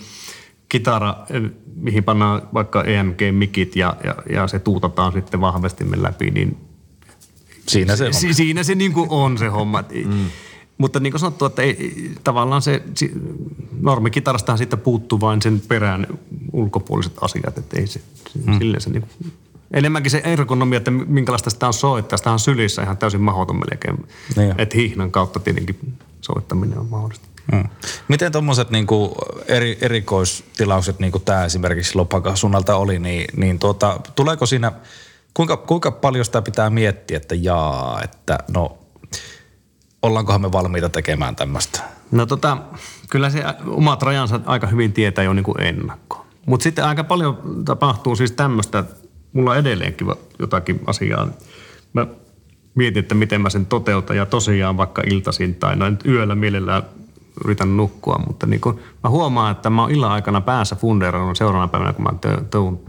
kitara, 0.69 1.17
eh, 1.31 1.43
mihin 1.77 2.05
pannaan 2.05 2.43
vaikka 2.55 2.85
EMG-mikit 2.85 3.77
ja, 3.77 3.97
ja, 4.05 4.15
ja 4.31 4.49
se 4.49 4.59
tuutataan 4.59 5.13
sitten 5.13 5.41
vahvasti 5.41 5.85
läpi, 6.03 6.31
niin 6.31 6.57
Siinä 7.69 7.97
se 7.97 8.07
on. 8.07 8.15
si, 8.15 8.35
siinä 8.35 8.63
se 8.63 8.75
niin 8.75 8.93
kuin 8.93 9.11
on 9.11 9.39
se 9.39 9.49
homma. 9.49 9.85
Mm. 10.05 10.25
Mutta 10.79 11.01
niin 11.01 11.13
kuin 11.13 11.21
sanottu, 11.21 11.45
että 11.45 11.63
ei, 11.63 12.11
tavallaan 12.25 12.63
se 12.63 12.83
normikitarastahan 13.81 14.59
siitä 14.59 14.77
puuttuu 14.77 15.21
vain 15.21 15.43
sen 15.43 15.63
perään 15.69 16.07
ulkopuoliset 16.53 17.13
asiat, 17.21 17.59
että 17.59 17.81
ei 17.81 17.87
se, 17.87 18.01
mm. 18.47 18.59
sille 18.59 18.81
se 18.81 18.91
niin 18.91 19.05
Enemmänkin 19.75 20.11
se 20.11 20.23
ergonomia, 20.25 20.77
että 20.77 20.91
minkälaista 20.91 21.51
sitä 21.51 21.67
on 21.67 21.75
soittaa. 21.75 22.17
Sitä 22.17 22.33
on 22.33 22.39
sylissä 22.39 22.83
ihan 22.83 22.97
täysin 22.97 23.21
mahdoton 23.21 23.57
melkein. 23.57 24.07
Niin. 24.37 24.55
että 24.59 24.77
hihnan 24.77 25.11
kautta 25.11 25.41
tietenkin 25.41 25.95
soittaminen 26.21 26.79
on 26.79 26.87
mahdollista. 26.87 27.29
Mm. 27.53 27.69
Miten 28.09 28.33
tuommoiset 28.33 28.71
niinku 28.71 29.15
eri, 29.49 29.79
erikoistilaukset, 29.81 30.99
niin 30.99 31.13
kuin 31.13 31.25
tämä 31.25 31.45
esimerkiksi 31.45 31.97
Lopaka 31.97 32.37
suunnalta 32.37 32.77
oli, 32.77 32.99
niin, 32.99 33.25
niin 33.37 33.59
tuota, 33.59 34.01
tuleeko 34.15 34.47
siinä, 34.47 34.73
kuinka, 35.35 35.57
kuinka 35.57 35.91
paljon 35.91 36.25
sitä 36.25 36.43
pitää 36.43 36.71
miettiä, 36.71 37.17
että 37.17 37.35
jaa, 37.35 38.01
että 38.05 38.39
no 38.55 38.79
ollaankohan 40.03 40.41
me 40.41 40.53
valmiita 40.53 40.89
tekemään 40.89 41.37
tämmöistä? 41.37 41.81
No 42.11 42.27
tota, 42.27 42.59
kyllä 43.11 43.31
se 43.31 43.45
omat 43.67 44.03
rajansa 44.03 44.41
aika 44.47 44.67
hyvin 44.67 44.93
tietää 44.93 45.25
jo 45.25 45.33
niin 45.33 45.45
kuin 45.45 45.61
ennakkoon. 45.61 46.27
Mutta 46.47 46.65
sitten 46.65 46.85
aika 46.85 47.05
paljon 47.05 47.63
tapahtuu 47.65 48.17
siis 48.17 48.33
tämmöistä, 48.33 48.85
mulla 49.33 49.51
on 49.51 49.59
edelleenkin 49.59 50.07
jotakin 50.39 50.81
asiaa. 50.87 51.29
Mä 51.93 52.07
mietin, 52.75 53.01
että 53.01 53.15
miten 53.15 53.41
mä 53.41 53.51
sen 53.51 53.67
toteutan 53.67 54.17
ja 54.17 54.27
tosiaan 54.27 54.77
vaikka 54.77 55.03
iltaisin 55.11 55.55
tai 55.55 55.77
no 55.77 55.91
nyt 55.91 56.07
yöllä 56.07 56.35
mielellään 56.35 56.83
yritän 57.45 57.77
nukkua, 57.77 58.21
mutta 58.27 58.47
niin 58.47 58.61
kun 58.61 58.81
mä 59.05 59.11
huomaan, 59.11 59.53
että 59.53 59.71
mä 59.71 59.83
oon 59.83 59.91
illan 59.91 60.13
aikana 60.13 60.41
päässä 60.41 60.77
fundeerannut 60.77 61.37
seuraavana 61.37 61.69
päivänä, 61.69 61.93
kun 61.93 62.05
mä 62.05 62.11
tö- 62.27 62.45
tuun 62.51 62.81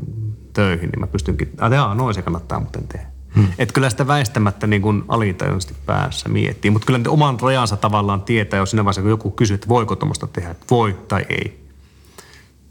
töihin, 0.53 0.89
niin 0.89 0.99
mä 0.99 1.07
pystynkin, 1.07 1.47
että 1.47 1.65
jaa, 1.75 1.95
noin 1.95 2.15
se 2.15 2.21
kannattaa 2.21 2.59
muuten 2.59 2.87
tehdä. 2.87 3.07
Hmm. 3.35 3.47
Että 3.57 3.73
kyllä 3.73 3.89
sitä 3.89 4.07
väistämättä 4.07 4.67
niin 4.67 4.81
kuin 4.81 5.03
alitajuisesti 5.07 5.75
päässä 5.85 6.29
miettii, 6.29 6.71
mutta 6.71 6.85
kyllä 6.85 6.99
oman 7.07 7.39
rajansa 7.39 7.77
tavallaan 7.77 8.21
tietää 8.21 8.57
jo 8.57 8.65
siinä 8.65 8.85
vaiheessa, 8.85 9.01
kun 9.01 9.09
joku 9.09 9.31
kysyy, 9.31 9.55
että 9.55 9.67
voiko 9.67 9.95
tuommoista 9.95 10.27
tehdä, 10.27 10.51
että 10.51 10.65
voi 10.71 10.97
tai 11.07 11.25
ei. 11.29 11.65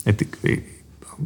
Et 0.07 0.29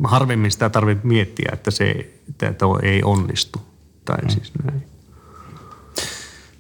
harvemmin 0.05 0.51
sitä 0.51 0.71
tarvitsee 0.71 1.09
miettiä, 1.09 1.51
että 1.53 1.71
se 1.71 2.13
että 2.29 2.53
tuo 2.53 2.79
ei 2.83 3.03
onnistu. 3.05 3.61
Tai 4.05 4.19
hmm. 4.21 4.31
siis 4.31 4.53
näin. 4.65 4.83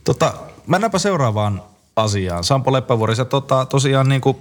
Tota, 0.04 0.34
mennäänpä 0.66 0.98
seuraavaan 0.98 1.62
asiaan. 2.02 2.44
Sampo 2.44 2.72
Leppävuori, 2.72 3.16
sä 3.16 3.24
tota, 3.24 3.66
tosiaan 3.66 4.08
niin 4.08 4.20
kuin 4.20 4.36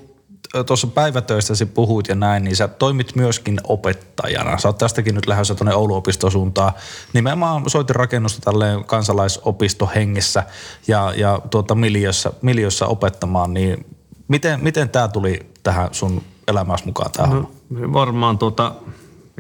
tuossa 0.65 0.87
päivätöissäsi 0.87 1.65
puhuit 1.65 2.07
ja 2.07 2.15
näin, 2.15 2.43
niin 2.43 2.55
sä 2.55 2.67
toimit 2.67 3.15
myöskin 3.15 3.57
opettajana. 3.63 4.57
Sä 4.57 4.67
oot 4.67 4.77
tästäkin 4.77 5.15
nyt 5.15 5.27
lähdössä 5.27 5.55
tuonne 5.55 5.75
Oulu-opiston 5.75 6.31
suuntaan. 6.31 6.73
Nimenomaan 7.13 7.69
soitin 7.69 7.95
rakennusta 7.95 8.41
tälleen 8.41 8.83
kansalaisopistohengessä 8.83 10.43
ja, 10.87 11.13
ja 11.15 11.39
tuota 11.49 11.75
miljössä, 11.75 12.31
miljössä 12.41 12.87
opettamaan, 12.87 13.53
niin 13.53 13.85
miten, 14.27 14.63
miten 14.63 14.89
tämä 14.89 15.07
tuli 15.07 15.39
tähän 15.63 15.89
sun 15.91 16.21
elämässä 16.47 16.85
mukaan 16.85 17.11
tähän? 17.11 17.47
No, 17.69 17.93
varmaan 17.93 18.37
tuota, 18.37 18.71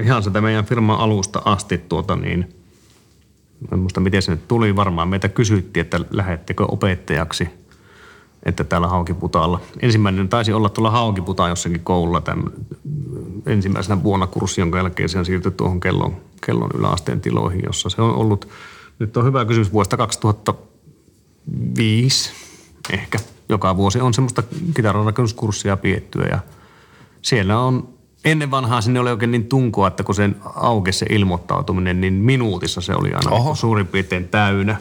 ihan 0.01 0.23
sitä 0.23 0.41
meidän 0.41 0.65
firman 0.65 0.99
alusta 0.99 1.41
asti 1.45 1.77
tuota 1.77 2.15
niin, 2.15 2.55
en 3.73 3.79
muista 3.79 3.99
miten 3.99 4.21
se 4.21 4.31
nyt 4.31 4.47
tuli, 4.47 4.75
varmaan 4.75 5.07
meitä 5.07 5.29
kysyttiin, 5.29 5.81
että 5.81 5.99
lähettekö 6.09 6.65
opettajaksi, 6.65 7.49
että 8.43 8.63
täällä 8.63 8.87
Haukiputaalla. 8.87 9.61
Ensimmäinen 9.81 10.29
taisi 10.29 10.53
olla 10.53 10.69
tuolla 10.69 10.91
Haukiputaan 10.91 11.49
jossakin 11.49 11.81
koululla 11.83 12.21
tämän 12.21 12.43
ensimmäisenä 13.45 14.03
vuonna 14.03 14.27
kurssi, 14.27 14.61
jonka 14.61 14.77
jälkeen 14.77 15.09
se 15.09 15.19
on 15.19 15.25
siirtynyt 15.25 15.57
tuohon 15.57 15.79
kellon, 15.79 16.15
kellon 16.45 16.71
yläasteen 16.73 17.21
tiloihin, 17.21 17.61
jossa 17.65 17.89
se 17.89 18.01
on 18.01 18.15
ollut, 18.15 18.47
nyt 18.99 19.17
on 19.17 19.25
hyvä 19.25 19.45
kysymys 19.45 19.73
vuodesta 19.73 19.97
2005 19.97 22.31
ehkä. 22.93 23.19
Joka 23.49 23.77
vuosi 23.77 23.99
on 23.99 24.13
semmoista 24.13 24.43
kitaranrakennuskurssia 24.75 25.77
piettyä 25.77 26.25
ja 26.25 26.39
siellä 27.21 27.59
on 27.59 27.97
Ennen 28.25 28.51
vanhaa 28.51 28.81
sinne 28.81 28.99
oli 28.99 29.09
oikein 29.09 29.31
niin 29.31 29.45
tunkoa, 29.45 29.87
että 29.87 30.03
kun 30.03 30.15
sen 30.15 30.35
aukesi 30.55 30.99
se 30.99 31.05
ilmoittautuminen, 31.09 32.01
niin 32.01 32.13
minuutissa 32.13 32.81
se 32.81 32.93
oli 32.95 33.13
aina 33.13 33.31
Oho. 33.31 33.55
suurin 33.55 33.87
piirtein 33.87 34.27
täynnä. 34.27 34.77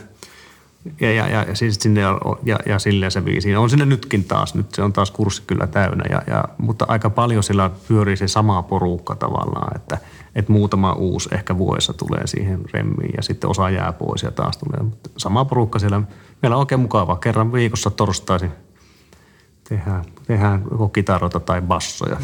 Ja, 1.01 1.13
ja, 1.13 1.29
ja, 1.29 1.55
siis 1.55 1.77
sinne, 1.81 2.01
ja, 2.45 2.59
ja 2.67 2.79
silleen 2.79 3.11
se 3.11 3.25
viisi. 3.25 3.57
On 3.57 3.71
sinne 3.71 3.87
nytkin 3.87 4.25
taas, 4.25 4.55
nyt 4.55 4.75
se 4.75 4.83
on 4.83 4.93
taas 4.93 5.11
kurssi 5.11 5.43
kyllä 5.47 5.67
täynnä, 5.67 6.05
ja, 6.11 6.23
ja, 6.27 6.45
mutta 6.59 6.85
aika 6.89 7.11
paljon 7.11 7.43
sillä 7.43 7.71
pyörii 7.89 8.17
se 8.17 8.29
sama 8.29 8.63
porukka 8.63 9.15
tavallaan, 9.15 9.77
että, 9.77 9.99
että 10.35 10.53
muutama 10.53 10.93
uusi 10.93 11.29
ehkä 11.33 11.59
vuodessa 11.59 11.93
tulee 11.93 12.27
siihen 12.27 12.61
remmiin 12.73 13.15
ja 13.17 13.23
sitten 13.23 13.51
osa 13.51 13.71
jää 13.71 13.93
pois 13.93 14.23
ja 14.23 14.31
taas 14.31 14.57
tulee. 14.57 14.83
Mutta 14.83 15.11
sama 15.17 15.45
porukka 15.45 15.79
siellä, 15.79 16.03
meillä 16.43 16.57
on 16.57 16.61
oikein 16.61 16.81
mukavaa. 16.81 17.17
Kerran 17.17 17.53
viikossa 17.53 17.91
torstaisin 17.91 18.51
tehdään, 19.69 20.05
tehdään 20.27 20.65
joko 20.71 20.89
kitaroita 20.89 21.41
tai 21.41 21.63
bassoja. 21.63 22.17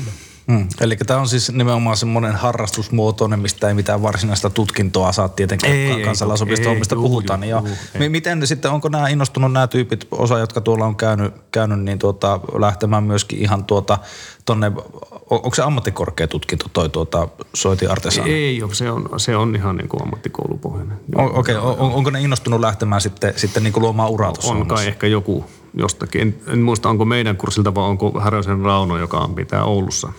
Hmm. 0.50 0.68
Eli 0.80 0.96
tämä 0.96 1.20
on 1.20 1.28
siis 1.28 1.52
nimenomaan 1.52 1.96
semmoinen 1.96 2.34
harrastusmuotoinen, 2.34 3.40
mistä 3.40 3.68
ei 3.68 3.74
mitään 3.74 4.02
varsinaista 4.02 4.50
tutkintoa 4.50 5.12
saa 5.12 5.28
tietenkään 5.28 5.72
Ei, 5.72 5.90
ei, 5.90 6.02
kansalaisopistoon, 6.04 6.72
ei, 6.72 6.78
mistä 6.78 6.94
juu, 6.94 7.02
puhutaan. 7.02 7.48
juu, 7.48 7.60
Niin 7.60 7.68
juu, 7.94 7.98
Mi- 7.98 8.08
Miten 8.08 8.46
sitten, 8.46 8.70
onko 8.70 8.88
nämä 8.88 9.08
innostunut 9.08 9.52
nämä 9.52 9.66
tyypit, 9.66 10.06
osa, 10.10 10.38
jotka 10.38 10.60
tuolla 10.60 10.84
on 10.86 10.96
käynyt, 10.96 11.34
käynyt 11.52 11.80
niin 11.80 11.98
tuota, 11.98 12.40
lähtemään 12.58 13.04
myöskin 13.04 13.38
ihan 13.38 13.64
tuota, 13.64 13.98
tonne, 14.44 14.72
on- 15.12 15.22
onko 15.30 15.54
se 15.54 15.62
ammattikorkeatutkinto 15.62 16.66
toi 16.72 16.88
tuota, 16.88 17.28
soitin 17.54 17.90
artesaan? 17.90 18.28
Ei 18.28 18.62
ole, 18.62 18.74
se 18.74 18.90
on, 18.90 19.08
se 19.16 19.36
on 19.36 19.56
ihan 19.56 19.76
niin 19.76 19.88
kuin 19.88 20.02
ammattikoulupohjainen. 20.02 20.96
O- 21.18 21.38
Okei, 21.38 21.56
okay. 21.56 21.70
on, 21.70 21.92
onko 21.92 22.10
ne 22.10 22.20
innostunut 22.20 22.60
lähtemään 22.60 23.00
sitten, 23.00 23.32
sitten 23.36 23.62
niin 23.62 23.72
kuin 23.72 23.82
luomaan 23.82 24.10
uraa 24.10 24.32
tuossa 24.32 24.50
On 24.52 24.56
kai 24.58 24.64
hommassa? 24.68 24.88
ehkä 24.88 25.06
joku 25.06 25.44
jostakin. 25.74 26.20
En, 26.20 26.34
en 26.46 26.58
muista, 26.62 26.88
onko 26.88 27.04
meidän 27.04 27.36
kurssilta 27.36 27.74
vai 27.74 27.84
onko 27.84 28.20
Härösen 28.20 28.60
Rauno, 28.60 28.98
joka 28.98 29.18
on 29.18 29.34
pitää 29.34 29.64
Oulussa, 29.64 30.12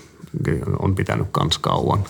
on 0.80 0.96
pitänyt 0.96 1.28
kans 1.32 1.58
kauan. 1.58 2.04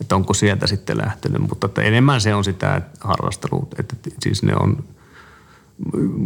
Että 0.00 0.16
onko 0.16 0.34
sieltä 0.34 0.66
sitten 0.66 0.98
lähtenyt, 0.98 1.42
mutta 1.42 1.66
että 1.66 1.82
enemmän 1.82 2.20
se 2.20 2.34
on 2.34 2.44
sitä 2.44 2.82
harrastelua, 3.00 3.66
että 3.78 3.96
siis 4.22 4.42
ne 4.42 4.56
on 4.56 4.84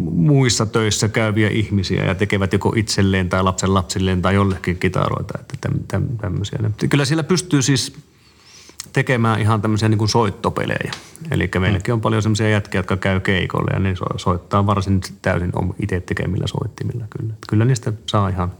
muissa 0.00 0.66
töissä 0.66 1.08
käyviä 1.08 1.48
ihmisiä 1.48 2.04
ja 2.04 2.14
tekevät 2.14 2.52
joko 2.52 2.72
itselleen 2.76 3.28
tai 3.28 3.42
lapsen 3.42 3.74
lapsilleen 3.74 4.22
tai 4.22 4.34
jollekin 4.34 4.78
kitaroita, 4.78 5.38
että 5.40 5.54
täm, 5.60 5.74
täm, 5.88 6.18
tämmöisiä. 6.18 6.58
Kyllä 6.90 7.04
siellä 7.04 7.24
pystyy 7.24 7.62
siis 7.62 7.96
tekemään 8.92 9.40
ihan 9.40 9.62
tämmöisiä 9.62 9.88
niin 9.88 9.98
kuin 9.98 10.08
soittopelejä. 10.08 10.90
Eli 11.30 11.50
meilläkin 11.58 11.94
on 11.94 12.00
paljon 12.00 12.22
semmoisia 12.22 12.48
jätkiä, 12.48 12.78
jotka 12.78 12.96
käy 12.96 13.20
keikolle 13.20 13.70
ja 13.72 13.78
ne 13.78 13.96
so- 13.96 14.18
soittaa 14.18 14.66
varsin 14.66 15.00
täysin 15.22 15.52
itse 15.82 16.00
tekemillä 16.00 16.46
soittimilla 16.46 17.04
kyllä. 17.18 17.32
Että 17.32 17.46
kyllä 17.48 17.64
niistä 17.64 17.92
saa 18.06 18.28
ihan, 18.28 18.52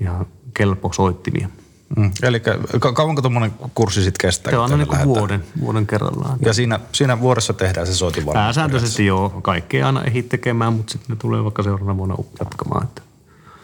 ihan 0.00 0.26
kelpo 0.54 0.92
soittimia. 0.92 1.48
Mm. 1.96 2.10
Eli 2.22 2.40
ka- 2.80 2.92
kauanko 2.92 3.22
tuommoinen 3.22 3.52
kurssi 3.74 4.02
sitten 4.02 4.28
kestää? 4.28 4.50
Se 4.50 4.58
on 4.58 4.70
niin 4.70 4.78
lähdetään? 4.78 5.08
vuoden, 5.08 5.44
vuoden 5.60 5.86
kerrallaan. 5.86 6.38
Ja 6.44 6.52
siinä, 6.52 6.80
siinä 6.92 7.20
vuodessa 7.20 7.52
tehdään 7.52 7.86
se 7.86 7.94
soitin 7.94 8.26
varmaan. 8.26 8.46
Pääsääntöisesti 8.46 9.06
joo, 9.06 9.28
kaikki 9.42 9.76
ei 9.76 9.82
aina 9.82 10.04
ehdi 10.04 10.22
tekemään, 10.22 10.72
mutta 10.72 10.92
sitten 10.92 11.16
ne 11.16 11.16
tulee 11.20 11.44
vaikka 11.44 11.62
seuraavana 11.62 11.96
vuonna 11.96 12.16
jatkamaan. 12.40 12.84
Että. 12.84 13.02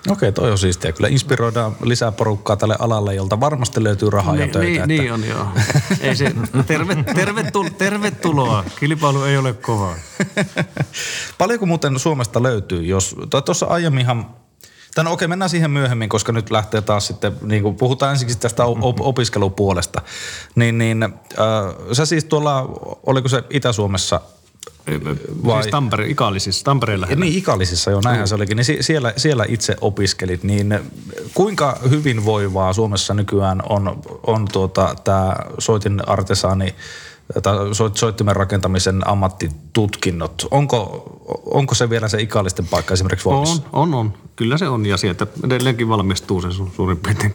Okei, 0.09 0.33
toi 0.33 0.51
on 0.51 0.59
siistiä. 0.59 0.93
Kyllä 0.93 1.09
inspiroidaan 1.09 1.73
lisää 1.83 2.13
porukkaa 2.13 2.57
tälle 2.57 2.77
alalle, 2.79 3.15
jolta 3.15 3.41
varmasti 3.41 3.83
löytyy 3.85 4.11
rahaa 4.11 4.35
ja 4.37 4.41
niin, 4.41 4.51
töitä. 4.53 4.87
niin, 4.87 5.03
että- 5.03 5.03
niin 5.03 5.13
on 5.13 5.25
joo. 5.29 5.47
Ei 6.01 6.17
se, 6.17 6.35
terve, 6.67 6.97
tervetul, 7.15 7.69
tervetuloa. 7.79 8.65
Kilpailu 8.81 9.23
ei 9.23 9.37
ole 9.37 9.53
kovaa. 9.53 9.95
Paljonko 11.39 11.67
muuten 11.67 11.99
Suomesta 11.99 12.43
löytyy, 12.43 12.83
jos, 12.83 13.17
tuossa 13.45 13.67
aiemminhan, 13.67 14.27
no 15.03 15.13
okei, 15.13 15.29
mennään 15.29 15.49
siihen 15.49 15.71
myöhemmin, 15.71 16.09
koska 16.09 16.33
nyt 16.33 16.51
lähtee 16.51 16.81
taas 16.81 17.07
sitten, 17.07 17.33
niin 17.43 17.63
kuin 17.63 17.75
puhutaan 17.75 18.13
ensiksi 18.13 18.39
tästä 18.39 18.65
op- 18.65 18.85
op- 18.85 19.01
opiskelupuolesta, 19.01 20.03
niin, 20.55 20.79
niin 20.79 21.03
äh, 21.03 21.11
sä 21.93 22.07
siis 22.07 22.25
tuolla, 22.25 22.71
oliko 23.07 23.29
se 23.29 23.45
Itä-Suomessa 23.51 24.21
Vai? 25.45 25.63
Siis 25.63 25.71
Tampere, 25.71 26.07
Ikaalisissa, 26.07 26.65
Tampereen 26.65 27.01
lähellä. 27.01 27.25
Niin, 27.25 27.39
Ikaalisissa 27.39 27.91
jo, 27.91 28.01
näinhän 28.05 28.29
se 28.29 28.35
olikin. 28.35 28.57
Niin 28.57 28.65
si- 28.65 28.79
siellä, 28.81 29.13
siellä 29.17 29.45
itse 29.49 29.77
opiskelit, 29.81 30.43
niin 30.45 30.81
kuinka 31.35 31.79
hyvinvoivaa 31.91 32.73
Suomessa 32.73 33.15
nykyään 33.15 33.63
on, 33.69 34.03
on 34.27 34.49
tuota, 34.53 34.95
tämä 35.05 35.37
soitin 35.59 36.09
artesaani 36.09 36.75
soittimen 37.95 38.37
rakentamisen 38.37 39.09
ammattitutkinnot. 39.09 40.47
Onko, 40.51 41.03
onko 41.45 41.75
se 41.75 41.91
vielä 41.91 42.09
se 42.09 42.23
ikallisten 42.23 42.67
paikka 42.67 42.95
esimerkiksi 42.95 43.23
Suomessa? 43.23 43.63
On, 43.73 43.89
on, 43.89 43.95
on. 43.95 44.15
Kyllä 44.37 44.59
se 44.59 44.69
on. 44.69 44.87
Ja 44.87 44.97
sieltä 44.97 45.27
edelleenkin 45.45 45.89
valmistuu 45.89 46.43
se 46.43 46.49
su- 46.49 46.71
suurin 46.77 46.97
piirtein 46.97 47.35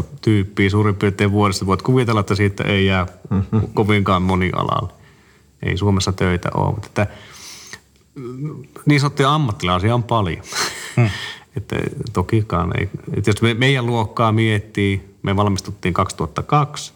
10-12 0.00 0.04
tyyppiä 0.20 0.70
suurin 0.70 0.96
piirtein 0.96 1.32
vuodessa. 1.32 1.66
Voit 1.66 1.82
kuvitella, 1.82 2.20
että 2.20 2.34
siitä 2.34 2.64
ei 2.64 2.86
jää 2.86 3.06
kovinkaan 3.74 4.22
moni 4.22 4.50
alalle. 4.56 4.92
Ei 5.62 5.76
Suomessa 5.76 6.12
töitä 6.12 6.48
ole. 6.54 6.74
Mutta 6.74 6.86
että, 6.86 7.06
mm, 8.14 8.62
niin 8.86 9.00
sanottuja 9.00 9.34
ammattilaisia 9.34 9.94
on 9.94 10.02
paljon. 10.02 10.42
että 11.56 11.76
tokikaan 12.12 12.72
ei. 12.80 12.88
Että 13.16 13.30
jos 13.30 13.42
me, 13.42 13.54
meidän 13.54 13.86
luokkaa 13.86 14.32
miettii, 14.32 15.14
me 15.22 15.36
valmistuttiin 15.36 15.94
2002 15.94 16.92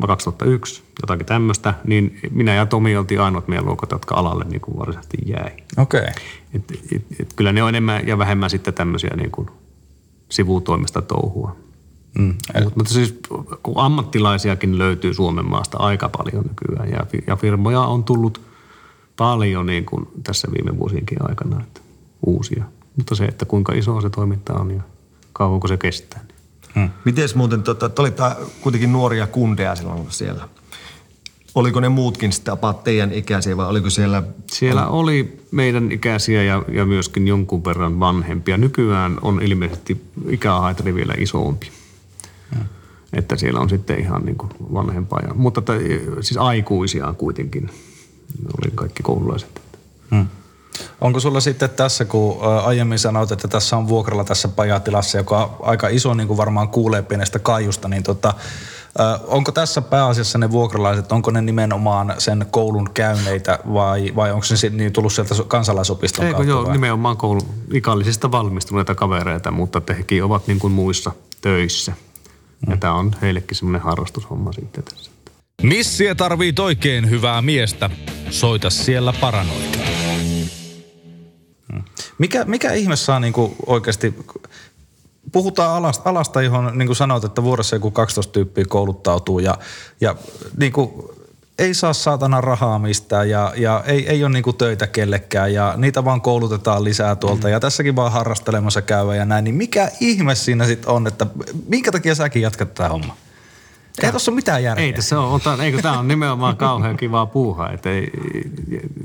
vai 0.00 0.06
2001, 0.06 0.82
jotakin 1.02 1.26
tämmöistä, 1.26 1.74
niin 1.84 2.20
minä 2.30 2.54
ja 2.54 2.66
Tomi 2.66 2.96
oltiin 2.96 3.20
ainoat 3.20 3.48
meidän 3.48 3.66
luokat, 3.66 3.90
jotka 3.90 4.14
alalle 4.14 4.44
niin 4.44 4.60
kuin 4.60 4.78
varsinaisesti 4.78 5.18
jäi. 5.26 5.50
Okei. 5.76 6.00
Okay. 6.00 6.12
Et, 6.54 6.62
et, 6.92 7.20
et 7.20 7.32
kyllä 7.36 7.52
ne 7.52 7.62
on 7.62 7.68
enemmän 7.68 8.06
ja 8.06 8.18
vähemmän 8.18 8.50
sitten 8.50 8.74
tämmöisiä 8.74 9.16
niin 9.16 9.30
kuin 9.30 9.48
sivutoimista 10.28 11.02
touhua. 11.02 11.56
Mm. 12.18 12.34
Mut, 12.64 12.76
mutta 12.76 12.92
siis 12.92 13.20
kun 13.62 13.74
ammattilaisiakin 13.76 14.78
löytyy 14.78 15.14
Suomen 15.14 15.44
maasta 15.44 15.78
aika 15.78 16.08
paljon 16.08 16.44
nykyään 16.48 16.90
ja, 16.90 17.06
ja 17.26 17.36
firmoja 17.36 17.80
on 17.80 18.04
tullut 18.04 18.40
paljon 19.16 19.66
niin 19.66 19.84
kuin 19.84 20.08
tässä 20.24 20.48
viime 20.52 20.78
vuosienkin 20.78 21.18
aikana, 21.28 21.60
että 21.60 21.80
uusia. 22.26 22.64
Mutta 22.96 23.14
se, 23.14 23.24
että 23.24 23.44
kuinka 23.44 23.72
iso 23.72 24.00
se 24.00 24.10
toiminta 24.10 24.54
on 24.54 24.70
ja 24.70 24.82
kauanko 25.32 25.68
se 25.68 25.76
kestää. 25.76 26.20
Niin. 26.74 26.90
Mites 27.04 27.34
muuten, 27.34 27.62
tota, 27.62 27.90
olitte 27.98 28.22
kuitenkin 28.60 28.92
nuoria 28.92 29.26
kundeja 29.26 29.76
silloin 29.76 30.06
siellä. 30.08 30.48
Oliko 31.54 31.80
ne 31.80 31.88
muutkin 31.88 32.32
sitä 32.32 32.52
about 32.52 32.84
teidän 32.84 33.12
ikäisiä 33.12 33.56
vai 33.56 33.66
oliko 33.66 33.90
siellä... 33.90 34.22
Siellä 34.46 34.86
oli 34.86 35.40
meidän 35.50 35.92
ikäisiä 35.92 36.42
ja, 36.42 36.62
ja 36.72 36.86
myöskin 36.86 37.28
jonkun 37.28 37.64
verran 37.64 38.00
vanhempia. 38.00 38.58
Nykyään 38.58 39.18
on 39.22 39.42
ilmeisesti 39.42 40.04
ikähaitari 40.28 40.94
vielä 40.94 41.14
isompi. 41.18 41.70
Että 43.12 43.36
siellä 43.36 43.60
on 43.60 43.68
sitten 43.68 43.98
ihan 43.98 44.24
niin 44.24 44.36
kuin 44.36 44.50
vanhempaa. 44.74 45.20
Ja, 45.26 45.34
mutta 45.34 45.58
että, 45.58 45.72
siis 46.20 46.36
aikuisia 46.36 47.14
kuitenkin. 47.18 47.66
Ne 48.42 48.48
oli 48.62 48.72
kaikki 48.74 49.02
koululaiset. 49.02 49.60
Hmm. 50.10 50.26
Onko 51.00 51.20
sulla 51.20 51.40
sitten 51.40 51.70
tässä, 51.70 52.04
kun 52.04 52.38
aiemmin 52.64 52.98
sanoit, 52.98 53.32
että 53.32 53.48
tässä 53.48 53.76
on 53.76 53.88
vuokralla 53.88 54.24
tässä 54.24 54.48
pajatilassa, 54.48 55.18
joka 55.18 55.44
on 55.44 55.56
aika 55.62 55.88
iso, 55.88 56.14
niin 56.14 56.26
kuin 56.26 56.36
varmaan 56.36 56.68
kuulee 56.68 57.02
pienestä 57.02 57.38
kaiusta, 57.38 57.88
niin 57.88 58.02
tota, 58.02 58.34
onko 59.26 59.52
tässä 59.52 59.82
pääasiassa 59.82 60.38
ne 60.38 60.50
vuokralaiset, 60.50 61.12
onko 61.12 61.30
ne 61.30 61.40
nimenomaan 61.42 62.14
sen 62.18 62.46
koulun 62.50 62.90
käyneitä 62.94 63.58
vai, 63.72 64.12
vai 64.16 64.32
onko 64.32 64.44
se 64.44 64.70
niin 64.70 64.92
tullut 64.92 65.12
sieltä 65.12 65.34
kansalaisopiston 65.48 66.24
Eikö 66.24 66.36
kautta? 66.36 66.50
joo, 66.50 66.64
vai? 66.64 66.72
nimenomaan 66.72 67.16
koulun 67.16 67.48
ikallisista 67.72 68.30
valmistuneita 68.30 68.94
kavereita, 68.94 69.50
mutta 69.50 69.94
hekin 69.94 70.24
ovat 70.24 70.46
niin 70.46 70.58
kuin 70.58 70.72
muissa 70.72 71.12
töissä. 71.40 71.92
Ja 72.70 72.76
tämä 72.76 72.94
on 72.94 73.16
heillekin 73.22 73.56
semmoinen 73.56 73.82
harrastushomma 73.82 74.52
sitten 74.52 74.84
tässä. 74.84 75.10
Missiä 75.62 76.14
tarvii 76.14 76.52
oikein 76.58 77.10
hyvää 77.10 77.42
miestä. 77.42 77.90
Soita 78.30 78.70
siellä 78.70 79.12
paranoita. 79.20 79.78
Mikä, 82.18 82.44
mikä 82.44 82.72
ihme 82.72 82.96
saa 82.96 83.20
niinku 83.20 83.56
oikeasti, 83.66 84.14
puhutaan 85.32 85.76
alasta, 85.76 86.10
alasta 86.10 86.42
johon 86.42 86.78
niin 86.78 86.86
kuin 86.86 86.96
sanoit, 86.96 87.24
että 87.24 87.42
vuodessa 87.42 87.76
joku 87.76 87.90
12 87.90 88.32
tyyppiä 88.32 88.64
kouluttautuu 88.68 89.38
ja, 89.38 89.58
ja 90.00 90.16
niin 90.56 90.72
kuin, 90.72 90.90
ei 91.58 91.74
saa 91.74 91.92
saatana 91.92 92.40
rahaa 92.40 92.78
mistään 92.78 93.30
ja, 93.30 93.52
ja 93.56 93.82
ei, 93.86 94.08
ei 94.08 94.24
ole 94.24 94.32
niinku 94.32 94.52
töitä 94.52 94.86
kellekään 94.86 95.54
ja 95.54 95.74
niitä 95.76 96.04
vaan 96.04 96.20
koulutetaan 96.20 96.84
lisää 96.84 97.16
tuolta 97.16 97.48
ja 97.48 97.60
tässäkin 97.60 97.96
vaan 97.96 98.12
harrastelemassa 98.12 98.82
käyvä 98.82 99.16
ja 99.16 99.24
näin, 99.24 99.44
niin 99.44 99.54
mikä 99.54 99.90
ihme 100.00 100.34
siinä 100.34 100.66
sitten 100.66 100.90
on, 100.90 101.06
että 101.06 101.26
minkä 101.68 101.92
takia 101.92 102.14
säkin 102.14 102.42
jatkat 102.42 102.74
tätä 102.74 102.88
hommaa? 102.88 103.16
Ei 104.02 104.10
tuossa 104.10 104.30
ole 104.30 104.36
mitään 104.36 104.62
järkeä. 104.62 104.84
Ei 104.84 104.92
tässä 104.92 105.20
ole, 105.20 105.40
on, 105.46 105.60
eikö 105.60 105.82
tämä 105.82 105.98
on 105.98 106.08
nimenomaan 106.08 106.56
kauhean 106.56 106.96
kivaa 106.96 107.26
puuhaa, 107.26 107.70
että 107.72 107.90
ei, 107.90 108.10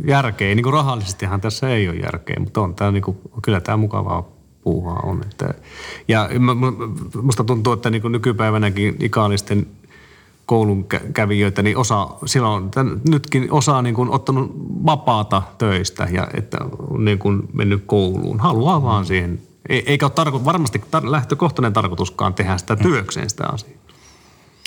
järkeä, 0.07 0.55
niin 0.55 0.63
kuin 0.63 0.73
rahallisestihan 0.73 1.41
tässä 1.41 1.69
ei 1.69 1.89
ole 1.89 1.97
järkeä, 1.97 2.35
mutta 2.39 2.61
on 2.61 2.75
tämä 2.75 2.91
niin 2.91 3.03
kuin, 3.03 3.17
kyllä 3.41 3.61
tämä 3.61 3.77
mukavaa 3.77 4.23
puuhaa 4.63 4.99
on. 5.03 5.21
Että, 5.31 5.53
ja 6.07 6.29
musta 7.21 7.43
tuntuu, 7.43 7.73
että 7.73 7.89
niin 7.89 8.01
kuin 8.01 8.11
nykypäivänäkin 8.11 8.95
ikaalisten 8.99 9.67
koulun 10.45 10.85
kä- 10.93 11.11
kävijöitä, 11.13 11.61
niin 11.61 11.77
osa, 11.77 12.07
silloin 12.25 12.71
tän, 12.71 13.01
nytkin 13.09 13.51
osa 13.51 13.81
niin 13.81 13.95
kuin 13.95 14.09
ottanut 14.09 14.51
vapaata 14.85 15.41
töistä 15.57 16.07
ja 16.11 16.27
että 16.33 16.57
on 16.89 17.05
niin 17.05 17.19
kuin 17.19 17.49
mennyt 17.53 17.83
kouluun. 17.85 18.39
Haluaa 18.39 18.83
vaan 18.83 19.05
siihen. 19.05 19.39
E- 19.69 19.83
Eikä 19.85 20.05
ole 20.05 20.11
tarko- 20.11 20.45
varmasti 20.45 20.81
tar- 20.95 21.11
lähtökohtainen 21.11 21.73
tarkoituskaan 21.73 22.33
tehdä 22.33 22.57
sitä 22.57 22.75
työkseen 22.75 23.29
sitä 23.29 23.47
asiaa. 23.47 23.84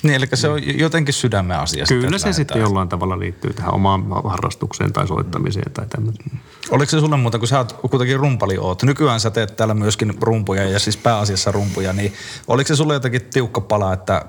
Niin, 0.02 0.14
eli 0.14 0.26
se 0.34 0.48
on 0.48 0.78
jotenkin 0.78 1.14
sydämen 1.14 1.58
asia. 1.58 1.84
Kyllä 1.88 2.18
se 2.18 2.32
sitten 2.32 2.60
jollain 2.60 2.88
tavalla 2.88 3.18
liittyy 3.18 3.52
tähän 3.52 3.74
omaan 3.74 4.04
harrastukseen 4.24 4.92
tai 4.92 5.08
soittamiseen 5.08 5.72
tai 5.72 5.86
tämmöiseen. 5.86 6.40
Oliko 6.70 6.90
se 6.90 7.00
sulle 7.00 7.16
muuta, 7.16 7.38
kun 7.38 7.48
sä 7.48 7.58
oot 7.58 7.72
kuitenkin 7.72 8.20
rumpali 8.20 8.58
oot. 8.58 8.82
Nykyään 8.82 9.20
sä 9.20 9.30
teet 9.30 9.56
täällä 9.56 9.74
myöskin 9.74 10.14
rumpuja 10.20 10.64
ja 10.64 10.78
siis 10.78 10.96
pääasiassa 10.96 11.52
rumpuja, 11.52 11.92
niin 11.92 12.12
oliko 12.48 12.68
se 12.68 12.76
sulle 12.76 12.94
jotenkin 12.94 13.22
tiukka 13.22 13.60
pala, 13.60 13.92
että 13.92 14.24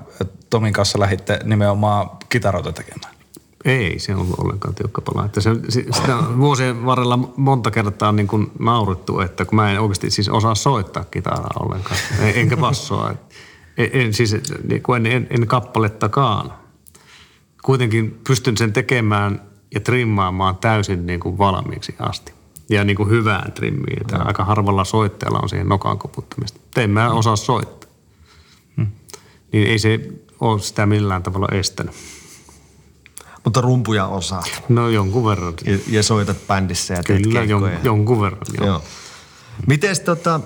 Tomin 0.50 0.72
kanssa 0.72 1.00
lähditte 1.00 1.40
nimenomaan 1.44 2.10
kitaroita 2.28 2.72
tekemään? 2.72 3.14
Ei 3.64 3.98
se 3.98 4.14
ollut 4.14 4.38
ollenkaan 4.38 4.74
tiukka 4.74 5.00
pala. 5.00 5.24
Että 5.24 5.40
se, 5.40 5.50
sitä 5.68 6.16
on 6.16 6.38
vuosien 6.38 6.86
varrella 6.86 7.18
monta 7.36 7.70
kertaa 7.70 8.12
niin 8.12 8.26
kuin 8.28 8.50
naurittu, 8.58 9.20
että 9.20 9.44
kun 9.44 9.56
mä 9.56 9.72
en 9.72 9.80
oikeasti 9.80 10.10
siis 10.10 10.28
osaa 10.28 10.54
soittaa 10.54 11.04
kitaraa 11.04 11.50
ollenkaan, 11.60 11.96
en- 12.20 12.32
enkä 12.36 12.56
bassoa. 12.56 13.14
En, 13.92 14.14
siis, 14.14 14.36
niin 14.68 14.82
kuin 14.82 15.06
en, 15.06 15.12
en, 15.12 15.26
en 15.30 15.46
kappalettakaan. 15.46 16.52
Kuitenkin 17.62 18.20
pystyn 18.26 18.56
sen 18.56 18.72
tekemään 18.72 19.42
ja 19.74 19.80
trimmaamaan 19.80 20.56
täysin 20.56 21.06
niin 21.06 21.20
kuin 21.20 21.38
valmiiksi 21.38 21.94
asti. 21.98 22.32
Ja 22.68 22.84
niin 22.84 22.96
kuin 22.96 23.10
hyvään 23.10 23.52
trimmiin. 23.52 24.00
Että 24.00 24.18
aika 24.18 24.44
harvalla 24.44 24.84
soittajalla 24.84 25.38
on 25.42 25.48
siihen 25.48 25.68
nokan 25.68 25.98
koputtamista. 25.98 26.60
En 26.76 26.90
mä 26.90 27.10
osaa 27.10 27.36
soittaa. 27.36 27.90
Niin 29.52 29.68
ei 29.68 29.78
se 29.78 30.00
ole 30.40 30.60
sitä 30.60 30.86
millään 30.86 31.22
tavalla 31.22 31.48
estänyt. 31.52 31.94
Mutta 33.44 33.60
rumpuja 33.60 34.06
osaat. 34.06 34.62
No 34.68 34.88
jonkun 34.88 35.24
verran. 35.24 35.54
Ja, 35.64 35.78
ja 35.88 36.02
soitat 36.02 36.36
bändissä 36.46 36.94
ja 36.94 37.02
teet 37.02 37.22
Kyllä, 37.22 37.44
jon, 37.44 37.70
jonkun 37.84 38.20
verran. 38.20 38.42
Joo. 38.56 38.66
Joo. 38.66 38.82
Mites 39.66 40.00
tota, 40.00 40.40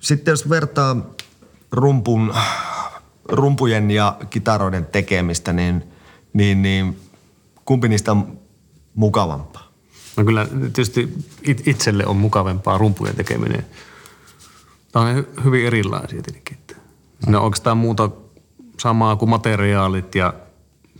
sitten 0.00 0.32
jos 0.32 0.48
vertaa 0.48 0.96
rumpun, 1.72 2.34
rumpujen 3.28 3.90
ja 3.90 4.16
kitaroiden 4.30 4.86
tekemistä, 4.86 5.52
niin, 5.52 5.84
niin, 6.32 6.62
niin 6.62 7.00
kumpi 7.64 7.88
niistä 7.88 8.12
on 8.12 8.38
mukavampaa? 8.94 9.70
No 10.16 10.24
kyllä 10.24 10.46
tietysti 10.46 11.14
it- 11.42 11.68
itselle 11.68 12.06
on 12.06 12.16
mukavempaa 12.16 12.78
rumpujen 12.78 13.16
tekeminen. 13.16 13.66
Tämä 14.92 15.04
on 15.04 15.16
hy- 15.16 15.44
hyvin 15.44 15.66
erilaisia 15.66 16.22
tietenkin. 16.22 16.56
Siinä 17.24 17.38
on 17.38 17.44
oikeastaan 17.44 17.76
muuta 17.76 18.10
samaa 18.80 19.16
kuin 19.16 19.28
materiaalit 19.28 20.14
ja 20.14 20.34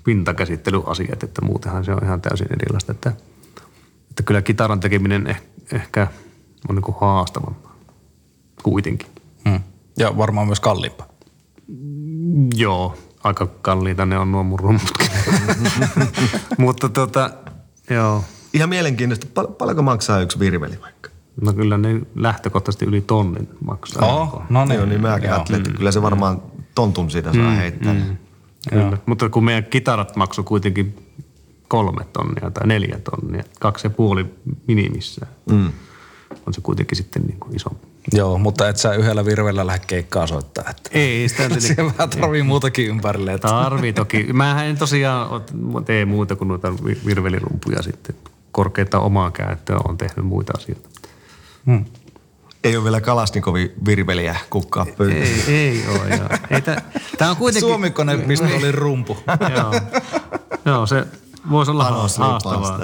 pintakäsittelyasiat, 0.04 1.22
että 1.22 1.44
muutenhan 1.44 1.84
se 1.84 1.92
on 1.92 2.04
ihan 2.04 2.20
täysin 2.20 2.46
erilaista. 2.52 2.92
Että, 2.92 3.12
että 4.10 4.22
kyllä 4.22 4.42
kitaran 4.42 4.80
tekeminen 4.80 5.26
eh, 5.26 5.42
ehkä 5.72 6.08
on 6.68 6.74
niin 6.74 6.82
kuin 6.82 6.96
haastavampaa 7.00 7.76
kuitenkin. 8.62 9.08
Ja 10.00 10.16
varmaan 10.16 10.46
myös 10.46 10.60
kalliimpaa. 10.60 11.06
Joo, 12.54 12.98
aika 13.24 13.46
kalliita 13.46 14.06
ne 14.06 14.18
on 14.18 14.32
nuo 14.32 14.42
mun 14.42 14.58
rummutkin. 14.58 15.08
Mutta 16.58 16.88
tota, 16.88 17.30
joo. 17.90 18.24
Ihan 18.52 18.68
mielenkiintoista. 18.68 19.26
Pal- 19.34 19.52
paljonko 19.52 19.82
maksaa 19.82 20.20
yksi 20.20 20.38
virveli 20.38 20.80
vaikka? 20.80 21.10
No 21.40 21.52
kyllä 21.52 21.78
ne 21.78 22.00
lähtökohtaisesti 22.14 22.84
yli 22.84 23.00
tonnin 23.00 23.48
maksaa. 23.64 24.22
Oh, 24.22 24.42
no 24.50 24.64
niin. 24.64 24.76
Joo, 24.76 24.86
niin 24.86 25.00
mäkin 25.00 25.32
ajattelin, 25.32 25.60
että 25.60 25.76
kyllä 25.76 25.92
se 25.92 26.02
varmaan 26.02 26.42
tontun 26.74 27.10
siitä 27.10 27.32
saa 27.32 27.50
heittää. 27.50 27.94
Kyllä. 28.70 28.98
Mutta 29.06 29.28
kun 29.28 29.44
meidän 29.44 29.64
kitarat 29.64 30.16
maksoi 30.16 30.44
kuitenkin 30.44 31.14
kolme 31.68 32.04
tonnia 32.12 32.50
tai 32.50 32.66
neljä 32.66 32.98
tonnia, 32.98 33.44
kaksi 33.60 33.86
ja 33.86 33.90
puoli 33.90 34.26
minimissään, 34.66 35.32
mm. 35.50 35.72
on 36.46 36.54
se 36.54 36.60
kuitenkin 36.60 36.96
sitten 36.96 37.22
niin 37.22 37.40
kuin 37.40 37.56
iso. 37.56 37.70
Joo, 38.12 38.38
mutta 38.38 38.68
et 38.68 38.76
sä 38.76 38.94
yhdellä 38.94 39.24
virvellä 39.24 39.66
lähde 39.66 39.84
keikkaa 39.86 40.26
soittaa. 40.26 40.64
Että. 40.70 40.90
Ei 40.92 41.28
sitä 41.28 41.48
Siellä 41.60 41.92
vähän 41.98 42.10
tarvii 42.10 42.42
muutakin 42.42 42.86
ympärille. 42.86 43.32
Että. 43.32 43.48
Tarvii 43.48 43.92
toki. 43.92 44.32
Mähän 44.32 44.66
en 44.66 44.78
tosiaan 44.78 45.42
tee 45.84 46.04
muuta 46.04 46.36
kuin 46.36 46.48
noita 46.48 46.72
vi- 46.84 47.00
virvelirumpuja 47.06 47.82
sitten 47.82 48.16
korkeita 48.52 49.00
omaa 49.00 49.30
käyttöä, 49.30 49.76
on 49.88 49.98
tehnyt 49.98 50.26
muita 50.26 50.52
asioita. 50.56 50.88
Ei 52.64 52.76
ole 52.76 52.84
vielä 52.84 53.00
Kalasnikovi 53.00 53.72
virveliä 53.86 54.36
kukkaa 54.50 54.86
pöytään. 54.98 55.22
Ei, 55.22 55.44
ei 55.48 55.84
ole. 55.88 56.16
Joo. 56.16 56.28
Ei 56.50 56.60
tä, 56.60 56.82
tää 57.18 57.30
on 57.30 57.36
kuitenkin... 57.36 57.68
Suomikone, 57.68 58.16
mistä 58.16 58.46
oli 58.56 58.72
rumpu. 58.72 59.16
joo. 59.56 59.74
joo, 60.64 60.86
se 60.86 61.06
voisi 61.50 61.70
olla 61.70 61.84
Panos 61.84 62.18
haastavaa. 62.18 62.78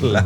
Kyllä. 0.00 0.24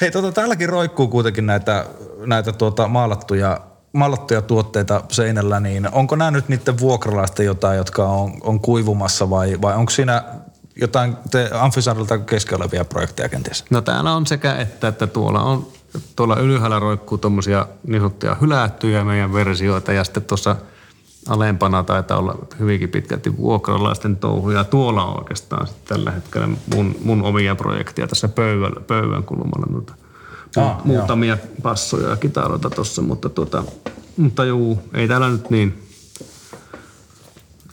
Hei, 0.00 0.10
tota, 0.10 0.32
täälläkin 0.32 0.68
roikkuu 0.68 1.08
kuitenkin 1.08 1.46
näitä, 1.46 1.86
näitä 2.26 2.52
tuota, 2.52 2.88
maalattuja, 2.88 3.60
maalattuja 3.92 4.42
tuotteita 4.42 5.00
seinällä, 5.10 5.60
niin 5.60 5.88
onko 5.92 6.16
nämä 6.16 6.30
nyt 6.30 6.48
niiden 6.48 6.78
vuokralaisten 6.78 7.46
jotain, 7.46 7.76
jotka 7.76 8.04
on, 8.04 8.32
on 8.40 8.60
kuivumassa 8.60 9.30
vai, 9.30 9.58
vai 9.62 9.74
onko 9.74 9.90
siinä 9.90 10.24
jotain 10.80 11.16
te 11.30 11.50
Amfisaarilta 11.52 12.18
keskellä 12.18 12.62
olevia 12.62 12.84
projekteja 12.84 13.28
kenties? 13.28 13.64
No 13.70 13.80
täällä 13.80 14.12
on 14.12 14.26
sekä 14.26 14.54
että, 14.56 14.88
että 14.88 15.06
tuolla 15.06 15.42
on, 15.42 15.66
tuolla 16.16 16.36
ylhäällä 16.36 16.78
roikkuu 16.78 17.18
tuommoisia 17.18 17.66
niin 17.86 18.00
sanottuja 18.00 18.36
hylättyjä 18.40 19.04
meidän 19.04 19.32
versioita 19.32 19.92
ja 19.92 20.04
sitten 20.04 20.22
tuossa 20.22 20.56
alempana 21.28 21.82
taitaa 21.82 22.18
olla 22.18 22.38
hyvinkin 22.58 22.88
pitkälti 22.88 23.36
vuokralaisten 23.36 24.16
touhuja. 24.16 24.64
Tuolla 24.64 25.04
on 25.04 25.18
oikeastaan 25.18 25.68
tällä 25.84 26.10
hetkellä 26.10 26.48
mun, 26.74 26.96
mun 27.04 27.22
omia 27.22 27.54
projekteja 27.54 28.06
tässä 28.08 28.28
pöydän 28.86 29.24
kulmalla. 29.24 29.66
Noita, 29.70 29.94
Ah, 30.56 30.84
muutamia 30.84 31.38
passoja 31.62 32.08
ja 32.08 32.16
kitaroita 32.16 32.70
tuossa, 32.70 33.02
mutta, 33.02 33.28
tuota, 33.28 33.64
mutta 34.16 34.44
juu, 34.44 34.82
ei 34.94 35.08
täällä 35.08 35.28
nyt 35.28 35.50
niin, 35.50 35.88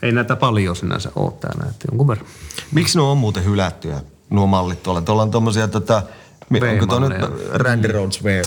ei 0.02 0.12
näitä 0.12 0.36
paljon 0.36 0.76
sinänsä 0.76 1.12
ole 1.16 1.32
täällä, 1.32 1.70
että 1.70 1.88
jonkun 1.92 2.08
verran. 2.08 2.28
Miksi 2.72 2.98
ne 2.98 3.02
on 3.02 3.18
muuten 3.18 3.46
hylättyjä, 3.46 4.02
nuo 4.30 4.48
mallit 4.48 4.84
tuolla? 4.84 5.02
Tuolla 5.02 5.22
on 5.22 5.32
tommosia 5.32 5.68
tota, 5.68 6.04
onko 6.72 6.86
tuo 6.86 7.00
nyt. 7.00 7.18
Randy 7.54 7.88
Rhodes 7.88 8.24
V? 8.24 8.42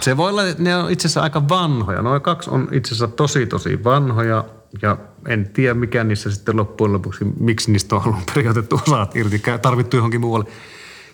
Se 0.00 0.16
voi 0.16 0.30
olla, 0.30 0.42
ne 0.58 0.76
on 0.76 0.90
itse 0.90 1.06
asiassa 1.06 1.22
aika 1.22 1.48
vanhoja. 1.48 2.02
Noin 2.02 2.22
kaksi 2.22 2.50
on 2.50 2.68
itse 2.72 2.88
asiassa 2.88 3.08
tosi 3.16 3.46
tosi 3.46 3.84
vanhoja 3.84 4.44
ja 4.82 4.96
en 5.28 5.50
tiedä 5.52 5.74
mikä 5.74 6.04
niissä 6.04 6.30
sitten 6.30 6.56
loppujen 6.56 6.92
lopuksi, 6.92 7.24
miksi 7.40 7.72
niistä 7.72 7.96
on 7.96 8.02
alun 8.02 8.22
perin 8.34 8.50
otettu 8.50 8.80
osat 8.86 9.16
irti, 9.16 9.42
tarvittu 9.62 9.96
johonkin 9.96 10.20
muualle. 10.20 10.50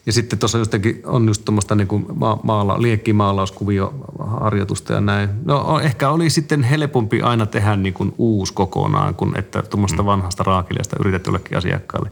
Ja 0.06 0.12
sitten 0.12 0.38
tuossa 0.38 0.58
jostakin 0.58 1.02
on 1.04 1.28
just 1.28 1.44
tuommoista 1.44 1.74
niin 1.74 1.88
ma- 2.14 2.40
maala, 2.42 2.82
liekkimaalauskuvioharjoitusta 2.82 4.92
ja 4.92 5.00
näin. 5.00 5.28
No 5.44 5.80
ehkä 5.80 6.10
oli 6.10 6.30
sitten 6.30 6.62
helpompi 6.62 7.22
aina 7.22 7.46
tehdä 7.46 7.76
niin 7.76 7.94
kuin 7.94 8.14
uusi 8.18 8.54
kokonaan, 8.54 9.14
kuin 9.14 9.38
että 9.38 9.62
tuommoista 9.62 10.02
mm. 10.02 10.06
vanhasta 10.06 10.42
raakiliasta 10.42 10.96
yritetty 11.00 11.28
jollekin 11.28 11.58
asiakkaalle. 11.58 12.10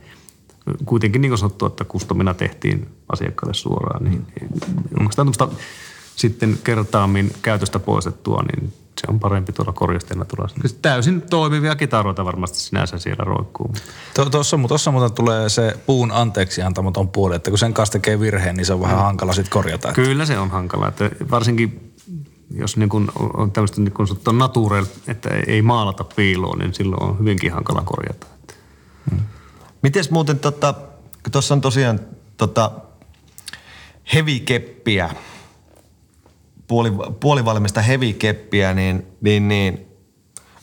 Kuitenkin 0.84 1.22
niin 1.22 1.30
kuin 1.30 1.38
sanottu, 1.38 1.66
että 1.66 1.84
kustomina 1.84 2.34
tehtiin 2.34 2.88
asiakkaalle 3.08 3.54
suoraan, 3.54 4.04
niin 4.04 4.26
onko 5.00 5.12
tämmöistä 5.16 5.48
sitten 6.16 6.58
kertaammin 6.64 7.32
käytöstä 7.42 7.78
poistettua, 7.78 8.42
niin 8.42 8.72
se 9.00 9.06
on 9.08 9.20
parempi 9.20 9.52
tuolla 9.52 9.72
korjasteena 9.72 10.24
tulla. 10.24 10.48
Täysin 10.82 11.22
toimivia 11.22 11.76
kitaroita 11.76 12.24
varmasti 12.24 12.58
sinänsä 12.58 12.98
siellä 12.98 13.24
roikkuu. 13.24 13.74
Tuossa 14.30 14.58
tossa 14.68 14.90
muuten 14.90 15.12
tulee 15.12 15.48
se 15.48 15.76
puun 15.86 16.12
anteeksi 16.12 16.62
antamaton 16.62 17.08
puoli, 17.08 17.36
että 17.36 17.50
kun 17.50 17.58
sen 17.58 17.74
kanssa 17.74 17.92
tekee 17.92 18.20
virheen, 18.20 18.56
niin 18.56 18.66
se 18.66 18.72
on 18.72 18.80
vähän 18.80 18.98
hankala 18.98 19.32
sitten 19.32 19.52
korjata. 19.52 19.92
Kyllä 19.92 20.26
se 20.26 20.38
on 20.38 20.50
hankala, 20.50 20.88
että 20.88 21.10
varsinkin 21.30 21.94
jos 22.50 22.76
niin 22.76 22.88
kun 22.88 23.12
on 23.34 23.52
tämmöistä 23.52 23.80
niin 23.80 23.92
kun 23.92 24.08
sanottua 24.08 24.32
naturel, 24.32 24.84
että 25.08 25.30
ei 25.46 25.62
maalata 25.62 26.04
piiloon, 26.04 26.58
niin 26.58 26.74
silloin 26.74 27.02
on 27.02 27.18
hyvinkin 27.18 27.52
hankala 27.52 27.82
korjata. 27.82 28.26
Mites 29.82 30.10
muuten 30.10 30.38
tota, 30.38 30.74
tuossa 31.32 31.54
on 31.54 31.60
tosiaan 31.60 32.00
tota, 32.36 32.70
hevikeppiä, 34.14 35.10
puoli, 36.66 36.92
puolivalmista 37.20 37.82
hevikeppiä, 37.82 38.74
niin, 38.74 39.06
niin, 39.20 39.48
niin 39.48 39.86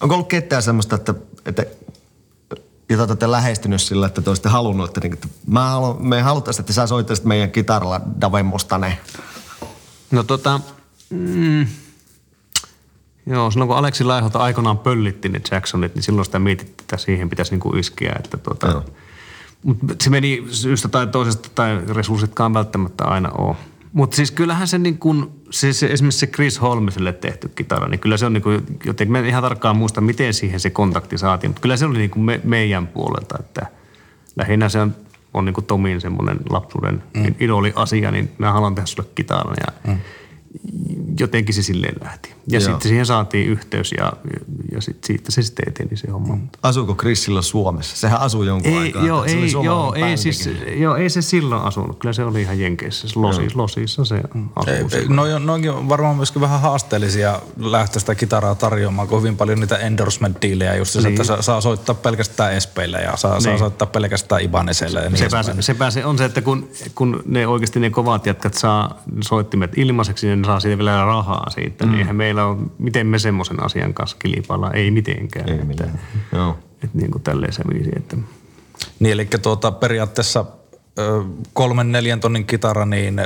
onko 0.01 0.15
ollut 0.15 0.27
ketään 0.27 0.63
semmoista, 0.63 0.95
että, 0.95 1.13
että 1.45 1.65
jota 2.89 3.05
te 3.07 3.11
olette 3.11 3.31
lähestynyt 3.31 3.81
sillä, 3.81 4.07
että 4.07 4.21
te 4.21 4.29
olisitte 4.29 4.49
halunnut, 4.49 4.89
että, 4.89 4.99
niin, 4.99 5.13
että 5.13 5.27
mä 5.47 5.69
haluan, 5.69 6.07
me 6.07 6.21
haluttaisiin, 6.21 6.61
että 6.61 6.73
sä 6.73 6.87
soittaisit 6.87 7.25
meidän 7.25 7.51
kitaralla 7.51 8.01
Dave 8.21 8.43
Mostane. 8.43 8.99
No 10.11 10.23
tota, 10.23 10.59
mm, 11.09 11.67
joo, 13.25 13.51
silloin 13.51 13.67
kun 13.67 13.77
Aleksi 13.77 14.03
Laiholta 14.03 14.39
aikoinaan 14.39 14.77
pöllitti 14.77 15.29
ne 15.29 15.41
Jacksonit, 15.51 15.95
niin 15.95 16.03
silloin 16.03 16.25
sitä 16.25 16.39
mietittiin, 16.39 16.81
että 16.81 16.97
siihen 16.97 17.29
pitäisi 17.29 17.51
niinku 17.51 17.75
iskeä. 17.75 18.15
Että 18.19 18.37
tota, 18.37 18.67
Joo. 18.67 18.85
mut 19.63 19.77
se 20.01 20.09
meni 20.09 20.45
syystä 20.49 20.87
tai 20.87 21.07
toisesta 21.07 21.49
tai 21.55 21.81
resurssitkaan 21.87 22.53
välttämättä 22.53 23.05
aina 23.05 23.29
ole. 23.29 23.55
Mutta 23.93 24.15
siis 24.15 24.31
kyllähän 24.31 24.67
se, 24.67 24.77
niin 24.77 24.97
kun, 24.97 25.41
se, 25.49 25.73
se, 25.73 25.85
esimerkiksi 25.85 26.19
se 26.19 26.27
Chris 26.27 26.61
Holmesille 26.61 27.13
tehty 27.13 27.49
kitara, 27.49 27.87
niin 27.87 27.99
kyllä 27.99 28.17
se 28.17 28.25
on 28.25 28.33
niin 28.33 28.43
kuin, 28.43 28.65
jotenkin, 28.85 29.11
mä 29.11 29.19
en 29.19 29.25
ihan 29.25 29.43
tarkkaan 29.43 29.75
muista, 29.75 30.01
miten 30.01 30.33
siihen 30.33 30.59
se 30.59 30.69
kontakti 30.69 31.17
saatiin, 31.17 31.49
mutta 31.49 31.61
kyllä 31.61 31.77
se 31.77 31.85
oli 31.85 31.97
niin 31.97 32.09
kuin 32.09 32.23
me, 32.23 32.41
meidän 32.43 32.87
puolelta, 32.87 33.35
että 33.39 33.67
lähinnä 34.35 34.69
se 34.69 34.79
on, 34.79 34.95
on 35.33 35.45
niin 35.45 35.53
kuin 35.53 35.65
Tomin 35.65 36.01
semmoinen 36.01 36.37
lapsuuden 36.49 37.03
mm. 37.13 37.35
idoli 37.39 37.73
asia, 37.75 38.11
niin 38.11 38.31
mä 38.37 38.51
haluan 38.51 38.75
tehdä 38.75 38.85
sulle 38.85 39.09
kitaran 39.15 39.55
ja 39.67 39.91
mm. 39.91 39.99
jotenkin 41.19 41.55
se 41.55 41.63
silleen 41.63 41.95
lähti. 42.03 42.33
Ja 42.47 42.59
Joo. 42.59 42.61
sitten 42.61 42.89
siihen 42.89 43.05
saatiin 43.05 43.47
yhteys 43.47 43.91
ja, 43.97 44.13
ja 44.71 44.81
sit 44.81 45.03
siitä 45.03 45.31
se 45.31 45.41
sitten 45.41 45.67
eteni 45.67 45.97
se 45.97 46.11
homma. 46.11 46.35
Mm. 46.35 46.47
Asuuko 46.63 46.95
Chris 46.95 47.23
silloin 47.23 47.43
Suomessa? 47.43 47.95
Sehän 47.97 48.19
asui 48.21 48.47
jonkun 48.47 48.71
Ei, 48.71 48.77
aikaa. 48.77 49.05
joo, 49.05 49.23
Se 49.27 49.31
ei, 49.35 49.51
joo, 49.63 49.93
ei, 49.93 50.17
siis, 50.17 50.49
joo, 50.75 50.95
ei 50.95 51.09
se 51.09 51.21
silloin 51.21 51.61
asunut. 51.61 51.99
Kyllä 51.99 52.13
se 52.13 52.23
oli 52.23 52.41
ihan 52.41 52.59
Jenkeissä. 52.59 53.07
Se 53.07 53.19
Losis, 53.19 53.55
Losissa 53.55 54.05
se 54.05 54.21
asuu. 54.55 54.73
Ei, 54.73 54.99
ei, 54.99 55.07
no, 55.07 55.39
noinkin 55.39 55.71
on 55.71 55.89
varmaan 55.89 56.15
myöskin 56.15 56.41
vähän 56.41 56.61
haasteellisia 56.61 57.39
lähteä 57.57 57.99
sitä 57.99 58.15
kitaraa 58.15 58.55
tarjoamaan, 58.55 59.07
kun 59.07 59.19
hyvin 59.19 59.37
paljon 59.37 59.59
niitä 59.59 59.77
endorsement-diilejä 59.77 60.75
just 60.75 60.95
niin. 60.95 61.07
että 61.07 61.23
saa, 61.23 61.41
saa 61.41 61.61
soittaa 61.61 61.95
pelkästään 61.95 62.53
Espeille 62.53 63.01
ja 63.01 63.17
saa, 63.17 63.31
niin. 63.31 63.41
saa 63.41 63.51
Niin. 63.51 63.59
soittaa 63.59 63.85
pelkästään 63.87 64.41
Ibaneselle 64.41 64.99
ja 64.99 65.09
niin 65.09 65.17
Sepä, 65.17 65.43
se, 65.43 65.53
sepä 65.59 65.89
se 65.91 66.05
on 66.05 66.17
se, 66.17 66.25
että 66.25 66.41
kun, 66.41 66.69
kun 66.95 67.23
ne 67.25 67.47
oikeasti 67.47 67.79
ne 67.79 67.89
kovat 67.89 68.25
jätkät 68.25 68.53
saa 68.53 69.01
soittimet 69.23 69.77
ilmaiseksi, 69.77 70.27
niin 70.27 70.41
ne 70.41 70.45
saa 70.45 70.59
siitä 70.59 70.77
vielä 70.77 71.05
rahaa 71.05 71.49
siitä. 71.49 71.85
Mm. 71.85 71.91
Niin 71.91 71.99
eihän 71.99 72.15
meillä 72.31 72.45
on, 72.45 72.71
miten 72.77 73.07
me 73.07 73.19
semmoisen 73.19 73.63
asian 73.63 73.93
kanssa 73.93 74.17
kilpaillaan, 74.19 74.75
ei 74.75 74.91
mitenkään. 74.91 75.49
Ei 75.49 75.55
että, 75.55 75.65
millään. 75.65 75.99
Joo. 76.31 76.57
että 76.83 76.97
niin 76.97 77.11
kuin 77.11 77.21
tälleen 77.21 77.53
se 77.53 77.63
viisi, 77.73 77.89
että 77.95 78.17
Niin, 78.99 79.13
eli 79.13 79.25
tuota, 79.41 79.71
periaatteessa 79.71 80.45
kolmen 81.53 81.91
neljän 81.91 82.19
tonnin 82.19 82.45
kitara, 82.45 82.85
niin 82.85 83.21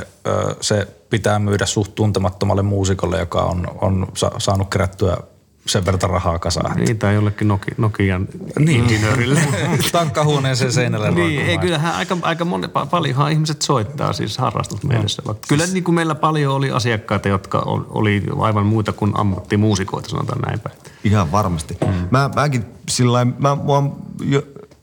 se 0.60 0.88
pitää 1.10 1.38
myydä 1.38 1.66
suht 1.66 1.94
tuntemattomalle 1.94 2.62
muusikolle, 2.62 3.18
joka 3.18 3.42
on, 3.42 3.66
on 3.80 4.06
sa- 4.14 4.32
saanut 4.38 4.70
kerättyä 4.70 5.16
sen 5.66 5.86
verran 5.86 6.10
rahaa 6.10 6.38
kasaan. 6.38 6.76
niin 6.76 6.98
tai 6.98 7.14
jollekin 7.14 7.48
Noki, 7.48 7.70
Nokian 7.76 8.28
niin. 8.58 8.82
insinöörille. 8.82 9.40
Takkahuoneeseen 9.92 10.72
seinälle 10.72 11.10
Niin, 11.10 11.40
ei, 11.46 11.58
kyllähän 11.58 11.94
aika, 11.94 12.16
aika 12.22 12.44
moni, 12.44 12.66
pa- 12.66 12.86
paljonhan 12.90 13.32
ihmiset 13.32 13.62
soittaa 13.62 14.12
siis 14.12 14.38
harrastusmielessä. 14.38 15.22
No. 15.26 15.36
Kyllä 15.48 15.66
niin 15.66 15.84
kuin 15.84 15.94
meillä 15.94 16.14
paljon 16.14 16.54
oli 16.54 16.70
asiakkaita, 16.70 17.28
jotka 17.28 17.58
ol- 17.58 17.84
oli 17.88 18.22
aivan 18.40 18.66
muita 18.66 18.92
kuin 18.92 19.12
ammattimuusikoita, 19.14 20.08
sanotaan 20.08 20.40
näin 20.40 20.60
päin. 20.60 20.76
Ihan 21.04 21.32
varmasti. 21.32 21.76
Mm. 21.86 21.92
Mä, 22.10 22.30
mäkin 22.34 22.64
sillä 22.88 23.12
lailla- 23.12 23.32
mä, 23.38 23.54
mua 23.54 23.96
jo 24.24 24.42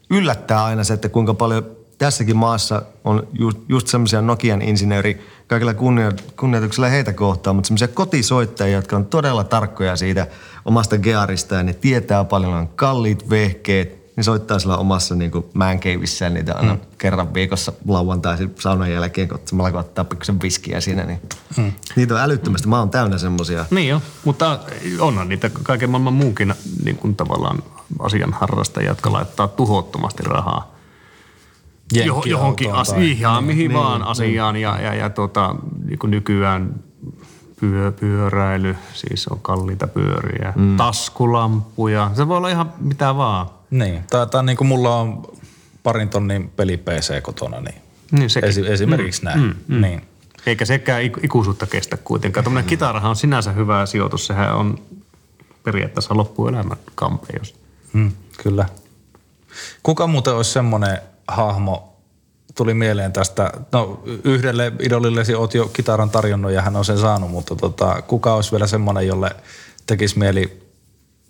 yllättää 0.09 0.63
aina 0.65 0.83
se, 0.83 0.93
että 0.93 1.09
kuinka 1.09 1.33
paljon 1.33 1.65
tässäkin 2.03 2.37
maassa 2.37 2.81
on 3.03 3.27
just, 3.33 3.57
just 3.69 3.87
semmoisia 3.87 4.21
Nokian 4.21 4.61
insinööri, 4.61 5.27
kaikilla 5.47 5.73
kunnioituksella 6.35 6.89
heitä 6.89 7.13
kohtaan, 7.13 7.55
mutta 7.55 7.67
semmoisia 7.67 7.87
kotisoittajia, 7.87 8.75
jotka 8.75 8.95
on 8.95 9.05
todella 9.05 9.43
tarkkoja 9.43 9.95
siitä 9.95 10.27
omasta 10.65 10.97
gearista 10.97 11.55
ja 11.55 11.63
ne 11.63 11.73
tietää 11.73 12.23
paljon, 12.23 12.53
on 12.53 12.67
kalliit 12.67 13.29
vehkeet, 13.29 14.15
ne 14.15 14.23
soittaa 14.23 14.59
sillä 14.59 14.77
omassa 14.77 15.15
niin 15.15 15.31
kuin 15.31 15.45
määnkeivissään 15.53 16.33
niitä 16.33 16.55
aina 16.55 16.73
mm. 16.73 16.79
kerran 16.97 17.33
viikossa 17.33 17.73
lauantaisin 17.87 18.55
saunan 18.59 18.91
jälkeen, 18.91 19.27
kun 19.27 19.39
samalla 19.45 19.71
kun 19.71 19.79
ottaa 19.79 20.05
pikkusen 20.05 20.41
viskiä 20.41 20.81
siinä, 20.81 21.03
niin 21.03 21.21
mm. 21.57 21.71
niitä 21.95 22.13
on 22.13 22.21
älyttömästi. 22.21 22.67
Mä 22.67 22.79
oon 22.79 22.89
täynnä 22.89 23.17
semmoisia. 23.17 23.65
Niin 23.71 23.89
jo, 23.89 24.01
mutta 24.25 24.59
onhan 24.99 25.29
niitä 25.29 25.49
kaiken 25.63 25.89
maailman 25.89 26.13
muunkin 26.13 26.53
niin 26.83 26.97
kuin 26.97 27.15
tavallaan 27.15 27.63
asian 27.99 28.33
harrastajia, 28.33 28.91
jotka 28.91 29.11
laittaa 29.11 29.47
tuhottomasti 29.47 30.23
rahaa 30.23 30.72
johonkin 32.25 32.71
tai- 32.71 33.11
ihan 33.11 33.43
mihin 33.43 33.57
niin, 33.69 33.73
vaan 33.73 34.03
asiaan 34.03 34.55
ja, 34.55 34.79
ja, 34.81 34.93
ja 34.93 35.09
tota, 35.09 35.55
niin 35.85 35.99
nykyään 36.05 36.75
pyö, 37.59 37.91
pyöräily, 37.91 38.75
siis 38.93 39.27
on 39.27 39.39
kalliita 39.41 39.87
pyöriä, 39.87 40.53
mm. 40.55 40.77
taskulampuja, 40.77 42.11
se 42.13 42.27
voi 42.27 42.37
olla 42.37 42.49
ihan 42.49 42.73
mitä 42.79 43.17
vaan. 43.17 43.49
Niin, 43.71 44.03
tai, 44.09 44.27
tai 44.27 44.43
niin 44.43 44.57
kuin 44.57 44.67
mulla 44.67 44.95
on 44.95 45.23
parin 45.83 46.09
tonnin 46.09 46.49
peli 46.55 46.77
PC 46.77 47.21
kotona, 47.21 47.61
niin, 47.61 47.75
Niin 48.11 48.29
esi- 48.43 48.67
esimerkiksi 48.71 49.21
mm, 49.21 49.25
näin. 49.25 49.39
Mm, 49.39 49.53
mm. 49.67 49.81
Niin. 49.81 50.01
Eikä 50.45 50.65
sekään 50.65 51.01
iku- 51.03 51.19
ikuisuutta 51.23 51.65
kestä 51.65 51.97
kuitenkaan. 51.97 52.43
Tuommoinen 52.43 52.69
kitarahan 52.69 53.09
on 53.09 53.15
sinänsä 53.15 53.51
hyvä 53.51 53.85
sijoitus. 53.85 54.27
Sehän 54.27 54.55
on 54.55 54.79
periaatteessa 55.63 56.17
loppuelämän 56.17 56.77
kampe, 56.95 57.27
jos 57.39 57.55
Mm, 57.93 58.11
kyllä. 58.43 58.65
Kuka 59.83 60.07
muuten 60.07 60.35
olisi 60.35 60.51
semmoinen 60.51 60.97
hahmo, 61.27 61.93
tuli 62.55 62.73
mieleen 62.73 63.13
tästä, 63.13 63.51
no 63.71 64.03
yhdelle 64.23 64.71
idolillesi 64.79 65.35
oot 65.35 65.53
jo 65.53 65.67
kitaran 65.67 66.09
tarjonnut 66.09 66.51
ja 66.51 66.61
hän 66.61 66.75
on 66.75 66.85
sen 66.85 66.97
saanut, 66.97 67.31
mutta 67.31 67.55
tota, 67.55 68.01
kuka 68.01 68.33
olisi 68.33 68.51
vielä 68.51 68.67
semmoinen, 68.67 69.07
jolle 69.07 69.35
tekisi 69.85 70.19
mieli 70.19 70.63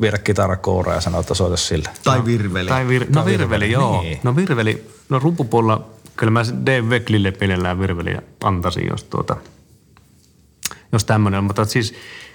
viedä 0.02 0.18
kitarakoura 0.18 0.94
ja 0.94 1.02
sanoa, 1.02 1.20
että 1.20 1.34
soita 1.34 1.58
sille? 1.58 1.90
Tai 2.04 2.26
virveli. 2.26 2.70
Tai 2.70 2.88
vir, 2.88 3.06
no 3.16 3.26
virveli, 3.26 3.72
joo. 3.72 4.02
Niin. 4.02 4.20
No 4.24 4.36
virveli, 4.36 4.88
no 5.10 5.20
rumpupuolella 5.20 5.86
kyllä 6.16 6.32
mä 6.32 6.42
Dave 6.66 6.82
Wecklille 6.82 7.34
mielellään 7.40 7.80
virveliä 7.80 8.22
antaisin, 8.44 8.88
jos 8.92 9.04
tuota, 9.04 9.36
jos 10.92 11.06
tämmöinen, 11.06 11.44
mutta 11.44 11.66
siis 11.66 11.94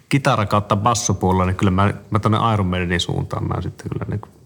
kitara 0.08 0.46
kautta 0.46 0.76
bassopuolella, 0.76 1.46
niin 1.46 1.56
kyllä 1.56 1.70
mä, 1.70 1.94
mä 2.10 2.18
tonne 2.18 2.38
Iron 2.54 2.66
Maidenin 2.66 3.00
suuntaan 3.00 3.48
mä 3.48 3.62
sitten 3.62 3.90
kyllä 3.90 4.06
niin 4.08 4.37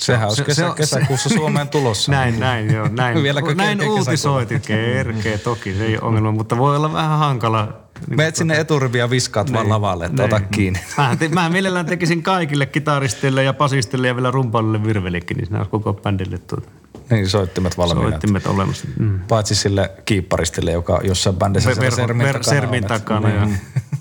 Sehän 0.00 0.28
olisi 0.28 0.36
Se- 0.36 0.44
kesä, 0.44 0.68
se 0.68 0.74
kesäkuussa 0.76 1.28
Suomeen 1.28 1.68
tulossa. 1.68 2.12
Näin, 2.16 2.40
näin, 2.40 2.72
joo, 2.74 2.88
näin. 2.88 3.22
Vieläkö 3.22 3.54
näin 3.54 3.88
uutisoitiin, 3.88 4.60
kerkee 4.60 5.38
toki, 5.38 5.74
se 5.74 5.84
ei 5.84 5.94
ole 5.98 6.02
ongelma, 6.02 6.32
mutta 6.32 6.58
voi 6.58 6.76
olla 6.76 6.92
vähän 6.92 7.18
hankala. 7.18 7.62
niin 8.08 8.16
Meet 8.16 8.36
sinne 8.36 8.60
eturiviin 8.60 9.00
ja 9.00 9.10
viskaat 9.10 9.52
vaan 9.52 9.64
Niin, 9.64 9.70
lavalle, 9.72 10.06
että 10.06 10.24
ota 10.24 10.38
niin. 10.38 10.48
kiinni. 10.48 10.80
Mä, 10.98 11.16
te, 11.18 11.28
mä 11.28 11.48
mielellään 11.48 11.86
tekisin 11.86 12.22
kaikille 12.22 12.66
kitaristille 12.66 13.42
ja 13.44 13.52
basistille 13.54 14.06
ja 14.08 14.14
vielä 14.16 14.30
rumpalille 14.30 14.84
virvelikin, 14.84 15.36
niin 15.36 15.46
siinä 15.46 15.58
olisi 15.58 15.70
koko 15.70 15.92
bändille 15.92 16.38
tuota, 16.38 16.68
Niin, 17.10 17.28
soittimet 17.28 17.78
valmiina. 17.78 18.10
soittimet 18.10 18.46
olemassa. 18.46 18.86
Mm. 18.98 19.20
Paitsi 19.28 19.54
sille 19.54 19.90
kiipparistille, 20.04 20.70
joka 20.72 21.00
jossain 21.04 21.36
bändissä 21.36 21.70
Ver, 21.70 21.80
ver, 21.80 21.92
sermin 21.92 22.26
ver, 22.26 22.32
takana 22.38 22.60
sermin 22.60 22.84
takana 22.84 23.28
ja, 23.28 23.48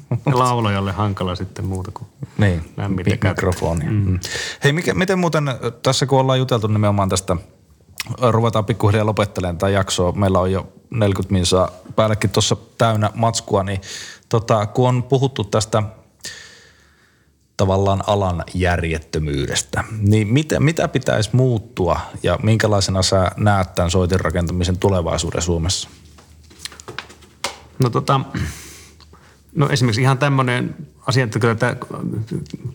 ja 0.25 0.39
laulajalle 0.39 0.91
hankala 0.91 1.35
sitten 1.35 1.65
muuta 1.65 1.91
kuin 1.93 2.07
Niin, 2.37 2.71
lämmintä 2.77 3.11
mi- 3.11 3.29
mikrofoni. 3.29 3.85
Mm. 3.85 4.19
Hei, 4.63 4.73
mikä, 4.73 4.93
miten 4.93 5.19
muuten 5.19 5.47
äh, 5.47 5.55
tässä 5.83 6.05
kun 6.05 6.19
ollaan 6.19 6.39
juteltu 6.39 6.67
nimenomaan 6.67 7.09
tästä, 7.09 7.33
äh, 7.33 8.31
ruvetaan 8.31 8.65
pikkuhiljaa 8.65 9.05
lopettelemaan 9.05 9.57
tätä 9.57 9.69
jaksoa, 9.69 10.11
meillä 10.11 10.39
on 10.39 10.51
jo 10.51 10.73
40 10.89 11.33
minsaa 11.33 11.69
päällekin 11.95 12.29
tuossa 12.29 12.57
täynnä 12.77 13.09
matskua, 13.15 13.63
niin 13.63 13.81
tota, 14.29 14.65
kun 14.65 14.89
on 14.89 15.03
puhuttu 15.03 15.43
tästä 15.43 15.83
tavallaan 17.57 18.03
alan 18.07 18.43
järjettömyydestä, 18.53 19.83
niin 19.99 20.27
mitä, 20.27 20.59
mitä 20.59 20.87
pitäisi 20.87 21.29
muuttua 21.33 21.99
ja 22.23 22.39
minkälaisena 22.43 23.01
sä 23.01 23.31
näet 23.37 23.75
tämän 23.75 23.91
soitin 23.91 24.19
rakentamisen 24.19 24.77
tulevaisuuden 24.77 25.41
Suomessa? 25.41 25.89
No 27.83 27.89
tota, 27.89 28.21
no 29.55 29.69
esimerkiksi 29.69 30.01
ihan 30.01 30.17
tämmöinen 30.17 30.75
asia, 31.07 31.23
että 31.23 31.39
kyllä 31.39 31.55
tämä 31.55 31.75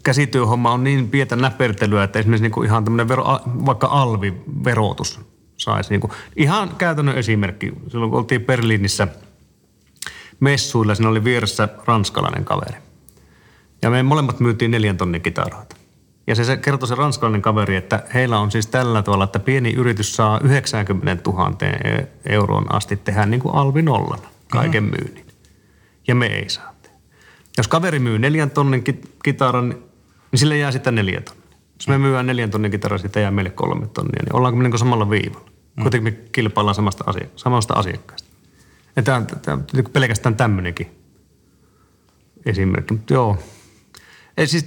käsityöhomma 0.02 0.72
on 0.72 0.84
niin 0.84 1.08
pientä 1.08 1.36
näpertelyä, 1.36 2.04
että 2.04 2.18
esimerkiksi 2.18 2.42
niin 2.42 2.52
kuin 2.52 2.66
ihan 2.66 2.84
tämmöinen 2.84 3.08
vero, 3.08 3.24
vaikka 3.66 3.86
alviverotus 3.86 5.20
saisi. 5.56 5.90
Niin 5.90 6.00
kuin, 6.00 6.12
ihan 6.36 6.76
käytännön 6.78 7.18
esimerkki. 7.18 7.72
Silloin 7.88 8.10
kun 8.10 8.18
oltiin 8.18 8.44
Berliinissä 8.44 9.08
messuilla, 10.40 10.94
siinä 10.94 11.08
oli 11.08 11.24
vieressä 11.24 11.68
ranskalainen 11.86 12.44
kaveri. 12.44 12.78
Ja 13.82 13.90
me 13.90 14.02
molemmat 14.02 14.40
myytiin 14.40 14.70
neljän 14.70 14.96
tonnin 14.96 15.22
kitaroita. 15.22 15.76
Ja 16.26 16.34
se, 16.34 16.44
se 16.44 16.56
kertoi 16.56 16.88
se 16.88 16.94
ranskalainen 16.94 17.42
kaveri, 17.42 17.76
että 17.76 18.02
heillä 18.14 18.38
on 18.38 18.50
siis 18.50 18.66
tällä 18.66 19.02
tavalla, 19.02 19.24
että 19.24 19.38
pieni 19.38 19.72
yritys 19.72 20.16
saa 20.16 20.40
90 20.44 21.30
000 21.30 21.56
e- 21.60 22.06
euroon 22.26 22.74
asti 22.74 22.96
tehdä 22.96 23.26
niin 23.26 23.40
kuin 23.40 23.54
alvi 23.54 23.82
nollana 23.82 24.28
kaiken 24.50 24.84
mm. 24.84 24.90
myynnin. 24.90 25.26
Ja 26.08 26.14
me 26.14 26.26
ei 26.26 26.48
saa. 26.48 26.69
Jos 27.56 27.68
kaveri 27.68 27.98
myy 27.98 28.18
neljän 28.18 28.50
tonnin 28.50 28.84
ki- 28.84 29.00
kitaran, 29.24 29.68
niin 30.32 30.38
sille 30.38 30.58
jää 30.58 30.72
sitten 30.72 30.94
neljä 30.94 31.20
tonnia. 31.20 31.56
Jos 31.78 31.88
me 31.88 31.98
myydään 31.98 32.26
neljän 32.26 32.50
tonnin 32.50 32.70
kitara, 32.70 32.98
siitä 32.98 33.20
jää 33.20 33.30
meille 33.30 33.50
kolme 33.50 33.86
tonnia, 33.86 34.22
niin 34.24 34.36
ollaanko 34.36 34.56
me 34.56 34.68
niin 34.68 34.78
samalla 34.78 35.10
viivalla? 35.10 35.50
Mm. 35.76 35.82
Kuitenkin 35.82 36.12
me 36.12 36.18
kilpaillaan 36.32 36.74
samasta, 36.74 37.04
asia- 37.06 37.28
samasta 37.36 37.74
asiakkaasta. 37.74 38.28
Ja 38.96 39.02
tämä 39.02 39.16
on, 39.16 39.26
tämä 39.26 39.58
niin 39.72 39.84
kuin 39.84 39.92
pelkästään 39.92 40.36
tämmöinenkin 40.36 40.90
esimerkki. 42.46 42.94
Mutta 42.94 43.14
joo. 43.14 43.38
Ei, 44.36 44.46
siis 44.46 44.66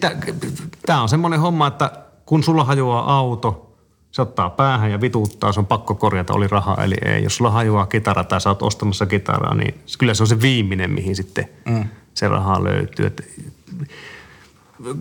tämä 0.86 1.02
on 1.02 1.10
semmoinen 1.10 1.40
homma, 1.40 1.68
että 1.68 1.92
kun 2.26 2.44
sulla 2.44 2.64
hajoaa 2.64 3.18
auto, 3.18 3.76
se 4.12 4.22
ottaa 4.22 4.50
päähän 4.50 4.92
ja 4.92 5.02
vituuttaa, 5.02 5.52
se 5.52 5.60
on 5.60 5.66
pakko 5.66 5.96
korjata, 5.96 6.34
oli 6.34 6.48
raha 6.48 6.84
eli 6.84 6.96
ei. 7.06 7.24
Jos 7.24 7.36
sulla 7.36 7.52
hajoaa 7.52 7.86
kitara 7.86 8.24
tai 8.24 8.42
sä 8.42 8.50
oot 8.50 8.62
ostamassa 8.62 9.06
kitaraa, 9.06 9.56
niin 9.56 9.80
kyllä 10.00 10.14
se 10.14 10.24
on 10.24 10.28
se 10.28 10.42
viimeinen, 10.42 10.92
mihin 10.92 11.16
sitten 11.16 11.50
mm. 11.66 11.86
Se 12.14 12.28
raha 12.28 12.64
löytyy. 12.64 13.06
Et 13.06 13.34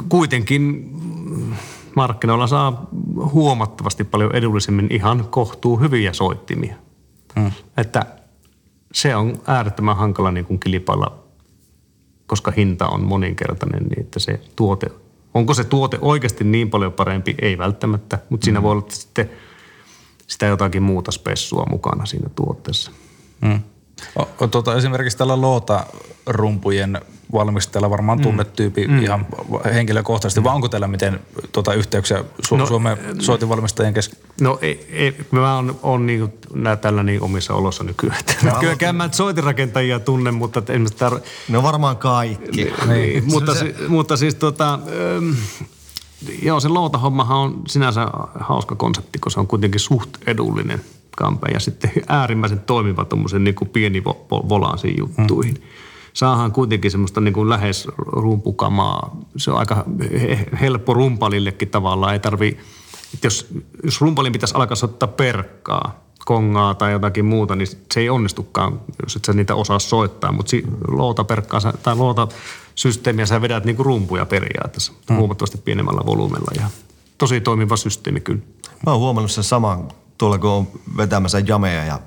kuitenkin 0.09 0.91
markkinoilla 1.97 2.47
saa 2.47 2.89
huomattavasti 3.33 4.05
paljon 4.05 4.35
edullisemmin 4.35 4.87
ihan 4.91 5.29
kohtuu 5.31 5.81
hyviä 5.81 6.13
soittimia. 6.13 6.75
Mm. 7.37 7.53
Että 7.77 8.07
se 8.93 9.17
on 9.17 9.41
äärettömän 9.47 9.97
hankala 9.97 10.31
niin 10.31 10.45
kuin 10.45 10.61
kilpailla 10.61 11.23
koska 12.33 12.51
hinta 12.51 12.89
on 12.89 13.05
moninkertainen, 13.05 13.83
niin 13.83 14.01
että 14.01 14.21
se 14.21 14.41
tuote, 14.57 14.87
onko 15.35 15.55
se 15.55 15.65
tuote 15.65 15.99
oikeasti 16.01 16.45
niin 16.45 16.71
paljon 16.71 16.93
parempi? 16.93 17.35
Ei 17.43 17.59
välttämättä, 17.59 18.19
mutta 18.31 18.45
siinä 18.45 18.63
voi 18.63 18.73
olla 18.73 18.85
sitten 18.89 19.31
sitä 20.27 20.47
jotakin 20.47 20.83
muuta 20.83 21.11
spessua 21.11 21.67
mukana 21.71 22.07
siinä 22.07 22.29
tuotteessa. 22.35 22.91
Mm. 23.41 23.61
Tota, 24.51 24.77
esimerkiksi 24.77 25.19
tällä 25.19 25.41
Loota-rumpujen 25.41 27.01
valmistajalla 27.33 27.91
varmaan 27.91 28.21
tunnet 28.21 28.53
tyyppi 28.53 28.87
mm. 28.87 29.03
ihan 29.03 29.27
henkilökohtaisesti, 29.75 30.41
mm. 30.41 30.45
vai 30.45 30.55
onko 30.55 30.69
teillä 30.69 30.89
miten 30.89 31.21
tota, 31.53 31.75
yhteyksiä 31.75 32.19
Su- 32.21 32.51
No, 32.51 32.57
no, 32.57 32.67
Suomen 32.67 32.99
soitinvalmistajien 33.19 33.95
kesken? 33.95 34.19
No 34.41 34.59
ei, 34.63 34.87
ei 34.91 35.17
mä 35.31 35.57
oon, 35.57 35.79
oon 35.83 36.07
niin, 36.07 36.33
nää 36.55 36.77
tällä 36.77 37.03
niin 37.03 37.23
omissa 37.23 37.55
olossa 37.55 37.85
nykyään. 37.85 38.21
Että 38.21 38.35
Kylläkään 38.61 38.97
mä 38.97 39.09
soitinrakentajia 39.13 40.01
tunne, 40.01 40.31
mutta 40.31 40.63
esimerkiksi 40.69 40.97
tää, 40.97 41.11
No 41.49 41.63
varmaan 41.63 41.97
kaikki. 41.97 42.73
Niin, 42.87 43.25
mutta, 43.25 43.55
si, 43.55 43.75
mutta 43.89 44.17
siis 44.17 44.35
tota, 44.35 44.75
ähm, 44.75 45.31
joo 46.43 46.61
se 46.61 46.69
loutahommahan 46.69 47.39
on 47.39 47.63
sinänsä 47.69 48.07
hauska 48.41 48.75
konsepti, 48.75 49.19
kun 49.19 49.33
se 49.33 49.41
on 49.41 49.47
kuitenkin 49.47 49.81
suht 49.81 50.11
edullinen 50.27 50.85
kampe 51.17 51.47
ja 51.55 51.61
sitten 51.61 51.91
äärimmäisen 52.09 52.61
toimiva 52.61 53.05
tuommoisen 53.05 53.45
niin 53.45 53.55
pieni 53.73 54.01
vo- 54.01 54.17
vo- 54.35 54.49
volansiin 54.49 54.99
juttuihin. 54.99 55.55
Mm. 55.55 55.61
Saahan 56.13 56.53
kuitenkin 56.53 56.91
semmoista 56.91 57.21
niin 57.21 57.35
kuin 57.35 57.49
lähes 57.49 57.89
rumpukamaa. 57.97 59.17
Se 59.37 59.51
on 59.51 59.59
aika 59.59 59.85
he- 60.13 60.47
helppo 60.61 60.95
rumpalillekin 60.95 61.69
tavallaan. 61.69 62.13
Ei 62.13 62.19
tarvi, 62.19 62.59
että 63.15 63.27
jos, 63.27 63.49
jos 63.85 64.01
rumpalin 64.01 64.33
pitäisi 64.33 64.55
alkaa 64.55 64.77
soittaa 64.77 65.09
perkkaa, 65.09 66.01
kongaa 66.25 66.75
tai 66.75 66.93
jotakin 66.93 67.25
muuta, 67.25 67.57
niin 67.57 67.69
se 67.95 68.01
ei 68.01 68.11
onnistukaan, 68.11 68.81
jos 69.03 69.17
et 69.17 69.25
sä 69.25 69.33
niitä 69.33 69.55
osaa 69.55 69.79
soittaa. 69.79 70.33
Mutta 70.33 70.51
si- 70.51 70.65
loota-perkkaa 70.89 71.61
sä- 71.61 71.75
tai 71.83 71.97
loota-systeemiä 71.97 73.27
sä 73.27 73.43
vedät 73.43 73.65
niinku 73.65 73.83
rumpuja 73.83 74.27
periaatteessa 74.27 74.93
mm. 75.11 75.17
huomattavasti 75.17 75.59
pienemmällä 75.59 76.01
volyymella. 76.07 76.53
Ja 76.61 76.67
tosi 77.19 77.41
toimiva 77.41 77.77
systeemi 77.77 78.21
kyllä. 78.21 78.43
Mä 78.87 78.93
oon 78.93 79.01
huomannut 79.01 79.31
sen 79.31 79.45
saman 79.45 79.89
tuolla, 80.23 80.39
kun 80.39 80.51
on 80.51 80.69
vetämässä 80.97 81.43
jameja 81.47 81.85
ja, 81.85 81.99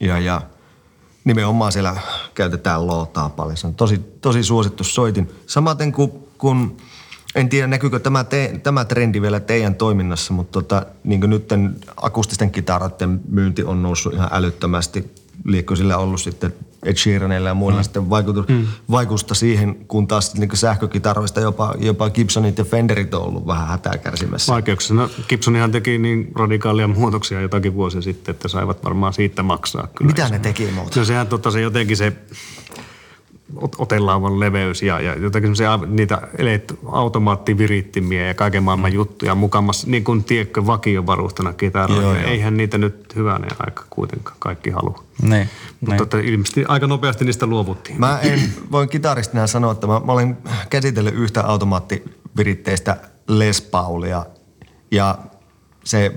ja, 0.00 0.18
ja 0.18 0.42
nimenomaan 1.24 1.72
siellä 1.72 1.96
käytetään 2.34 2.86
lootaa 2.86 3.28
paljon. 3.28 3.56
Se 3.56 3.66
on 3.66 3.74
tosi, 3.74 3.98
tosi 3.98 4.42
suosittu 4.42 4.84
soitin. 4.84 5.30
Samaten 5.46 5.92
kuin 5.92 6.12
kun, 6.38 6.76
en 7.34 7.48
tiedä 7.48 7.66
näkyykö 7.66 7.98
tämä, 7.98 8.24
te, 8.24 8.60
tämä 8.62 8.84
trendi 8.84 9.22
vielä 9.22 9.40
teidän 9.40 9.74
toiminnassa, 9.74 10.32
mutta 10.32 10.52
tota, 10.52 10.86
niin 11.04 11.20
nyt 11.20 11.48
akustisten 11.96 12.50
kitaroiden 12.50 13.20
myynti 13.28 13.64
on 13.64 13.82
noussut 13.82 14.14
ihan 14.14 14.28
älyttömästi. 14.32 15.14
Liekko 15.44 15.76
sillä 15.76 15.96
ollut 15.96 16.20
sitten 16.20 16.54
Ed 16.84 16.96
Sheeranilla 16.96 17.48
ja 17.48 17.54
muilla 17.54 17.80
mm. 17.80 17.84
sitten 17.84 18.10
vaikutu, 18.10 18.44
mm. 18.48 18.66
vaikusta 18.90 19.34
siihen, 19.34 19.74
kun 19.88 20.06
taas 20.06 20.34
niin 20.34 20.50
sähkökitaroista 20.54 21.40
jopa, 21.40 21.74
jopa 21.78 22.10
Gibsonit 22.10 22.58
ja 22.58 22.64
Fenderit 22.64 23.14
on 23.14 23.22
ollut 23.22 23.46
vähän 23.46 23.68
hätää 23.68 23.98
kärsimässä. 23.98 24.52
Vaikeuksissa. 24.52 24.94
No, 24.94 25.10
Gibsonihan 25.28 25.72
teki 25.72 25.98
niin 25.98 26.32
radikaalia 26.34 26.88
muutoksia 26.88 27.40
jotakin 27.40 27.74
vuosia 27.74 28.02
sitten, 28.02 28.34
että 28.34 28.48
saivat 28.48 28.84
varmaan 28.84 29.12
siitä 29.12 29.42
maksaa. 29.42 29.86
Kyllä. 29.94 30.08
Mitä 30.08 30.28
ne 30.28 30.38
teki 30.38 30.70
muuta? 30.74 31.00
No 31.00 31.04
sehän 31.04 31.26
tota, 31.26 31.50
se 31.50 31.60
jotenkin 31.60 31.96
se 31.96 32.12
ot- 33.56 33.76
otelauvan 33.78 34.40
leveys 34.40 34.82
ja, 34.82 35.00
ja 35.00 35.18
jotakin 35.18 35.56
semmoisia 35.56 35.86
niitä 35.86 36.22
automaattivirittimiä 36.92 38.26
ja 38.26 38.34
kaiken 38.34 38.62
maailman 38.62 38.90
mm. 38.90 38.94
juttuja 38.94 39.34
mukamassa, 39.34 39.90
niin 39.90 40.04
kuin 40.04 40.24
tiedätkö 40.24 40.66
vakiovarustana 40.66 41.54
joo. 41.88 42.14
Eihän 42.14 42.56
niitä 42.56 42.78
nyt 42.78 43.16
hyvänä 43.16 43.46
aika 43.58 43.84
kuitenkaan 43.90 44.36
kaikki 44.38 44.70
halua. 44.70 45.04
Niin, 45.22 45.48
Mutta 45.80 46.02
että 46.02 46.18
ilmeisesti 46.18 46.64
aika 46.68 46.86
nopeasti 46.86 47.24
niistä 47.24 47.46
luovuttiin. 47.46 48.00
Mä 48.00 48.18
en, 48.22 48.40
voin 48.72 48.88
kitaristina 48.88 49.46
sanoa, 49.46 49.72
että 49.72 49.86
mä, 49.86 50.00
mä 50.00 50.12
olen 50.12 50.38
käsitellyt 50.70 51.14
yhtä 51.14 51.42
automaattiviritteistä 51.42 52.96
Les 53.28 53.62
Paulia 53.62 54.26
ja 54.90 55.18
se, 55.84 56.12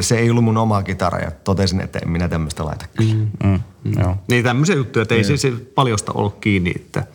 se 0.00 0.18
ei 0.18 0.30
ollut 0.30 0.44
mun 0.44 0.56
oma 0.56 0.82
kitara 0.82 1.18
ja 1.18 1.30
totesin, 1.30 1.80
että 1.80 1.98
en 1.98 2.10
minä 2.10 2.28
tämmöistä 2.28 2.64
laita 2.64 2.86
kyllä. 2.96 3.14
Mm. 3.14 3.28
Mm, 3.44 3.60
joo. 4.00 4.16
Niin 4.28 4.44
tämmöisiä 4.44 4.76
juttuja, 4.76 5.02
että 5.02 5.14
ei 5.14 5.24
se, 5.24 5.36
se 5.36 5.52
paljosta 5.74 6.12
ollut 6.12 6.38
kiinni. 6.40 6.72
Että, 6.76 7.06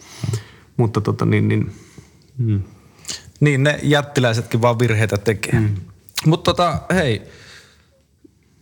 mutta 0.77 1.01
tota 1.01 1.25
niin, 1.25 1.47
niin 1.47 1.75
mm. 2.37 2.61
Niin, 3.39 3.63
ne 3.63 3.79
jättiläisetkin 3.83 4.61
vaan 4.61 4.79
virheitä 4.79 5.17
tekee. 5.17 5.59
Mm. 5.59 5.75
Mutta 6.25 6.53
tota, 6.53 6.81
hei, 6.93 7.21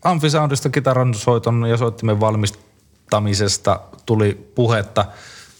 Amfisoundista 0.04 0.70
kitaran 0.70 1.14
soiton 1.14 1.66
ja 1.70 1.78
soittimen 1.78 2.20
valmistamisesta 2.20 3.80
tuli 4.06 4.52
puhetta. 4.56 5.06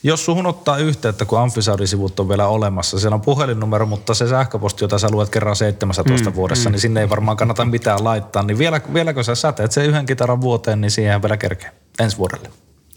Jos 0.06 0.26
suhun 0.26 0.45
ottaa 0.45 0.78
yhteyttä, 0.78 1.26
kun 1.26 1.39
Amfisoundin-sivut 1.39 2.20
on 2.20 2.30
vielä 2.30 2.47
olemassa, 2.47 2.99
siellä 2.99 3.16
on 3.16 3.22
puhelinnumero, 3.22 3.86
mutta 3.86 4.14
se 4.14 4.28
sähköposti, 4.28 4.84
jota 4.84 4.99
sä 4.99 5.08
luet 5.12 5.30
kerran 5.30 5.56
17 5.56 6.30
mm, 6.30 6.36
vuodessa, 6.36 6.70
mm. 6.70 6.72
niin 6.72 6.80
sinne 6.80 7.01
ei 7.01 7.10
varmaan 7.10 7.38
kannata 7.38 7.66
mitään 7.66 8.03
laittaa. 8.03 8.43
Niin 8.43 8.58
vielä, 8.58 8.82
vieläkö 8.93 9.24
sä 9.24 9.36
säteet 9.36 9.72
sen 9.72 9.86
yhden 9.86 10.06
kitaran 10.06 10.41
vuoteen, 10.41 10.82
niin 10.82 10.91
siihen 10.91 11.22
vielä 11.22 11.38
kerkee 11.38 11.72
ensi 11.99 12.18
vuodelle. 12.18 12.49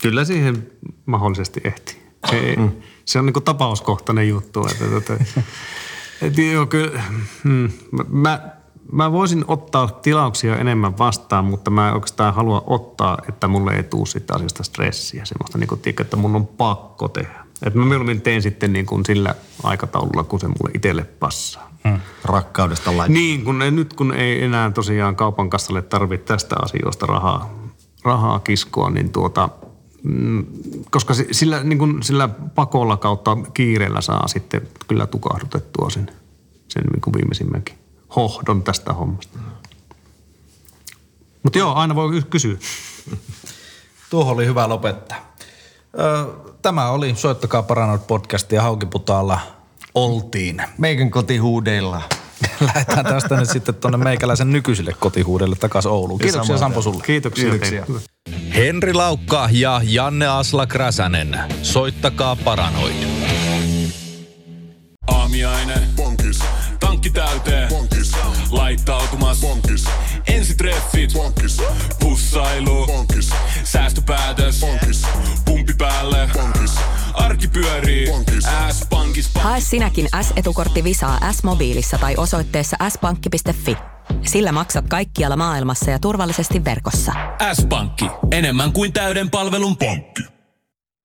Kyllä 0.02 0.24
siihen 0.24 0.70
mahdollisesti 1.06 1.61
ehtii. 1.64 2.02
Se, 2.30 2.54
mm. 2.56 2.70
se 3.04 3.18
on 3.18 3.26
niin 3.26 3.44
tapauskohtainen 3.44 4.28
juttu. 4.28 4.66
Että, 4.66 4.84
että, 4.96 5.24
että, 6.22 6.40
joo, 6.40 6.66
kyllä, 6.66 7.02
hmm, 7.44 7.70
mä, 8.09 8.50
mä 8.93 9.12
voisin 9.12 9.45
ottaa 9.49 9.89
tilauksia 9.89 10.57
enemmän 10.57 10.99
vastaan, 10.99 11.45
mutta 11.45 11.70
mä 11.70 11.89
en 11.89 11.95
oikeastaan 11.95 12.34
halua 12.34 12.64
ottaa, 12.66 13.18
että 13.28 13.49
mulle 13.49 13.72
ei 13.72 13.82
tule 13.82 14.07
sitä 14.07 14.34
asiasta 14.34 14.62
stressiä. 14.62 15.24
Semmoista 15.24 15.59
niin 15.59 15.68
kuin, 15.68 15.80
että 16.01 16.16
mun 16.16 16.36
on 16.36 16.47
pakko 16.47 17.09
tehdä. 17.09 17.49
Että 17.62 17.78
mä 17.78 17.84
mieluummin 17.84 18.20
teen 18.20 18.43
sitten 18.43 18.72
niin 18.72 18.86
kuin 18.86 19.07
sillä 19.07 19.34
aikataululla, 19.62 20.24
kun 20.24 20.41
se 20.41 20.47
mulle 20.47 20.70
itselle 20.74 21.05
passaa. 21.05 21.72
Hmm. 21.89 22.01
Rakkaudesta 22.24 22.97
laittaa. 22.97 23.14
Niin, 23.14 23.45
kun 23.45 23.62
ei, 23.62 23.70
nyt 23.70 23.95
kun 23.95 24.14
ei 24.14 24.45
enää 24.45 24.70
tosiaan 24.70 25.16
kaupan 25.16 25.51
kassalle 25.51 25.82
tarvitse 25.82 26.26
tästä 26.26 26.57
asioista 26.62 27.07
rahaa, 27.07 27.55
rahaa 28.05 28.41
kiskoa, 28.41 28.91
niin 28.91 29.12
tuota, 29.12 29.49
mm, 30.03 30.47
koska 30.91 31.14
sillä, 31.30 31.62
niin 31.62 31.78
kuin 31.78 32.03
sillä 32.03 32.28
pakolla 32.28 32.97
kautta 32.97 33.36
kiireellä 33.55 34.01
saa 34.01 34.28
sitten 34.28 34.68
kyllä 34.89 35.07
tukahdutettua 35.07 35.91
sen, 35.91 36.11
sen 36.68 36.84
niin 36.93 37.01
kuin 37.01 37.14
viimeisimmänkin 37.14 37.77
hohdon 38.16 38.62
tästä 38.62 38.92
hommasta. 38.92 39.38
Mutta 41.42 41.59
joo, 41.59 41.74
aina 41.74 41.94
voi 41.94 42.22
kysyä. 42.30 42.56
Tuohon 44.11 44.34
oli 44.34 44.46
hyvä 44.46 44.68
lopettaa. 44.68 45.34
Tämä 46.62 46.90
oli 46.90 47.14
Soittakaa 47.16 47.62
Paranoid 47.62 48.00
podcast 48.06 48.52
ja 48.52 48.62
Haukiputaalla 48.62 49.40
oltiin. 49.94 50.62
Meikän 50.78 51.11
kotihuudeilla. 51.11 52.02
Lähdetään 52.61 53.04
tästä 53.04 53.36
nyt 53.36 53.50
sitten 53.50 53.74
tuonne 53.74 53.98
meikäläisen 53.98 54.52
nykyiselle 54.52 54.92
kotihuudelle 55.00 55.56
takaisin 55.56 55.90
Ouluun. 55.90 56.18
Kiitoksia 56.18 56.59
Sampo 56.59 56.82
sulle. 56.82 57.02
Kiitoksia. 57.06 57.50
Kiitoksia. 57.50 57.86
Henri 58.54 58.94
Laukka 58.94 59.48
ja 59.52 59.80
Janne 59.84 60.26
Asla 60.26 60.66
Kräsänen. 60.66 61.38
Soittakaa 61.62 62.36
Paranoid. 62.36 62.94
Aamiaine. 65.09 65.74
Bonkis. 65.96 66.38
Tankki 66.80 67.11
täyteen. 67.11 67.68
Bonkis. 67.68 67.97
Laittautumas. 68.51 69.40
Bonkis. 69.40 69.84
Ensitreffit. 70.26 71.12
Bonkis. 71.12 71.57
Pussailu. 72.01 72.86
Bonkis. 72.86 73.30
Säästöpäätös. 73.64 74.61
Bonkis. 74.61 75.03
Pumpi 75.44 75.72
päälle. 75.78 76.30
Bonkis. 76.32 76.74
Arki 77.14 77.49
pyörii. 77.49 78.07
S-pankis. 78.72 79.30
Hae 79.34 79.61
sinäkin 79.61 80.09
S-etukortti 80.22 80.84
Visaa 80.84 81.32
S-mobiilissa 81.32 81.99
tai 81.99 82.14
osoitteessa 82.16 82.76
s-pankki.fi. 82.88 83.76
Sillä 84.26 84.53
maksat 84.53 84.88
kaikkialla 84.88 85.36
maailmassa 85.36 85.90
ja 85.90 85.99
turvallisesti 85.99 86.64
verkossa. 86.64 87.12
S-pankki. 87.53 88.07
Enemmän 88.30 88.72
kuin 88.72 88.92
täyden 88.92 89.30
palvelun 89.30 89.76
pankki. 89.76 90.38